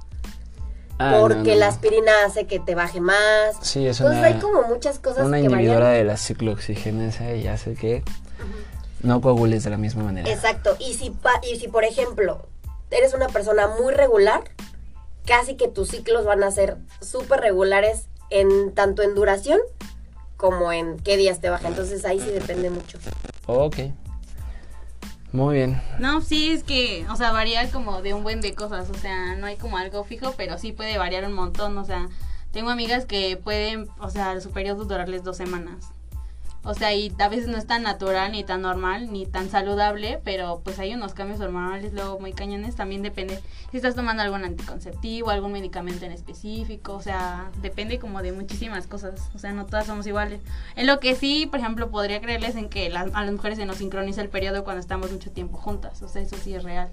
Ah, 0.99 1.17
porque 1.21 1.55
no, 1.55 1.61
la 1.61 1.69
aspirina 1.69 2.13
hace 2.25 2.47
que 2.47 2.59
te 2.61 2.75
baje 2.75 3.01
más. 3.01 3.57
Sí, 3.63 3.87
es 3.87 3.99
Entonces 4.01 4.19
una, 4.21 4.29
hay 4.29 4.41
como 4.41 4.63
muchas 4.63 4.99
cosas 4.99 5.27
una 5.27 5.39
que 5.39 5.45
inhibidora 5.45 5.87
varían. 5.87 5.99
de 5.99 6.05
la 6.05 6.17
ciclooxigenasa 6.17 7.35
y 7.35 7.47
hace 7.49 7.75
que 7.75 8.03
no 9.03 9.21
coagules 9.21 9.65
de 9.65 9.71
la 9.71 9.79
misma 9.79 10.05
manera. 10.05 10.31
Exacto. 10.31 10.77
Y 10.79 10.95
si, 10.95 11.11
pa- 11.11 11.41
y 11.43 11.57
si, 11.59 11.69
por 11.69 11.85
ejemplo, 11.85 12.47
eres 12.91 13.15
una 13.15 13.29
persona 13.29 13.69
muy 13.81 13.93
regular, 13.93 14.45
casi 15.27 15.57
que 15.57 15.67
tus 15.69 15.89
ciclos 15.89 16.25
van 16.25 16.43
a 16.45 16.51
ser 16.51 16.77
súper 17.01 17.41
regulares 17.41 18.07
en 18.31 18.73
tanto 18.73 19.03
en 19.03 19.15
duración 19.15 19.59
como 20.43 20.73
en 20.73 20.99
qué 20.99 21.17
días 21.17 21.41
te 21.41 21.51
baja. 21.51 21.69
Entonces 21.69 22.05
ahí 22.05 22.19
sí 22.19 22.29
depende 22.29 22.69
mucho. 22.69 22.99
Ok. 23.47 23.77
Muy 25.31 25.55
bien. 25.55 25.81
No, 26.01 26.21
sí, 26.21 26.51
es 26.51 26.65
que, 26.65 27.07
o 27.09 27.17
sea, 27.17 27.31
varía 27.31 27.71
como 27.71 28.03
de 28.03 28.13
un 28.13 28.25
buen 28.25 28.41
de 28.41 28.53
cosas, 28.55 28.91
o 28.91 28.95
sea, 28.95 29.37
no 29.37 29.47
hay 29.47 29.57
como 29.57 29.79
algo 29.79 30.05
fijo, 30.05 30.35
pero 30.37 30.59
sí 30.59 30.73
puede 30.73 30.99
variar 30.99 31.25
un 31.25 31.33
montón, 31.33 31.79
o 31.79 31.85
sea, 31.85 32.09
tengo 32.51 32.69
amigas 32.69 33.07
que 33.07 33.39
pueden, 33.39 33.89
o 33.99 34.11
sea, 34.11 34.39
su 34.43 34.51
periodo 34.51 34.85
durarles 34.85 35.23
dos 35.23 35.39
semanas. 35.39 35.93
O 36.65 36.75
sea, 36.75 36.93
y 36.95 37.13
a 37.19 37.29
veces 37.29 37.49
no 37.49 37.59
es 37.59 37.67
tan 37.67 37.83
natural, 37.83 38.31
ni 38.31 38.45
tan 38.45 38.63
normal, 38.63 39.13
ni 39.13 39.27
tan 39.27 39.51
saludable, 39.51 40.21
pero 40.23 40.61
pues 40.63 40.79
hay 40.79 40.95
unos 40.95 41.13
cambios 41.13 41.41
hormonales 41.41 41.93
luego 41.93 42.21
muy 42.21 42.33
cañones. 42.33 42.77
También 42.77 43.03
depende 43.03 43.41
si 43.73 43.79
estás 43.79 43.97
tomando 43.97 44.23
algún 44.23 44.45
anticonceptivo, 44.45 45.31
algún 45.31 45.51
medicamento 45.51 46.05
en 46.05 46.13
específico. 46.13 46.93
O 46.95 47.03
sea, 47.03 47.51
depende 47.63 47.99
como 47.99 48.23
de 48.23 48.31
muchísimas 48.31 48.87
cosas. 48.87 49.29
O 49.35 49.39
sea, 49.41 49.53
no 49.53 49.67
todas 49.67 49.87
somos 49.87 50.07
iguales. 50.07 50.41
En 50.77 50.87
lo 50.87 51.01
que 51.01 51.17
sí, 51.17 51.47
por 51.47 51.59
ejemplo, 51.59 51.91
podría 51.91 52.21
creerles 52.21 52.55
en 52.55 52.69
que 52.69 52.89
las- 52.91 53.13
a 53.13 53.25
las 53.25 53.33
mujeres 53.33 53.59
se 53.59 53.67
nos 53.67 53.79
sincroniza 53.79 54.21
el 54.21 54.29
periodo 54.29 54.63
cuando 54.63 54.81
estamos 54.81 55.11
mucho 55.11 55.33
tiempo 55.33 55.59
juntas. 55.59 56.01
O 56.03 56.09
sea, 56.09 56.23
eso 56.23 56.37
sí 56.41 56.55
es 56.55 56.63
real. 56.63 56.91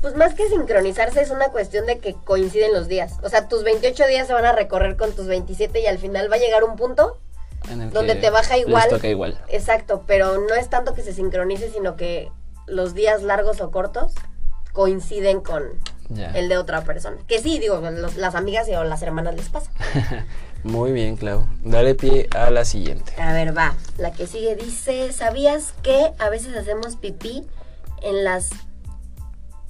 Pues 0.00 0.16
más 0.16 0.34
que 0.34 0.48
sincronizarse 0.48 1.20
es 1.20 1.30
una 1.30 1.48
cuestión 1.48 1.84
de 1.86 1.98
que 1.98 2.14
coinciden 2.14 2.72
los 2.72 2.88
días. 2.88 3.18
O 3.22 3.28
sea, 3.28 3.46
tus 3.48 3.62
28 3.62 4.06
días 4.06 4.26
se 4.26 4.32
van 4.32 4.46
a 4.46 4.52
recorrer 4.52 4.96
con 4.96 5.12
tus 5.12 5.26
27 5.26 5.80
y 5.80 5.86
al 5.86 5.98
final 5.98 6.30
va 6.32 6.36
a 6.36 6.38
llegar 6.38 6.64
un 6.64 6.76
punto 6.76 7.18
En 7.70 7.80
el 7.82 7.90
Donde 7.90 8.14
que 8.14 8.20
te 8.20 8.30
baja 8.30 8.56
les 8.56 8.66
igual. 8.66 8.88
toca 8.88 9.08
igual. 9.08 9.38
Exacto, 9.48 10.04
pero 10.06 10.38
no 10.40 10.54
es 10.54 10.68
tanto 10.68 10.94
que 10.94 11.02
se 11.02 11.12
sincronice, 11.12 11.70
sino 11.70 11.96
que 11.96 12.30
los 12.66 12.94
días 12.94 13.22
largos 13.22 13.60
o 13.60 13.70
cortos 13.70 14.12
coinciden 14.72 15.40
con 15.40 15.64
el 16.34 16.48
de 16.48 16.58
otra 16.58 16.82
persona. 16.82 17.16
Que 17.28 17.38
sí, 17.40 17.58
digo, 17.58 17.80
los- 17.80 18.16
las 18.16 18.34
amigas 18.34 18.68
y 18.68 18.74
o 18.74 18.82
las 18.84 19.02
hermanas 19.02 19.34
les 19.36 19.48
pasa. 19.48 19.70
Muy 20.64 20.92
bien, 20.92 21.16
Clau. 21.16 21.46
Dale 21.62 21.94
pie 21.94 22.28
a 22.36 22.50
la 22.50 22.64
siguiente. 22.64 23.12
A 23.20 23.32
ver, 23.32 23.56
va. 23.56 23.74
La 23.96 24.12
que 24.12 24.26
sigue 24.26 24.56
dice, 24.56 25.12
¿sabías 25.12 25.72
que 25.82 26.12
a 26.18 26.28
veces 26.28 26.54
hacemos 26.56 26.96
pipí 26.96 27.46
en 28.02 28.24
las 28.24 28.50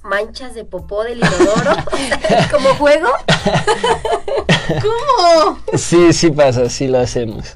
manchas 0.03 0.55
de 0.55 0.65
popó 0.65 1.03
del 1.03 1.19
inodoro? 1.19 1.75
¿Como 2.51 2.69
juego? 2.75 3.09
¿Cómo? 4.81 5.59
Sí, 5.77 6.13
sí 6.13 6.31
pasa, 6.31 6.69
sí 6.69 6.87
lo 6.87 6.99
hacemos. 6.99 7.55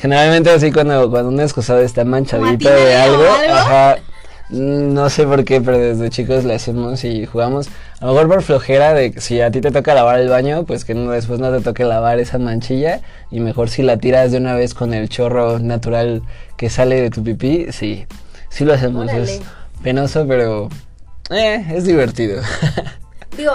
Generalmente 0.00 0.50
así 0.50 0.72
cuando, 0.72 1.10
cuando 1.10 1.28
un 1.28 1.40
excusado 1.40 1.80
está 1.80 2.04
manchadito 2.04 2.68
¿Como 2.68 2.80
de 2.80 2.96
algo, 2.96 3.24
ajá, 3.50 3.98
mm, 4.48 4.94
no 4.94 5.10
sé 5.10 5.26
por 5.26 5.44
qué, 5.44 5.60
pero 5.60 5.78
desde 5.78 6.10
chicos 6.10 6.44
le 6.44 6.54
hacemos 6.54 7.04
y 7.04 7.26
jugamos. 7.26 7.68
A 8.00 8.06
lo 8.06 8.12
mejor 8.12 8.28
por 8.28 8.42
flojera 8.42 8.94
de 8.94 9.12
que 9.12 9.20
si 9.20 9.40
a 9.40 9.50
ti 9.50 9.60
te 9.60 9.70
toca 9.70 9.94
lavar 9.94 10.20
el 10.20 10.28
baño, 10.28 10.64
pues 10.64 10.84
que 10.84 10.94
no, 10.94 11.10
después 11.10 11.40
no 11.40 11.50
te 11.50 11.60
toque 11.60 11.84
lavar 11.84 12.18
esa 12.18 12.38
manchilla 12.38 13.00
y 13.30 13.40
mejor 13.40 13.68
si 13.68 13.82
la 13.82 13.98
tiras 13.98 14.32
de 14.32 14.38
una 14.38 14.54
vez 14.54 14.74
con 14.74 14.94
el 14.94 15.08
chorro 15.08 15.58
natural 15.58 16.22
que 16.56 16.70
sale 16.70 17.00
de 17.00 17.10
tu 17.10 17.22
pipí, 17.22 17.66
sí, 17.72 18.06
sí 18.48 18.64
lo 18.64 18.74
hacemos. 18.74 19.04
Órale. 19.04 19.22
Es 19.22 19.40
penoso, 19.82 20.26
pero 20.26 20.68
eh, 21.30 21.64
es 21.74 21.84
divertido. 21.84 22.42
Digo, 23.36 23.52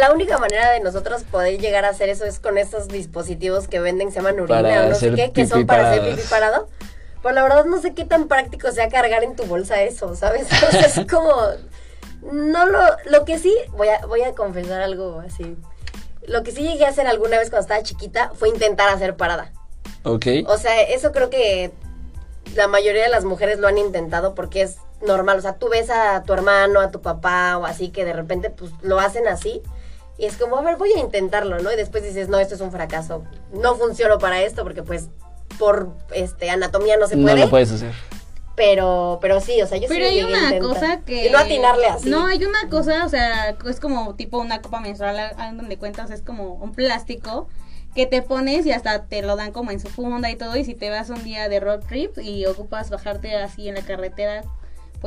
la 0.00 0.12
única 0.12 0.38
manera 0.38 0.70
de 0.72 0.80
nosotros 0.80 1.24
poder 1.24 1.58
llegar 1.60 1.84
a 1.84 1.90
hacer 1.90 2.08
eso 2.08 2.24
es 2.24 2.40
con 2.40 2.58
estos 2.58 2.88
dispositivos 2.88 3.68
que 3.68 3.80
venden, 3.80 4.10
se 4.10 4.16
llaman 4.16 4.40
urina 4.40 4.62
Para 4.62 4.86
o 4.86 4.88
no 4.90 4.94
sé 4.94 5.12
qué, 5.14 5.32
que 5.32 5.46
son 5.46 5.66
para 5.66 5.90
hacer 5.90 6.10
pipí 6.10 6.22
parado. 6.28 6.68
Pero 7.22 7.34
la 7.34 7.42
verdad 7.42 7.64
no 7.64 7.80
sé 7.80 7.92
qué 7.94 8.04
tan 8.04 8.28
práctico 8.28 8.70
sea 8.70 8.88
cargar 8.88 9.24
en 9.24 9.34
tu 9.34 9.44
bolsa 9.44 9.82
eso, 9.82 10.14
¿sabes? 10.14 10.46
O 10.68 10.70
sea, 10.70 10.82
es 10.82 11.00
como... 11.10 11.34
No 12.32 12.66
lo... 12.66 12.80
Lo 13.06 13.24
que 13.24 13.38
sí, 13.38 13.54
voy 13.72 13.88
a, 13.88 14.04
voy 14.06 14.22
a 14.22 14.34
confesar 14.34 14.82
algo 14.82 15.20
así. 15.20 15.56
Lo 16.26 16.42
que 16.42 16.52
sí 16.52 16.62
llegué 16.62 16.86
a 16.86 16.90
hacer 16.90 17.06
alguna 17.06 17.38
vez 17.38 17.50
cuando 17.50 17.62
estaba 17.62 17.82
chiquita 17.82 18.32
fue 18.34 18.48
intentar 18.48 18.88
hacer 18.88 19.16
parada. 19.16 19.52
ok. 20.04 20.26
O 20.46 20.56
sea, 20.56 20.80
eso 20.82 21.12
creo 21.12 21.30
que 21.30 21.72
la 22.54 22.68
mayoría 22.68 23.02
de 23.02 23.08
las 23.08 23.24
mujeres 23.24 23.58
lo 23.58 23.68
han 23.68 23.78
intentado 23.78 24.34
porque 24.34 24.62
es 24.62 24.76
normal. 25.00 25.38
O 25.38 25.42
sea, 25.42 25.54
tú 25.54 25.68
ves 25.68 25.90
a 25.90 26.22
tu 26.22 26.32
hermano, 26.32 26.80
a 26.80 26.90
tu 26.90 27.00
papá 27.02 27.58
o 27.58 27.64
así 27.66 27.88
que 27.90 28.04
de 28.04 28.12
repente 28.12 28.50
pues 28.50 28.72
lo 28.82 28.98
hacen 29.00 29.26
así. 29.28 29.62
Y 30.18 30.24
es 30.24 30.36
como, 30.36 30.56
a 30.56 30.62
ver, 30.62 30.76
voy 30.76 30.92
a 30.92 30.98
intentarlo, 30.98 31.58
¿no? 31.58 31.70
Y 31.72 31.76
después 31.76 32.02
dices, 32.02 32.28
no, 32.28 32.38
esto 32.38 32.54
es 32.54 32.60
un 32.62 32.72
fracaso. 32.72 33.24
No 33.52 33.74
funciono 33.76 34.18
para 34.18 34.40
esto 34.42 34.62
porque 34.62 34.82
pues 34.82 35.08
por 35.58 35.90
este 36.14 36.48
anatomía 36.50 36.96
no 36.96 37.06
se 37.06 37.16
no 37.16 37.22
puede. 37.24 37.40
lo 37.40 37.50
puedes 37.50 37.70
hacer. 37.72 37.92
Pero, 38.54 39.18
pero 39.20 39.40
sí, 39.40 39.60
o 39.60 39.66
sea, 39.66 39.76
yo 39.76 39.86
sí 39.86 39.94
Pero 39.94 40.04
lo 40.06 40.10
hay 40.10 40.22
una 40.22 40.58
cosa 40.60 41.00
que... 41.02 41.26
Y 41.26 41.30
no 41.30 41.36
atinarle 41.38 41.86
así. 41.88 42.08
No, 42.08 42.26
hay 42.26 42.42
una 42.42 42.70
cosa, 42.70 43.04
o 43.04 43.08
sea, 43.10 43.50
es 43.68 43.80
como 43.80 44.14
tipo 44.14 44.38
una 44.38 44.62
copa 44.62 44.80
menstrual, 44.80 45.18
a- 45.18 45.34
a 45.36 45.52
donde 45.52 45.76
cuentas, 45.76 46.10
es 46.10 46.22
como 46.22 46.54
un 46.54 46.72
plástico 46.72 47.48
que 47.94 48.06
te 48.06 48.22
pones 48.22 48.64
y 48.64 48.72
hasta 48.72 49.04
te 49.04 49.20
lo 49.20 49.36
dan 49.36 49.52
como 49.52 49.72
en 49.72 49.80
su 49.80 49.88
funda 49.88 50.30
y 50.30 50.36
todo, 50.36 50.56
y 50.56 50.64
si 50.64 50.74
te 50.74 50.88
vas 50.88 51.10
un 51.10 51.22
día 51.22 51.50
de 51.50 51.60
road 51.60 51.80
trip 51.86 52.16
y 52.18 52.46
ocupas 52.46 52.88
bajarte 52.88 53.36
así 53.36 53.68
en 53.68 53.74
la 53.74 53.82
carretera, 53.82 54.42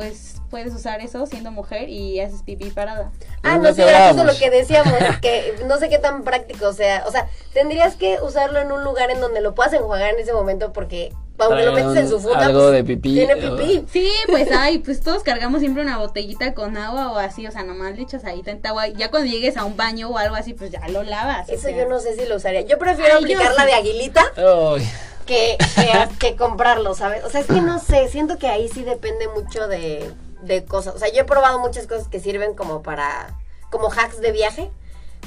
pues 0.00 0.36
puedes 0.48 0.74
usar 0.74 1.00
eso 1.02 1.26
siendo 1.26 1.50
mujer 1.50 1.90
y 1.90 2.20
haces 2.20 2.42
pipí 2.42 2.70
parada. 2.70 3.12
Ah, 3.42 3.58
no, 3.58 3.72
sí, 3.74 3.82
era 3.82 4.08
hablábamos. 4.08 4.32
lo 4.32 4.38
que 4.40 4.48
decíamos, 4.50 4.94
que 5.22 5.54
no 5.66 5.76
sé 5.78 5.90
qué 5.90 5.98
tan 5.98 6.24
práctico 6.24 6.72
sea. 6.72 7.04
O 7.06 7.10
sea, 7.12 7.28
tendrías 7.52 7.96
que 7.96 8.16
usarlo 8.22 8.58
en 8.60 8.72
un 8.72 8.82
lugar 8.82 9.10
en 9.10 9.20
donde 9.20 9.42
lo 9.42 9.54
puedas 9.54 9.74
enjuagar 9.74 10.14
en 10.14 10.20
ese 10.20 10.32
momento 10.32 10.72
porque 10.72 11.12
aunque 11.38 11.64
lo 11.64 11.72
metes 11.72 11.96
en 11.96 12.08
su 12.08 12.16
un- 12.16 12.22
funda, 12.22 12.46
algo 12.46 12.60
pues, 12.60 12.72
de 12.72 12.84
pipí, 12.84 13.14
tiene 13.14 13.36
pipí. 13.36 13.84
Sí, 13.92 14.10
pues 14.28 14.48
ay, 14.56 14.78
pues 14.78 15.00
todos 15.00 15.22
cargamos 15.22 15.60
siempre 15.60 15.82
una 15.82 15.98
botellita 15.98 16.54
con 16.54 16.76
agua 16.78 17.12
o 17.12 17.16
así, 17.18 17.46
o 17.46 17.50
sea, 17.52 17.62
nomás 17.62 17.94
le 17.96 18.02
echas 18.02 18.24
ahí 18.24 18.42
tanta 18.42 18.70
agua. 18.70 18.88
Ya 18.88 19.10
cuando 19.10 19.30
llegues 19.30 19.56
a 19.58 19.64
un 19.66 19.76
baño 19.76 20.08
o 20.08 20.16
algo 20.18 20.34
así, 20.34 20.54
pues 20.54 20.70
ya 20.70 20.86
lo 20.88 21.02
lavas. 21.02 21.48
o 21.48 21.52
Eso 21.52 21.68
sea. 21.68 21.76
yo 21.76 21.86
no 21.88 22.00
sé 22.00 22.14
si 22.16 22.24
lo 22.26 22.36
usaría. 22.36 22.62
Yo 22.62 22.78
prefiero 22.78 23.16
Ay, 23.16 23.20
yo 23.24 23.36
aplicar 23.36 23.54
la 23.54 23.66
de 23.66 23.74
aguilita 23.74 24.22
Ay, 24.36 24.88
que, 25.30 25.56
que, 25.76 26.08
que 26.18 26.36
comprarlo, 26.36 26.94
¿sabes? 26.94 27.22
O 27.24 27.30
sea, 27.30 27.40
es 27.40 27.46
que 27.46 27.60
no 27.60 27.78
sé, 27.78 28.08
siento 28.08 28.36
que 28.38 28.48
ahí 28.48 28.68
sí 28.68 28.82
depende 28.82 29.28
mucho 29.28 29.68
de, 29.68 30.10
de 30.42 30.64
cosas. 30.64 30.94
O 30.96 30.98
sea, 30.98 31.12
yo 31.12 31.20
he 31.22 31.24
probado 31.24 31.60
muchas 31.60 31.86
cosas 31.86 32.08
que 32.08 32.18
sirven 32.18 32.54
como 32.54 32.82
para, 32.82 33.38
como 33.70 33.88
hacks 33.90 34.20
de 34.20 34.32
viaje, 34.32 34.70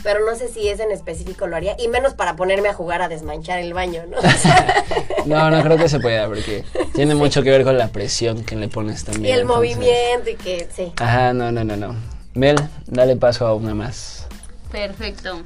pero 0.03 0.25
no 0.25 0.35
sé 0.35 0.49
si 0.49 0.67
ese 0.67 0.83
en 0.83 0.91
específico 0.91 1.47
lo 1.47 1.55
haría, 1.55 1.75
y 1.79 1.87
menos 1.87 2.13
para 2.15 2.35
ponerme 2.35 2.67
a 2.67 2.73
jugar 2.73 3.01
a 3.01 3.07
desmanchar 3.07 3.59
el 3.59 3.73
baño, 3.73 4.03
¿no? 4.09 4.17
O 4.17 4.21
sea, 4.37 4.83
No, 5.25 5.49
no 5.49 5.63
creo 5.63 5.77
que 5.77 5.87
se 5.87 5.99
pueda 5.99 6.27
porque 6.27 6.65
tiene 6.93 7.15
mucho 7.15 7.41
que 7.43 7.51
ver 7.51 7.63
con 7.63 7.77
la 7.77 7.87
presión 7.87 8.43
que 8.43 8.55
le 8.57 8.67
pones 8.67 9.03
y 9.03 9.05
también. 9.05 9.35
el 9.35 9.41
entonces- 9.41 9.77
movimiento 9.77 10.29
y 10.31 10.35
que, 10.35 10.67
sí. 10.75 10.91
Ajá, 10.97 11.31
no, 11.33 11.51
no, 11.51 11.63
no, 11.63 11.77
no. 11.77 11.95
Mel, 12.33 12.57
dale 12.87 13.15
paso 13.15 13.45
a 13.47 13.53
una 13.53 13.73
más. 13.75 14.27
Perfecto. 14.71 15.43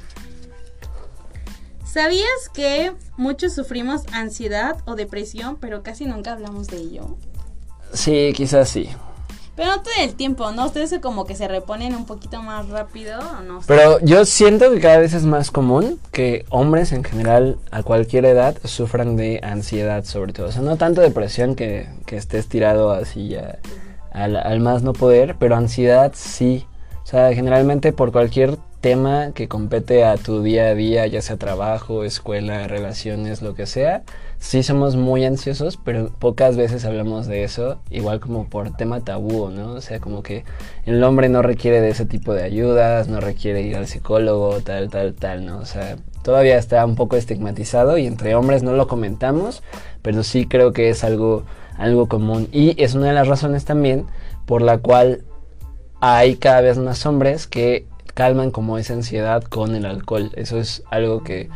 ¿Sabías 1.90 2.50
que 2.52 2.92
muchos 3.16 3.54
sufrimos 3.54 4.02
ansiedad 4.12 4.76
o 4.84 4.94
depresión, 4.94 5.56
pero 5.58 5.82
casi 5.82 6.04
nunca 6.04 6.32
hablamos 6.32 6.66
de 6.66 6.76
ello? 6.76 7.16
Sí, 7.94 8.32
quizás 8.36 8.68
sí. 8.68 8.90
Pero 9.56 9.70
no 9.70 9.82
todo 9.82 9.94
el 10.00 10.14
tiempo, 10.14 10.50
¿no? 10.52 10.66
Ustedes 10.66 10.94
como 11.00 11.24
que 11.24 11.34
se 11.34 11.48
reponen 11.48 11.94
un 11.94 12.04
poquito 12.04 12.42
más 12.42 12.68
rápido, 12.68 13.18
¿o 13.18 13.42
no. 13.42 13.60
Pero 13.66 14.00
yo 14.00 14.26
siento 14.26 14.70
que 14.70 14.80
cada 14.80 14.98
vez 14.98 15.14
es 15.14 15.24
más 15.24 15.50
común 15.50 15.98
que 16.12 16.44
hombres 16.50 16.92
en 16.92 17.04
general 17.04 17.58
a 17.70 17.82
cualquier 17.82 18.26
edad 18.26 18.58
sufran 18.64 19.16
de 19.16 19.40
ansiedad 19.42 20.04
sobre 20.04 20.34
todo. 20.34 20.48
O 20.48 20.52
sea, 20.52 20.60
no 20.60 20.76
tanto 20.76 21.00
depresión 21.00 21.54
que, 21.54 21.88
que 22.04 22.18
estés 22.18 22.48
tirado 22.48 22.92
así 22.92 23.28
ya 23.28 23.60
al, 24.12 24.36
al 24.36 24.60
más 24.60 24.82
no 24.82 24.92
poder, 24.92 25.36
pero 25.38 25.56
ansiedad 25.56 26.12
sí. 26.14 26.66
O 27.02 27.06
sea, 27.06 27.32
generalmente 27.32 27.94
por 27.94 28.12
cualquier 28.12 28.58
tema 28.80 29.32
que 29.34 29.48
compete 29.48 30.04
a 30.04 30.16
tu 30.16 30.42
día 30.42 30.68
a 30.68 30.74
día, 30.74 31.06
ya 31.06 31.20
sea 31.20 31.36
trabajo, 31.36 32.04
escuela, 32.04 32.68
relaciones, 32.68 33.42
lo 33.42 33.54
que 33.54 33.66
sea, 33.66 34.02
sí 34.38 34.62
somos 34.62 34.96
muy 34.96 35.24
ansiosos, 35.24 35.76
pero 35.76 36.10
pocas 36.18 36.56
veces 36.56 36.84
hablamos 36.84 37.26
de 37.26 37.44
eso, 37.44 37.80
igual 37.90 38.20
como 38.20 38.48
por 38.48 38.76
tema 38.76 39.00
tabú, 39.00 39.50
¿no? 39.50 39.72
O 39.72 39.80
sea, 39.80 39.98
como 39.98 40.22
que 40.22 40.44
el 40.86 41.02
hombre 41.02 41.28
no 41.28 41.42
requiere 41.42 41.80
de 41.80 41.90
ese 41.90 42.06
tipo 42.06 42.32
de 42.32 42.44
ayudas, 42.44 43.08
no 43.08 43.20
requiere 43.20 43.62
ir 43.62 43.76
al 43.76 43.86
psicólogo, 43.86 44.60
tal, 44.60 44.90
tal, 44.90 45.14
tal, 45.14 45.44
¿no? 45.44 45.58
O 45.58 45.66
sea, 45.66 45.96
todavía 46.22 46.56
está 46.56 46.84
un 46.86 46.94
poco 46.94 47.16
estigmatizado 47.16 47.98
y 47.98 48.06
entre 48.06 48.34
hombres 48.34 48.62
no 48.62 48.72
lo 48.72 48.86
comentamos, 48.86 49.62
pero 50.02 50.22
sí 50.22 50.46
creo 50.46 50.72
que 50.72 50.90
es 50.90 51.02
algo, 51.02 51.44
algo 51.76 52.08
común. 52.08 52.48
Y 52.52 52.80
es 52.82 52.94
una 52.94 53.08
de 53.08 53.14
las 53.14 53.26
razones 53.26 53.64
también 53.64 54.06
por 54.46 54.62
la 54.62 54.78
cual 54.78 55.24
hay 56.00 56.36
cada 56.36 56.60
vez 56.60 56.78
más 56.78 57.04
hombres 57.06 57.48
que 57.48 57.86
calman 58.18 58.50
como 58.50 58.78
esa 58.78 58.94
ansiedad 58.94 59.44
con 59.44 59.76
el 59.76 59.86
alcohol. 59.86 60.32
Eso 60.34 60.58
es 60.58 60.82
algo 60.90 61.22
que 61.22 61.48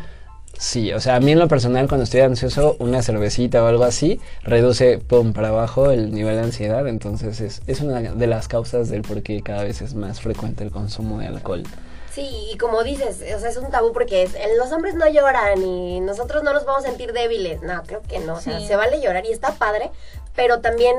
sí, 0.57 0.93
o 0.93 1.01
sea, 1.01 1.17
a 1.17 1.21
mí 1.21 1.33
en 1.33 1.41
lo 1.41 1.49
personal 1.49 1.89
cuando 1.89 2.05
estoy 2.05 2.21
ansioso, 2.21 2.77
una 2.79 3.03
cervecita 3.03 3.65
o 3.65 3.67
algo 3.67 3.83
así 3.83 4.21
reduce, 4.45 4.99
pum, 4.99 5.33
para 5.33 5.49
abajo 5.49 5.91
el 5.91 6.15
nivel 6.15 6.37
de 6.37 6.43
ansiedad. 6.43 6.87
Entonces 6.87 7.41
es, 7.41 7.63
es 7.67 7.81
una 7.81 8.01
de 8.01 8.27
las 8.29 8.47
causas 8.47 8.89
del 8.91 9.03
por 9.03 9.25
qué 9.25 9.43
cada 9.43 9.65
vez 9.65 9.83
es 9.83 9.95
más 9.95 10.21
frecuente 10.21 10.63
el 10.63 10.71
consumo 10.71 11.19
de 11.19 11.27
alcohol. 11.27 11.65
Sí, 12.13 12.29
y 12.53 12.57
como 12.59 12.85
dices, 12.85 13.25
o 13.35 13.41
sea, 13.41 13.49
es 13.51 13.57
un 13.57 13.71
tabú 13.73 13.93
porque 13.93 14.23
es, 14.23 14.37
los 14.57 14.71
hombres 14.71 14.95
no 14.95 15.09
lloran 15.09 15.61
y 15.65 15.99
nosotros 16.01 16.45
no 16.45 16.53
nos 16.53 16.65
vamos 16.65 16.85
a 16.85 16.89
sentir 16.89 17.13
débiles. 17.13 17.61
No, 17.63 17.83
creo 17.85 18.03
que 18.03 18.21
no. 18.21 18.35
O 18.35 18.41
sea, 18.41 18.61
Sí. 18.61 18.67
se 18.69 18.77
vale 18.77 19.01
llorar 19.01 19.25
y 19.27 19.33
está 19.33 19.53
padre, 19.55 19.91
pero 20.37 20.61
también 20.61 20.95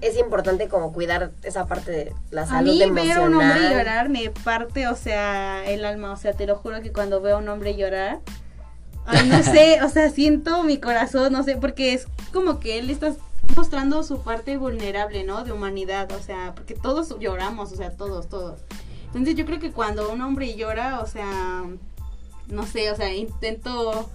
es 0.00 0.18
importante 0.18 0.68
como 0.68 0.92
cuidar 0.92 1.32
esa 1.42 1.66
parte 1.66 1.90
de 1.90 2.14
la 2.30 2.42
A 2.42 2.46
salud 2.46 2.70
mí 2.70 2.78
ver 2.78 2.88
emocional. 2.88 3.18
a 3.18 3.26
un 3.26 3.34
hombre 3.34 3.70
llorar 3.70 4.08
me 4.08 4.30
parte, 4.30 4.88
o 4.88 4.96
sea, 4.96 5.64
el 5.66 5.84
alma. 5.84 6.12
O 6.12 6.16
sea, 6.16 6.32
te 6.32 6.46
lo 6.46 6.56
juro 6.56 6.80
que 6.82 6.92
cuando 6.92 7.20
veo 7.20 7.36
a 7.36 7.38
un 7.38 7.48
hombre 7.48 7.76
llorar, 7.76 8.20
ay, 9.06 9.28
no 9.28 9.42
sé, 9.42 9.80
o 9.84 9.88
sea, 9.88 10.10
siento 10.10 10.62
mi 10.62 10.78
corazón, 10.78 11.32
no 11.32 11.42
sé, 11.42 11.56
porque 11.56 11.94
es 11.94 12.06
como 12.32 12.60
que 12.60 12.78
él 12.78 12.90
está 12.90 13.14
mostrando 13.56 14.02
su 14.02 14.22
parte 14.22 14.56
vulnerable, 14.56 15.24
¿no? 15.24 15.44
De 15.44 15.52
humanidad, 15.52 16.10
o 16.12 16.20
sea, 16.20 16.52
porque 16.54 16.74
todos 16.74 17.18
lloramos, 17.18 17.72
o 17.72 17.76
sea, 17.76 17.90
todos, 17.90 18.28
todos. 18.28 18.60
Entonces 19.06 19.34
yo 19.34 19.46
creo 19.46 19.58
que 19.58 19.72
cuando 19.72 20.12
un 20.12 20.20
hombre 20.20 20.54
llora, 20.54 21.00
o 21.00 21.06
sea, 21.06 21.64
no 22.48 22.66
sé, 22.66 22.90
o 22.90 22.96
sea, 22.96 23.14
intento... 23.14 24.08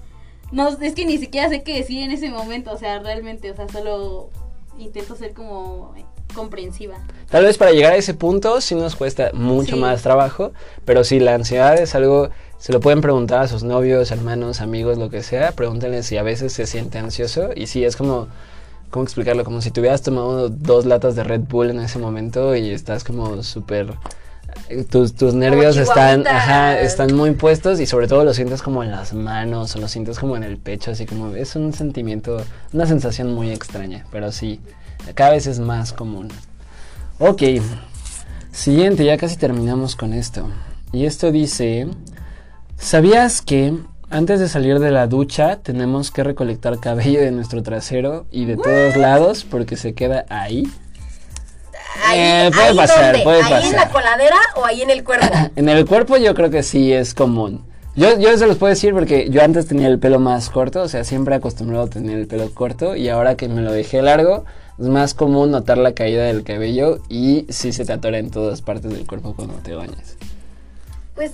No, 0.51 0.67
es 0.67 0.93
que 0.93 1.05
ni 1.05 1.17
siquiera 1.17 1.49
sé 1.49 1.63
qué 1.63 1.77
decir 1.77 2.03
en 2.03 2.11
ese 2.11 2.29
momento, 2.29 2.71
o 2.71 2.77
sea, 2.77 2.99
realmente, 2.99 3.49
o 3.49 3.55
sea, 3.55 3.67
solo 3.69 4.29
intento 4.79 5.15
ser 5.15 5.33
como 5.33 5.93
comprensiva. 6.33 6.95
Tal 7.29 7.43
vez 7.43 7.57
para 7.57 7.71
llegar 7.71 7.93
a 7.93 7.95
ese 7.97 8.13
punto 8.13 8.59
sí 8.61 8.73
nos 8.75 8.95
cuesta 8.95 9.31
mucho 9.33 9.75
Sí. 9.75 9.81
más 9.81 10.01
trabajo, 10.01 10.51
pero 10.85 11.03
si 11.03 11.19
la 11.19 11.35
ansiedad 11.35 11.77
es 11.77 11.93
algo, 11.95 12.29
se 12.57 12.73
lo 12.73 12.79
pueden 12.79 13.01
preguntar 13.01 13.41
a 13.41 13.47
sus 13.47 13.63
novios, 13.63 14.09
hermanos, 14.11 14.61
amigos, 14.61 14.97
lo 14.97 15.09
que 15.09 15.21
sea, 15.21 15.51
pregúntenle 15.51 16.01
si 16.01 16.17
a 16.17 16.23
veces 16.23 16.53
se 16.53 16.65
siente 16.65 16.97
ansioso 16.97 17.49
y 17.55 17.67
si 17.67 17.83
es 17.83 17.95
como, 17.95 18.27
¿cómo 18.89 19.03
explicarlo? 19.03 19.43
Como 19.43 19.61
si 19.61 19.69
te 19.69 19.79
hubieras 19.79 20.01
tomado 20.01 20.49
dos 20.49 20.85
latas 20.85 21.15
de 21.15 21.23
Red 21.23 21.41
Bull 21.41 21.69
en 21.69 21.79
ese 21.79 21.99
momento 21.99 22.55
y 22.55 22.71
estás 22.71 23.03
como 23.03 23.43
súper... 23.43 23.93
Tus, 24.89 25.13
tus 25.13 25.33
nervios 25.33 25.77
están, 25.77 26.25
ajá, 26.25 26.79
están 26.79 27.13
muy 27.13 27.31
puestos 27.31 27.79
y 27.79 27.85
sobre 27.85 28.07
todo 28.07 28.23
lo 28.23 28.33
sientes 28.33 28.61
como 28.61 28.83
en 28.83 28.91
las 28.91 29.13
manos 29.13 29.75
o 29.75 29.79
lo 29.79 29.87
sientes 29.87 30.17
como 30.17 30.37
en 30.37 30.43
el 30.43 30.57
pecho, 30.57 30.91
así 30.91 31.05
como 31.05 31.35
es 31.35 31.55
un 31.55 31.73
sentimiento, 31.73 32.41
una 32.71 32.85
sensación 32.85 33.33
muy 33.33 33.51
extraña, 33.51 34.05
pero 34.11 34.31
sí, 34.31 34.61
cada 35.15 35.31
vez 35.31 35.47
es 35.47 35.59
más 35.59 35.91
común. 35.91 36.29
Ok, 37.19 37.43
siguiente, 38.51 39.05
ya 39.05 39.17
casi 39.17 39.37
terminamos 39.37 39.95
con 39.95 40.13
esto. 40.13 40.47
Y 40.91 41.05
esto 41.05 41.31
dice, 41.31 41.87
¿sabías 42.77 43.41
que 43.41 43.77
antes 44.09 44.39
de 44.39 44.47
salir 44.47 44.79
de 44.79 44.91
la 44.91 45.07
ducha 45.07 45.57
tenemos 45.57 46.11
que 46.11 46.23
recolectar 46.23 46.79
cabello 46.79 47.19
de 47.19 47.31
nuestro 47.31 47.63
trasero 47.63 48.25
y 48.31 48.45
de 48.45 48.57
todos 48.57 48.95
lados 48.95 49.43
porque 49.43 49.75
se 49.75 49.93
queda 49.93 50.25
ahí? 50.29 50.71
Ahí, 52.05 52.19
Eh, 52.19 52.51
puede 52.53 52.67
ahí 52.69 52.75
pasar, 52.77 53.23
puede 53.23 53.41
¿Ahí 53.43 53.65
en 53.65 53.71
la 53.71 53.77
pasar. 53.77 53.91
coladera 53.91 54.37
o 54.55 54.65
ahí 54.65 54.81
en 54.81 54.89
el 54.89 55.03
cuerpo? 55.03 55.27
En 55.55 55.69
el 55.69 55.85
cuerpo 55.85 56.17
yo 56.17 56.33
creo 56.33 56.49
que 56.49 56.63
sí 56.63 56.91
es 56.93 57.13
común. 57.13 57.65
Yo, 57.95 58.17
yo 58.17 58.35
se 58.37 58.47
los 58.47 58.57
puedo 58.57 58.69
decir 58.71 58.93
porque 58.93 59.29
yo 59.29 59.43
antes 59.43 59.67
tenía 59.67 59.87
el 59.87 59.99
pelo 59.99 60.19
más 60.19 60.49
corto, 60.49 60.81
o 60.81 60.87
sea, 60.87 61.03
siempre 61.03 61.35
acostumbrado 61.35 61.85
a 61.85 61.89
tener 61.89 62.17
el 62.17 62.25
pelo 62.27 62.51
corto 62.53 62.95
y 62.95 63.07
ahora 63.09 63.35
que 63.35 63.47
me 63.47 63.61
lo 63.61 63.71
dejé 63.71 64.01
largo, 64.01 64.45
es 64.79 64.87
más 64.87 65.13
común 65.13 65.51
notar 65.51 65.77
la 65.77 65.93
caída 65.93 66.23
del 66.23 66.43
cabello 66.43 66.99
y 67.07 67.45
sí 67.49 67.71
se 67.71 67.85
te 67.85 67.93
atora 67.93 68.17
en 68.17 68.31
todas 68.31 68.63
partes 68.63 68.91
del 68.91 69.05
cuerpo 69.05 69.35
cuando 69.35 69.53
te 69.55 69.75
bañas. 69.75 70.17
Pues 71.13 71.33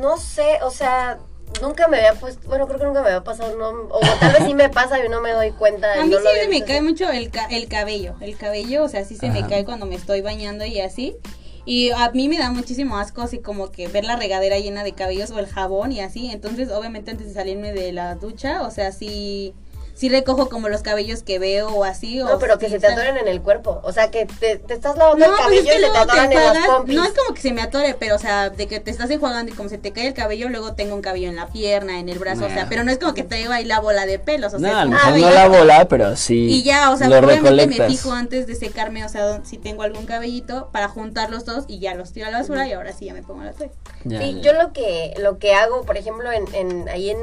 no 0.00 0.16
sé, 0.16 0.58
o 0.64 0.70
sea, 0.70 1.18
nunca 1.60 1.88
me 1.88 1.98
había 1.98 2.14
puesto, 2.14 2.48
bueno, 2.48 2.66
creo 2.66 2.78
que 2.78 2.86
nunca 2.86 3.02
me 3.02 3.08
había 3.08 3.24
pasado, 3.24 3.56
no, 3.56 3.68
o 3.90 4.00
tal 4.20 4.32
vez 4.32 4.44
sí 4.46 4.54
me 4.54 4.68
pasa 4.68 5.04
y 5.04 5.08
no 5.08 5.20
me 5.20 5.32
doy 5.32 5.50
cuenta. 5.52 5.92
A 6.00 6.04
mí 6.04 6.10
no 6.10 6.18
sí 6.18 6.24
me 6.48 6.50
visto 6.50 6.66
cae 6.66 6.82
mucho 6.82 7.10
el, 7.10 7.30
ca- 7.30 7.48
el 7.50 7.68
cabello, 7.68 8.14
el 8.20 8.36
cabello, 8.36 8.84
o 8.84 8.88
sea, 8.88 9.04
sí 9.04 9.16
se 9.16 9.30
me 9.30 9.46
cae 9.46 9.64
cuando 9.64 9.86
me 9.86 9.94
estoy 9.94 10.20
bañando 10.20 10.64
y 10.64 10.80
así. 10.80 11.16
Y 11.64 11.90
a 11.92 12.10
mí 12.10 12.28
me 12.28 12.38
da 12.38 12.50
muchísimo 12.50 12.96
asco 12.98 13.22
así 13.22 13.38
como 13.38 13.70
que 13.70 13.86
ver 13.86 14.04
la 14.04 14.16
regadera 14.16 14.58
llena 14.58 14.82
de 14.82 14.92
cabellos 14.94 15.30
o 15.30 15.38
el 15.38 15.46
jabón 15.46 15.92
y 15.92 16.00
así. 16.00 16.28
Entonces, 16.32 16.70
obviamente 16.72 17.12
antes 17.12 17.28
de 17.28 17.34
salirme 17.34 17.72
de 17.72 17.92
la 17.92 18.16
ducha, 18.16 18.62
o 18.62 18.70
sea, 18.72 18.90
sí, 18.90 19.54
sí 19.94 20.08
recojo 20.08 20.48
como 20.48 20.68
los 20.68 20.82
cabellos 20.82 21.22
que 21.22 21.38
veo 21.38 21.68
o 21.68 21.84
así. 21.84 22.18
No, 22.18 22.34
o 22.34 22.38
pero 22.38 22.58
que 22.58 22.68
se 22.68 22.78
te 22.78 22.86
atoren 22.86 23.16
en 23.16 23.28
el 23.28 23.40
cuerpo. 23.42 23.80
O 23.84 23.92
sea, 23.92 24.10
que 24.10 24.26
te, 24.26 24.56
te 24.56 24.74
estás 24.74 24.96
lavando 24.96 25.26
No, 25.26 25.26
el 25.26 25.30
pues 25.32 25.42
cabello 25.42 25.60
es 25.62 25.66
que 25.68 25.74
y 25.74 25.80
se 25.80 25.86
te 25.86 25.92
te 25.92 25.98
atoran 25.98 26.32
en 26.32 26.64
pompis. 26.66 26.96
no 26.96 27.04
es 27.04 27.12
como 27.12 27.34
que 27.34 27.40
se 27.42 27.52
me 27.52 27.62
atore, 27.62 27.94
pero 27.98 28.16
o 28.16 28.18
sea, 28.18 28.50
de 28.50 28.66
que 28.66 28.80
te 28.80 28.90
estás 28.90 29.10
enjuagando 29.10 29.52
y 29.52 29.54
como 29.54 29.68
se 29.68 29.78
te 29.78 29.92
cae 29.92 30.06
el 30.08 30.14
cabello, 30.14 30.48
luego 30.48 30.74
tengo 30.74 30.94
un 30.94 31.02
cabello 31.02 31.28
en 31.28 31.36
la 31.36 31.46
pierna, 31.48 31.98
en 31.98 32.08
el 32.08 32.18
brazo, 32.18 32.44
o 32.44 32.48
sea, 32.48 32.64
Nah. 32.64 32.68
pero 32.68 32.84
no 32.84 32.90
es 32.90 32.98
como 32.98 33.14
que 33.14 33.22
traigo 33.22 33.52
ahí 33.52 33.64
la 33.64 33.80
bola 33.80 34.06
de 34.06 34.18
pelos, 34.18 34.54
o 34.54 34.58
sea, 34.58 34.84
no, 34.84 34.90
mejor 34.90 35.04
cabello. 35.04 35.26
no 35.28 35.32
la 35.34 35.48
bola, 35.48 35.88
pero 35.88 36.16
sí. 36.16 36.46
Y 36.50 36.62
ya, 36.62 36.90
o 36.90 36.96
sea, 36.96 37.08
lo 37.08 37.18
obviamente 37.18 37.66
me 37.66 37.86
fijo 37.88 38.12
antes 38.12 38.46
de 38.46 38.54
secarme, 38.54 39.04
o 39.04 39.08
sea, 39.08 39.44
si 39.44 39.58
tengo 39.58 39.82
algún 39.82 40.06
cabellito, 40.06 40.70
para 40.72 40.88
juntar 40.88 41.30
los 41.30 41.44
dos 41.44 41.64
y 41.68 41.78
ya 41.80 41.94
los 41.94 42.12
tiro 42.12 42.26
a 42.26 42.30
la 42.30 42.38
basura 42.38 42.66
y 42.66 42.72
ahora 42.72 42.92
sí 42.92 43.04
ya 43.06 43.14
me 43.14 43.22
pongo 43.22 43.42
la 43.44 43.52
toalla. 43.52 43.72
Sí, 44.02 44.08
ya. 44.08 44.22
yo 44.40 44.52
lo 44.54 44.72
que, 44.72 45.14
lo 45.18 45.38
que 45.38 45.54
hago, 45.54 45.82
por 45.82 45.96
ejemplo, 45.96 46.30
en, 46.32 46.44
en, 46.54 46.88
ahí 46.88 47.10
en 47.10 47.18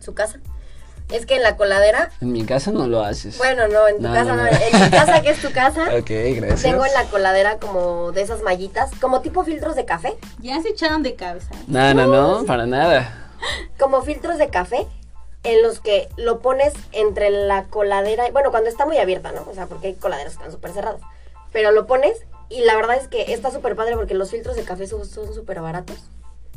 su 0.00 0.12
casa, 0.14 0.38
es 1.10 1.26
que 1.26 1.36
en 1.36 1.42
la 1.42 1.56
coladera, 1.56 2.10
En 2.20 2.32
mi 2.32 2.44
casa 2.44 2.70
no 2.72 2.86
lo 2.86 3.02
haces. 3.04 3.36
bueno, 3.38 3.68
no, 3.68 3.86
en 3.88 3.96
tu 3.98 4.02
No, 4.02 4.12
casa 4.12 4.34
no, 4.34 4.36
no, 4.36 4.42
no. 4.44 4.48
en 4.50 4.80
mi 4.84 4.90
casa, 4.90 5.22
que 5.22 5.30
es 5.30 5.40
tu 5.40 5.52
casa, 5.52 5.84
Ok, 5.98 6.10
gracias. 6.36 6.62
tengo 6.62 6.84
en 6.86 6.92
la 6.94 7.04
coladera 7.04 7.58
como 7.58 8.12
de 8.12 8.22
esas 8.22 8.42
mallitas, 8.42 8.90
como 9.00 9.20
tipo 9.20 9.44
filtros 9.44 9.76
de 9.76 9.84
café, 9.84 10.16
Ya 10.40 10.60
se 10.62 10.70
echaron 10.70 11.02
de 11.02 11.14
cabeza. 11.14 11.50
No, 11.66 11.92
no, 11.94 12.06
no, 12.06 12.44
para 12.46 12.66
nada. 12.66 13.30
como 13.78 14.02
filtros 14.02 14.38
de 14.38 14.48
café, 14.48 14.86
en 15.42 15.62
los 15.62 15.78
que 15.80 16.08
lo 16.16 16.40
pones 16.40 16.72
entre 16.92 17.28
la 17.30 17.64
coladera, 17.64 18.26
y- 18.26 18.30
bueno, 18.32 18.50
cuando 18.50 18.70
está 18.70 18.86
muy 18.86 18.96
abierta, 18.96 19.30
¿no? 19.32 19.46
O 19.50 19.54
sea, 19.54 19.66
porque 19.66 19.88
hay 19.88 19.94
coladeras 19.94 20.32
que 20.32 20.38
están 20.38 20.52
súper 20.52 20.72
cerradas, 20.72 21.02
pero 21.52 21.70
lo 21.70 21.86
pones 21.86 22.16
y 22.48 22.62
la 22.62 22.74
verdad 22.76 22.96
es 22.96 23.08
que 23.08 23.32
está 23.32 23.50
súper 23.50 23.76
padre 23.76 23.94
porque 23.96 24.14
los 24.14 24.30
filtros 24.30 24.56
de 24.56 24.62
café 24.64 24.86
son 24.86 25.04
son 25.06 25.32
súper 25.34 25.60
baratos 25.60 25.96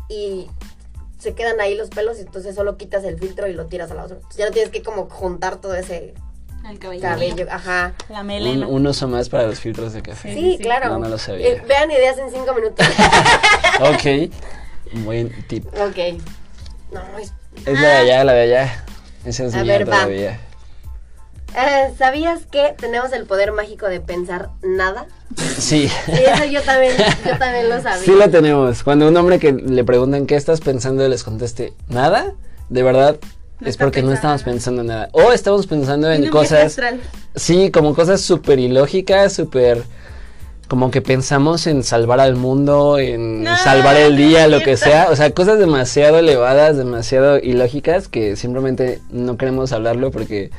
y 0.10 0.48
se 1.18 1.34
quedan 1.34 1.60
ahí 1.60 1.76
los 1.76 1.90
pelos 1.90 2.18
y 2.20 2.22
entonces 2.22 2.56
solo 2.56 2.78
quitas 2.78 3.04
el 3.04 3.18
filtro 3.20 3.48
y 3.48 3.54
lo 3.54 3.66
tiras 3.66 3.90
a 3.92 3.94
la 3.96 4.02
basura. 4.04 4.18
Entonces 4.18 4.38
ya 4.40 4.46
no 4.46 4.52
tienes 4.52 4.72
que 4.72 4.84
como 4.84 5.10
juntar 5.10 5.58
todo 5.58 5.74
ese 5.76 6.14
El 6.70 6.80
cabello. 6.80 7.02
cabello, 7.02 7.46
ajá. 7.50 7.94
La 8.10 8.22
Un, 8.22 8.28
melena. 8.28 8.68
un 8.68 8.86
uso 8.88 9.08
más 9.08 9.30
para 9.30 9.48
los 9.48 9.60
filtros 9.60 9.94
de 9.94 10.02
café. 10.02 10.34
Sí, 10.34 10.56
sí. 10.58 10.64
claro. 10.64 10.90
No, 10.90 11.00
no 11.00 11.10
lo 11.10 11.18
sabía. 11.18 11.48
Eh, 11.48 11.64
vean 11.68 11.90
ideas 11.92 12.18
en 12.18 12.32
cinco 12.32 12.54
minutos. 12.54 12.86
Ok, 13.80 14.32
buen 15.06 15.30
tip. 15.48 15.66
ok. 15.68 16.20
No, 16.92 17.02
es- 17.20 17.34
Es 17.66 17.80
la 17.80 17.88
de 17.90 17.96
allá, 17.98 18.24
la 18.24 18.34
de 18.34 18.42
allá. 18.42 18.86
Esa 19.26 19.46
es 19.46 19.54
A 19.56 19.64
mía 19.64 19.78
ver, 19.80 19.90
va. 19.90 20.06
Eh, 21.56 21.94
¿Sabías 21.98 22.46
que 22.46 22.76
tenemos 22.78 23.12
el 23.14 23.26
poder 23.26 23.52
mágico 23.52 23.88
de 23.88 24.00
pensar 24.00 24.50
nada? 24.62 25.06
Sí. 25.58 25.88
Sí, 25.88 26.12
eso 26.12 26.46
yo 26.46 26.62
también, 26.62 26.94
yo 27.26 27.38
también 27.38 27.70
lo 27.70 27.82
sabía. 27.82 28.04
Sí 28.04 28.12
lo 28.12 28.30
tenemos. 28.30 28.84
Cuando 28.84 29.08
un 29.08 29.18
hombre 29.18 29.40
que 29.40 29.54
le 29.54 29.84
preguntan 29.84 30.28
qué 30.28 30.36
estás 30.36 30.62
pensando 30.62 31.08
les 31.08 31.24
conteste 31.24 31.74
nada, 31.90 32.34
de 32.70 32.84
verdad 32.84 33.18
No 33.60 33.68
es 33.68 33.78
porque 33.78 34.04
no 34.04 34.14
estamos 34.14 34.44
pensando 34.44 34.82
en 34.82 34.88
nada. 34.88 35.10
O 35.14 35.32
estamos 35.32 35.68
pensando 35.68 36.12
en 36.12 36.30
cosas, 36.30 36.78
sí, 37.36 37.72
como 37.72 37.96
cosas 37.96 38.22
súper 38.22 38.60
ilógicas, 38.60 39.34
súper 39.34 39.84
como 40.68 40.92
que 40.92 41.02
pensamos 41.02 41.66
en 41.66 41.84
salvar 41.84 42.20
al 42.20 42.36
mundo, 42.36 43.00
en 43.00 43.44
No, 43.44 43.58
salvar 43.58 43.96
el 43.96 44.18
día, 44.18 44.48
lo 44.48 44.60
que 44.60 44.76
sea. 44.76 45.08
O 45.10 45.16
sea, 45.16 45.32
cosas 45.32 45.60
demasiado 45.60 46.20
elevadas, 46.20 46.78
demasiado 46.78 47.40
ilógicas 47.40 48.10
que 48.10 48.36
simplemente 48.36 49.00
no 49.10 49.38
queremos 49.38 49.72
hablarlo 49.72 50.12
porque 50.12 50.52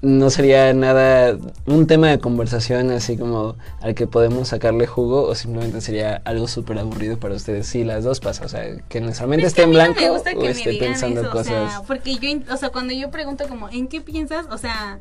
no 0.00 0.30
sería 0.30 0.72
nada 0.72 1.36
un 1.66 1.86
tema 1.86 2.08
de 2.08 2.18
conversación 2.18 2.90
así 2.90 3.16
como 3.16 3.56
al 3.80 3.94
que 3.94 4.06
podemos 4.06 4.48
sacarle 4.48 4.86
jugo 4.86 5.22
o 5.22 5.34
simplemente 5.34 5.80
sería 5.80 6.22
algo 6.24 6.46
súper 6.46 6.78
aburrido 6.78 7.18
para 7.18 7.34
ustedes. 7.34 7.66
Sí, 7.66 7.84
las 7.84 8.04
dos 8.04 8.20
pasan. 8.20 8.46
O 8.46 8.48
sea, 8.48 8.64
que 8.88 9.00
nuestra 9.00 9.26
mente 9.26 9.46
esté 9.46 9.62
en 9.62 9.70
blanco 9.70 10.00
me 10.00 10.10
gusta 10.10 10.32
o 10.34 10.38
que 10.38 10.50
esté 10.50 10.74
pensando 10.74 11.22
eso, 11.22 11.30
cosas. 11.30 11.46
o 11.46 11.70
sea, 11.70 11.82
porque 11.86 12.16
yo, 12.16 12.54
o 12.54 12.56
sea, 12.56 12.70
cuando 12.70 12.94
yo 12.94 13.10
pregunto 13.10 13.48
como, 13.48 13.68
¿en 13.68 13.88
qué 13.88 14.00
piensas? 14.00 14.46
O 14.50 14.58
sea, 14.58 15.00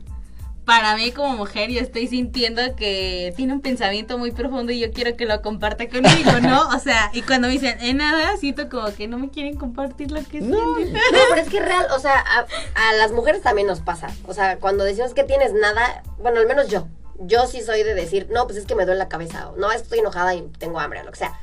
para 0.67 0.97
mí 0.97 1.11
como 1.13 1.35
mujer 1.37 1.71
yo 1.71 1.79
estoy 1.79 2.07
sintiendo 2.07 2.61
que 2.75 3.33
tiene 3.37 3.53
un 3.53 3.61
pensamiento 3.61 4.17
muy 4.17 4.31
profundo 4.31 4.73
y 4.73 4.79
yo 4.81 4.91
quiero 4.91 5.15
que 5.15 5.25
lo 5.25 5.41
comparta 5.41 5.87
conmigo, 5.87 6.39
¿no? 6.41 6.67
O 6.75 6.79
sea, 6.79 7.09
y 7.13 7.21
cuando 7.21 7.47
me 7.47 7.53
dicen, 7.53 7.77
en 7.79 7.97
nada, 7.97 8.35
siento 8.35 8.67
como 8.67 8.93
que 8.93 9.07
no 9.07 9.17
me 9.17 9.29
quieren 9.29 9.55
compartir 9.55 10.11
lo 10.11 10.21
que 10.25 10.41
No. 10.41 10.75
sienten. 10.75 10.93
No, 10.93 11.19
pero 11.29 11.41
es 11.41 11.47
que 11.49 11.57
es 11.59 11.65
real, 11.65 11.87
o 11.95 11.99
sea, 11.99 12.19
a, 12.19 12.45
a 12.89 12.93
las 12.95 13.13
mujeres 13.13 13.41
también 13.41 13.65
nos 13.65 13.79
pasa. 13.79 14.09
O 14.27 14.33
sea, 14.33 14.57
cuando 14.59 14.83
decimos 14.83 15.13
que 15.13 15.23
tienes 15.23 15.53
nada, 15.53 16.03
bueno, 16.19 16.39
al 16.41 16.47
menos 16.47 16.67
yo. 16.67 16.85
Yo 17.19 17.47
sí 17.47 17.61
soy 17.61 17.81
de 17.83 17.93
decir, 17.95 18.27
no, 18.29 18.45
pues 18.45 18.57
es 18.59 18.65
que 18.65 18.75
me 18.75 18.83
duele 18.85 18.99
la 18.99 19.07
cabeza, 19.07 19.49
o 19.49 19.55
no, 19.55 19.71
estoy 19.71 19.99
enojada 19.99 20.35
y 20.35 20.41
tengo 20.59 20.79
hambre, 20.81 20.99
o 20.99 21.03
lo 21.05 21.11
que 21.11 21.17
sea. 21.19 21.39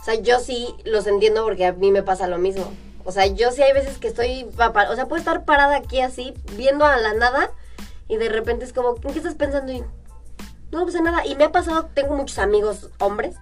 O 0.00 0.04
sea, 0.04 0.14
yo 0.14 0.40
sí 0.40 0.74
los 0.84 1.06
entiendo 1.06 1.44
porque 1.44 1.66
a 1.66 1.72
mí 1.74 1.92
me 1.92 2.02
pasa 2.02 2.26
lo 2.26 2.38
mismo. 2.38 2.72
O 3.04 3.12
sea, 3.12 3.26
yo 3.26 3.50
sí 3.52 3.62
hay 3.62 3.72
veces 3.74 3.98
que 3.98 4.08
estoy, 4.08 4.44
o 4.56 4.94
sea, 4.96 5.06
puedo 5.06 5.16
estar 5.18 5.44
parada 5.44 5.76
aquí 5.76 6.00
así, 6.00 6.32
viendo 6.56 6.86
a 6.86 6.96
la 6.96 7.12
nada, 7.14 7.50
y 8.12 8.16
de 8.18 8.28
repente 8.28 8.64
es 8.64 8.72
como, 8.72 8.94
¿en 9.02 9.12
qué 9.12 9.18
estás 9.18 9.34
pensando? 9.34 9.72
Y, 9.72 9.82
no, 10.70 10.82
pues 10.82 10.94
en 10.94 11.04
nada. 11.04 11.24
Y 11.26 11.34
me 11.36 11.44
ha 11.44 11.52
pasado, 11.52 11.88
tengo 11.94 12.14
muchos 12.16 12.38
amigos 12.38 12.90
hombres, 12.98 13.36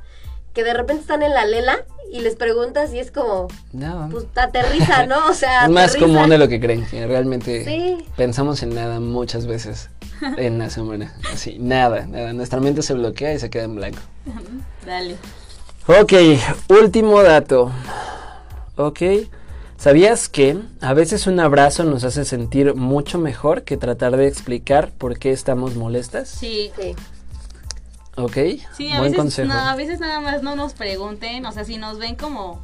que 0.54 0.64
de 0.64 0.74
repente 0.74 1.02
están 1.02 1.22
en 1.22 1.32
la 1.34 1.44
lela 1.44 1.84
y 2.12 2.20
les 2.20 2.34
preguntas 2.36 2.92
y 2.92 2.98
es 2.98 3.10
como, 3.10 3.46
No. 3.72 4.08
pues 4.10 4.26
aterriza, 4.34 5.06
¿no? 5.06 5.26
O 5.28 5.34
sea, 5.34 5.64
es 5.64 5.70
más 5.70 5.90
aterriza. 5.90 6.06
común 6.12 6.28
de 6.30 6.38
lo 6.38 6.48
que 6.48 6.60
creen, 6.60 6.86
que 6.86 7.06
realmente 7.06 7.64
Sí. 7.64 8.04
pensamos 8.16 8.62
en 8.62 8.74
nada 8.74 9.00
muchas 9.00 9.46
veces 9.46 9.90
en 10.36 10.58
la 10.58 10.70
semana. 10.70 11.14
Así, 11.32 11.58
nada, 11.58 12.06
nada. 12.06 12.32
Nuestra 12.32 12.60
mente 12.60 12.82
se 12.82 12.94
bloquea 12.94 13.32
y 13.34 13.38
se 13.38 13.48
queda 13.50 13.64
en 13.64 13.76
blanco. 13.76 14.00
Dale. 14.86 15.16
Ok, 15.86 16.12
último 16.68 17.22
dato. 17.22 17.70
Ok. 18.76 19.00
¿Sabías 19.80 20.28
que 20.28 20.58
a 20.82 20.92
veces 20.92 21.26
un 21.26 21.40
abrazo 21.40 21.84
nos 21.84 22.04
hace 22.04 22.26
sentir 22.26 22.74
mucho 22.74 23.16
mejor 23.18 23.62
que 23.64 23.78
tratar 23.78 24.14
de 24.14 24.26
explicar 24.28 24.90
por 24.92 25.18
qué 25.18 25.32
estamos 25.32 25.74
molestas? 25.74 26.28
Sí. 26.28 26.70
Sí. 26.78 26.94
Ok. 28.16 28.36
Sí, 28.76 28.92
a 28.92 28.98
Buen 28.98 29.12
veces, 29.12 29.16
consejo. 29.16 29.48
no, 29.48 29.58
a 29.58 29.74
veces 29.76 29.98
nada 29.98 30.20
más 30.20 30.42
no 30.42 30.54
nos 30.54 30.74
pregunten, 30.74 31.46
o 31.46 31.52
sea, 31.52 31.64
si 31.64 31.78
nos 31.78 31.98
ven 31.98 32.14
como 32.14 32.60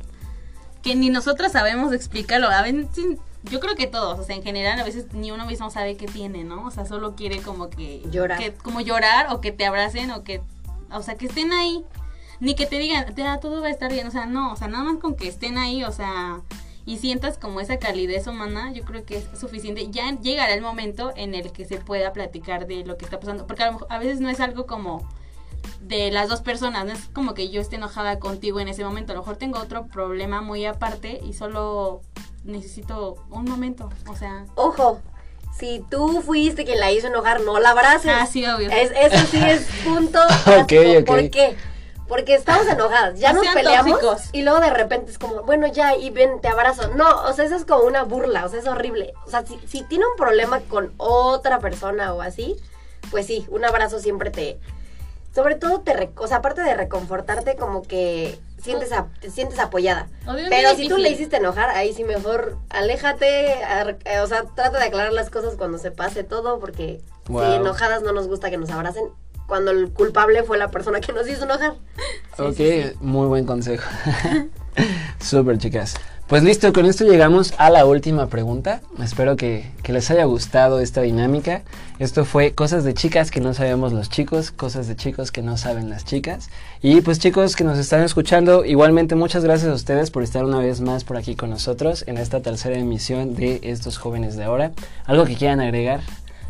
que 0.83 0.95
ni 0.95 1.09
nosotras 1.09 1.53
sabemos 1.53 1.95
explicarlo, 1.95 2.49
a 2.51 2.61
veces, 2.61 2.87
yo 3.45 3.61
creo 3.61 3.77
que 3.77 3.87
todos, 3.87 4.19
o 4.19 4.23
sea, 4.23 4.37
en 4.37 4.43
general 4.43 4.79
a 4.79 4.85
veces 4.85 5.07
ni 5.15 5.31
uno 5.31 5.47
mismo 5.47 5.71
sabe 5.71 5.97
qué 5.97 6.05
tiene, 6.07 6.45
¿no? 6.45 6.67
O 6.67 6.71
sea, 6.71 6.85
solo 6.85 7.15
quiere 7.17 7.41
como 7.41 7.71
que 7.71 8.03
Llorar. 8.11 8.39
que- 8.39 8.53
como 8.53 8.83
llorar 8.83 9.29
o 9.35 9.41
que 9.41 9.53
te 9.53 9.65
abracen 9.65 10.11
o 10.11 10.23
que 10.23 10.43
o 10.93 11.03
sea, 11.03 11.17
que 11.17 11.27
estén 11.27 11.53
ahí, 11.53 11.83
ni 12.41 12.55
que 12.55 12.67
te 12.67 12.79
digan, 12.79 13.13
"Ya, 13.17 13.39
todo 13.39 13.63
va 13.63 13.69
a 13.69 13.71
estar 13.71 13.91
bien, 13.91 14.07
o 14.07 14.11
sea, 14.11 14.27
no, 14.27 14.53
o 14.53 14.57
sea, 14.57 14.69
nada 14.69 14.85
más 14.85 14.99
con 14.99 15.17
que 15.17 15.27
estén 15.27 15.57
ahí, 15.59 15.83
o 15.83 15.91
sea, 15.91 16.41
y 16.87 16.97
sientas 16.99 17.37
como 17.37 17.61
esa 17.61 17.79
calidez 17.79 18.27
humana, 18.27 18.73
yo 18.73 18.85
creo 18.85 19.05
que 19.05 19.19
es 19.19 19.27
suficiente. 19.39 19.89
Ya 19.91 20.11
llegará 20.21 20.55
el 20.55 20.63
momento 20.63 21.13
en 21.17 21.35
el 21.35 21.53
que 21.53 21.65
se 21.67 21.77
pueda 21.79 22.13
platicar 22.15 22.67
de 22.67 22.85
lo 22.87 22.97
que 22.97 23.05
está 23.05 23.21
pasando, 23.21 23.47
porque 23.47 23.65
a, 23.65 23.67
lo 23.67 23.73
mejor- 23.73 23.89
a 23.91 23.99
veces 23.99 24.21
no 24.21 24.31
es 24.31 24.41
algo 24.41 24.65
como 24.67 25.07
de 25.81 26.11
las 26.13 26.29
dos 26.29 26.41
personas, 26.43 26.85
no 26.87 26.93
es 26.93 27.01
como 27.13 27.35
que 27.35 27.49
yo 27.51 27.61
esté 27.61 27.77
enojada 27.77 28.19
contigo 28.21 28.61
en 28.61 28.69
ese 28.69 28.85
momento, 28.85 29.13
a 29.13 29.17
lo 29.17 29.23
mejor 29.23 29.37
tengo 29.37 29.59
otro 29.59 29.87
problema 29.87 30.41
muy 30.41 30.65
aparte 30.65 31.21
y 31.29 31.33
solo 31.33 32.03
necesito 32.45 33.17
un 33.31 33.45
momento, 33.45 33.91
o 34.09 34.15
sea, 34.17 34.45
Ojo, 34.55 35.01
si 35.59 35.85
tú 35.91 36.23
fuiste 36.23 36.65
quien 36.65 36.79
la 36.81 36.93
hizo 36.93 37.09
enojar, 37.09 37.41
no 37.41 37.59
la 37.59 37.71
abraces. 37.71 38.13
ah, 38.15 38.27
sí, 38.27 38.45
obvio. 38.47 38.71
Es, 38.71 38.93
eso 38.93 39.27
sí 39.31 39.39
es 39.43 39.67
punto. 39.85 40.19
Ok, 40.61 40.73
ok. 41.01 41.07
¿Por 41.07 41.31
qué? 41.31 41.57
Porque 42.09 42.35
estamos 42.35 42.67
enojadas, 42.69 43.19
ya 43.19 43.33
No 43.33 43.43
nos 43.43 43.53
peleamos 43.55 44.01
tóxicos. 44.01 44.29
y 44.33 44.43
luego 44.43 44.61
de 44.61 44.71
repente 44.71 45.11
es 45.11 45.19
como, 45.19 45.43
bueno, 45.43 45.67
ya, 45.67 45.97
y 45.97 46.11
ven, 46.11 46.41
te 46.41 46.49
abrazo. 46.49 46.89
No, 46.95 47.23
o 47.25 47.33
sea, 47.33 47.45
eso 47.45 47.57
es 47.57 47.65
como 47.65 47.83
una 47.85 48.05
burla, 48.05 48.45
o 48.45 48.49
sea, 48.49 48.61
es 48.61 48.67
horrible. 48.67 49.13
O 49.27 49.31
sea, 49.31 49.45
si, 49.45 49.59
si 49.67 49.83
tiene 49.83 50.05
un 50.07 50.17
problema 50.17 50.61
con 50.61 50.93
otra 50.99 51.59
persona 51.59 52.13
o 52.15 52.23
así, 52.23 52.57
pues 53.11 53.27
sí, 53.27 53.45
un 53.51 53.65
abrazo 53.65 53.99
siempre 53.99 54.31
te... 54.31 54.59
Sobre 55.35 55.55
todo 55.57 55.81
te... 55.81 55.93
re- 55.93 56.13
O 56.17 56.27
sea, 56.29 56.39
aparte 56.39 56.63
de 56.63 56.75
reconfortarte, 56.75 57.57
como 57.57 57.83
que 57.83 58.39
sientes, 58.63 58.91
a- 58.93 59.09
te 59.21 59.31
sientes 59.31 59.59
apoyada. 59.59 60.09
O 60.27 60.33
de 60.33 60.45
un 60.45 60.49
Pero 60.49 60.75
si 60.77 60.89
tú 60.89 60.97
le 60.99 61.11
hiciste 61.11 61.37
enojar, 61.37 61.69
ahí 61.71 61.93
sí 61.93 62.05
mejor 62.05 62.57
aléjate, 62.71 63.63
ar- 63.65 63.99
eh, 64.05 64.21
o 64.21 64.27
sea, 64.29 64.45
trata 64.55 64.79
de 64.79 64.85
aclarar 64.87 65.13
las 65.13 65.29
cosas 65.29 65.57
cuando 65.57 65.77
se 65.79 65.91
pase 65.91 66.25
todo, 66.25 66.59
porque 66.61 67.03
Wow. 67.29 67.45
si 67.45 67.53
enojadas 67.57 68.03
no 68.03 68.13
nos 68.13 68.29
gusta 68.29 68.49
que 68.51 68.57
nos 68.57 68.71
abracen, 68.71 69.05
cuando 69.47 69.71
el 69.71 69.91
culpable 69.91 70.43
fue 70.43 70.59
la 70.59 70.71
persona 70.71 71.01
que 71.01 71.13
nos 71.13 71.29
hizo 71.29 71.45
enojar. 71.45 71.75
ok, 72.39 73.01
muy 73.01 73.27
buen 73.29 73.47
consejo. 73.47 73.89
Súper, 75.21 75.59
chicas. 75.59 75.95
Pues 76.27 76.43
listo, 76.43 76.73
con 76.73 76.87
esto 76.87 77.05
llegamos 77.05 77.55
a 77.57 77.71
la 77.71 77.87
última 77.87 78.27
pregunta. 78.27 78.81
Espero 79.01 79.37
que, 79.37 79.71
que 79.85 79.93
les 79.93 80.11
haya 80.11 80.25
gustado 80.25 80.81
esta 80.81 81.03
dinámica. 81.03 81.63
Esto 82.01 82.25
fue 82.25 82.53
cosas 82.53 82.83
de 82.83 82.95
chicas 82.95 83.31
que 83.31 83.41
no 83.41 83.55
sabemos 83.55 83.93
los 83.93 84.11
chicos, 84.11 84.51
cosas 84.51 84.89
de 84.89 84.97
chicos 84.97 85.31
que 85.31 85.43
no 85.43 85.57
saben 85.57 85.89
las 85.89 86.05
chicas. 86.05 86.51
Y 86.83 87.01
pues 87.01 87.21
chicos 87.21 87.55
que 87.55 87.63
nos 87.63 87.79
están 87.79 88.03
escuchando, 88.03 88.65
igualmente 88.65 89.15
muchas 89.15 89.45
gracias 89.45 89.71
a 89.71 89.75
ustedes 89.75 90.11
por 90.11 90.25
estar 90.25 90.45
una 90.45 90.59
vez 90.59 90.81
más 90.81 91.05
por 91.05 91.17
aquí 91.17 91.37
con 91.37 91.51
nosotros 91.51 92.03
en 92.09 92.19
esta 92.19 92.43
tercera 92.43 92.77
emisión 92.77 93.37
de 93.37 93.61
estos 93.63 93.97
jóvenes 93.97 94.37
de 94.37 94.43
ahora. 94.43 94.73
¿Algo 95.05 95.27
que 95.27 95.37
quieran 95.37 95.61
agregar? 95.61 96.01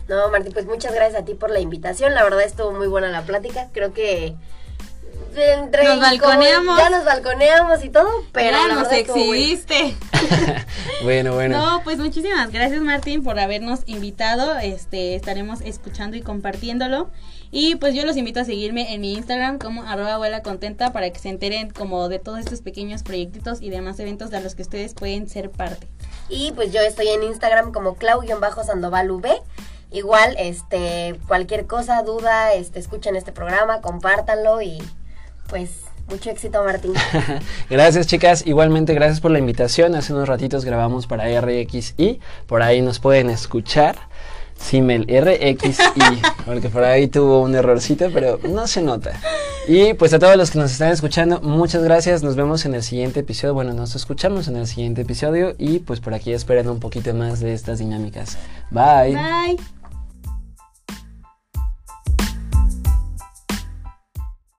No, 0.08 0.28
Martín, 0.30 0.52
pues 0.52 0.66
muchas 0.66 0.94
gracias 0.94 1.22
a 1.22 1.24
ti 1.24 1.34
por 1.34 1.50
la 1.50 1.60
invitación. 1.60 2.14
La 2.14 2.22
verdad 2.22 2.42
estuvo 2.42 2.72
muy 2.72 2.86
buena 2.86 3.08
la 3.08 3.22
plática. 3.22 3.68
Creo 3.72 3.92
que 3.92 4.36
entre 5.36 5.84
Nos 5.84 6.00
balconeamos. 6.00 6.78
ya 6.78 6.90
nos 6.90 7.04
balconeamos 7.04 7.84
y 7.84 7.90
todo, 7.90 8.08
pero 8.32 8.50
Ya 8.52 8.68
nos 8.74 8.90
exhibiste. 8.92 9.94
Bueno, 11.02 11.34
bueno. 11.34 11.58
No, 11.58 11.82
pues 11.84 11.98
muchísimas 11.98 12.50
gracias 12.50 12.80
Martín 12.80 13.22
por 13.22 13.38
habernos 13.38 13.80
invitado. 13.84 14.56
Este, 14.58 15.14
estaremos 15.14 15.60
escuchando 15.60 16.16
y 16.16 16.22
compartiéndolo. 16.22 17.10
Y 17.50 17.74
pues 17.76 17.94
yo 17.94 18.06
los 18.06 18.16
invito 18.16 18.40
a 18.40 18.44
seguirme 18.44 18.94
en 18.94 19.02
mi 19.02 19.12
Instagram 19.12 19.58
como 19.58 19.82
arroba 19.82 20.14
abuela 20.14 20.42
contenta 20.42 20.92
para 20.92 21.10
que 21.10 21.18
se 21.18 21.28
enteren 21.28 21.70
como 21.70 22.08
de 22.08 22.18
todos 22.18 22.38
estos 22.38 22.62
pequeños 22.62 23.02
proyectitos 23.02 23.60
y 23.60 23.68
demás 23.68 24.00
eventos 24.00 24.30
de 24.30 24.40
los 24.40 24.54
que 24.54 24.62
ustedes 24.62 24.94
pueden 24.94 25.28
ser 25.28 25.50
parte. 25.50 25.86
Y 26.30 26.52
pues 26.52 26.72
yo 26.72 26.80
estoy 26.80 27.08
en 27.08 27.22
Instagram 27.22 27.72
como 27.72 27.96
clau-sandoval 27.96 29.10
V. 29.10 29.42
Igual, 29.90 30.34
este, 30.38 31.18
cualquier 31.28 31.66
cosa, 31.66 32.02
duda, 32.02 32.52
este, 32.54 32.78
escuchen 32.78 33.16
este 33.16 33.32
programa, 33.32 33.80
compártanlo 33.80 34.60
y 34.60 34.82
pues 35.48 35.70
mucho 36.08 36.30
éxito, 36.30 36.62
Martín. 36.64 36.92
gracias 37.70 38.06
chicas, 38.06 38.46
igualmente 38.46 38.94
gracias 38.94 39.20
por 39.20 39.30
la 39.30 39.38
invitación. 39.38 39.94
Hace 39.94 40.12
unos 40.12 40.28
ratitos 40.28 40.64
grabamos 40.64 41.06
para 41.06 41.24
RXI, 41.40 42.20
por 42.46 42.62
ahí 42.62 42.82
nos 42.82 42.98
pueden 42.98 43.30
escuchar. 43.30 43.96
Simel 44.58 45.02
RXI, 45.02 46.22
porque 46.46 46.68
por 46.70 46.82
ahí 46.82 47.08
tuvo 47.08 47.42
un 47.42 47.54
errorcito, 47.54 48.08
pero 48.12 48.40
no 48.48 48.66
se 48.66 48.80
nota. 48.82 49.12
Y 49.68 49.94
pues 49.94 50.14
a 50.14 50.18
todos 50.18 50.36
los 50.36 50.50
que 50.50 50.58
nos 50.58 50.72
están 50.72 50.92
escuchando, 50.92 51.40
muchas 51.42 51.82
gracias. 51.82 52.22
Nos 52.22 52.36
vemos 52.36 52.64
en 52.64 52.74
el 52.74 52.82
siguiente 52.82 53.20
episodio. 53.20 53.52
Bueno, 53.52 53.74
nos 53.74 53.96
escuchamos 53.96 54.48
en 54.48 54.56
el 54.56 54.66
siguiente 54.66 55.02
episodio 55.02 55.54
y 55.58 55.80
pues 55.80 56.00
por 56.00 56.14
aquí 56.14 56.32
esperen 56.32 56.68
un 56.68 56.80
poquito 56.80 57.12
más 57.14 57.40
de 57.40 57.52
estas 57.52 57.80
dinámicas. 57.80 58.38
Bye. 58.70 59.14
Bye. 59.14 59.75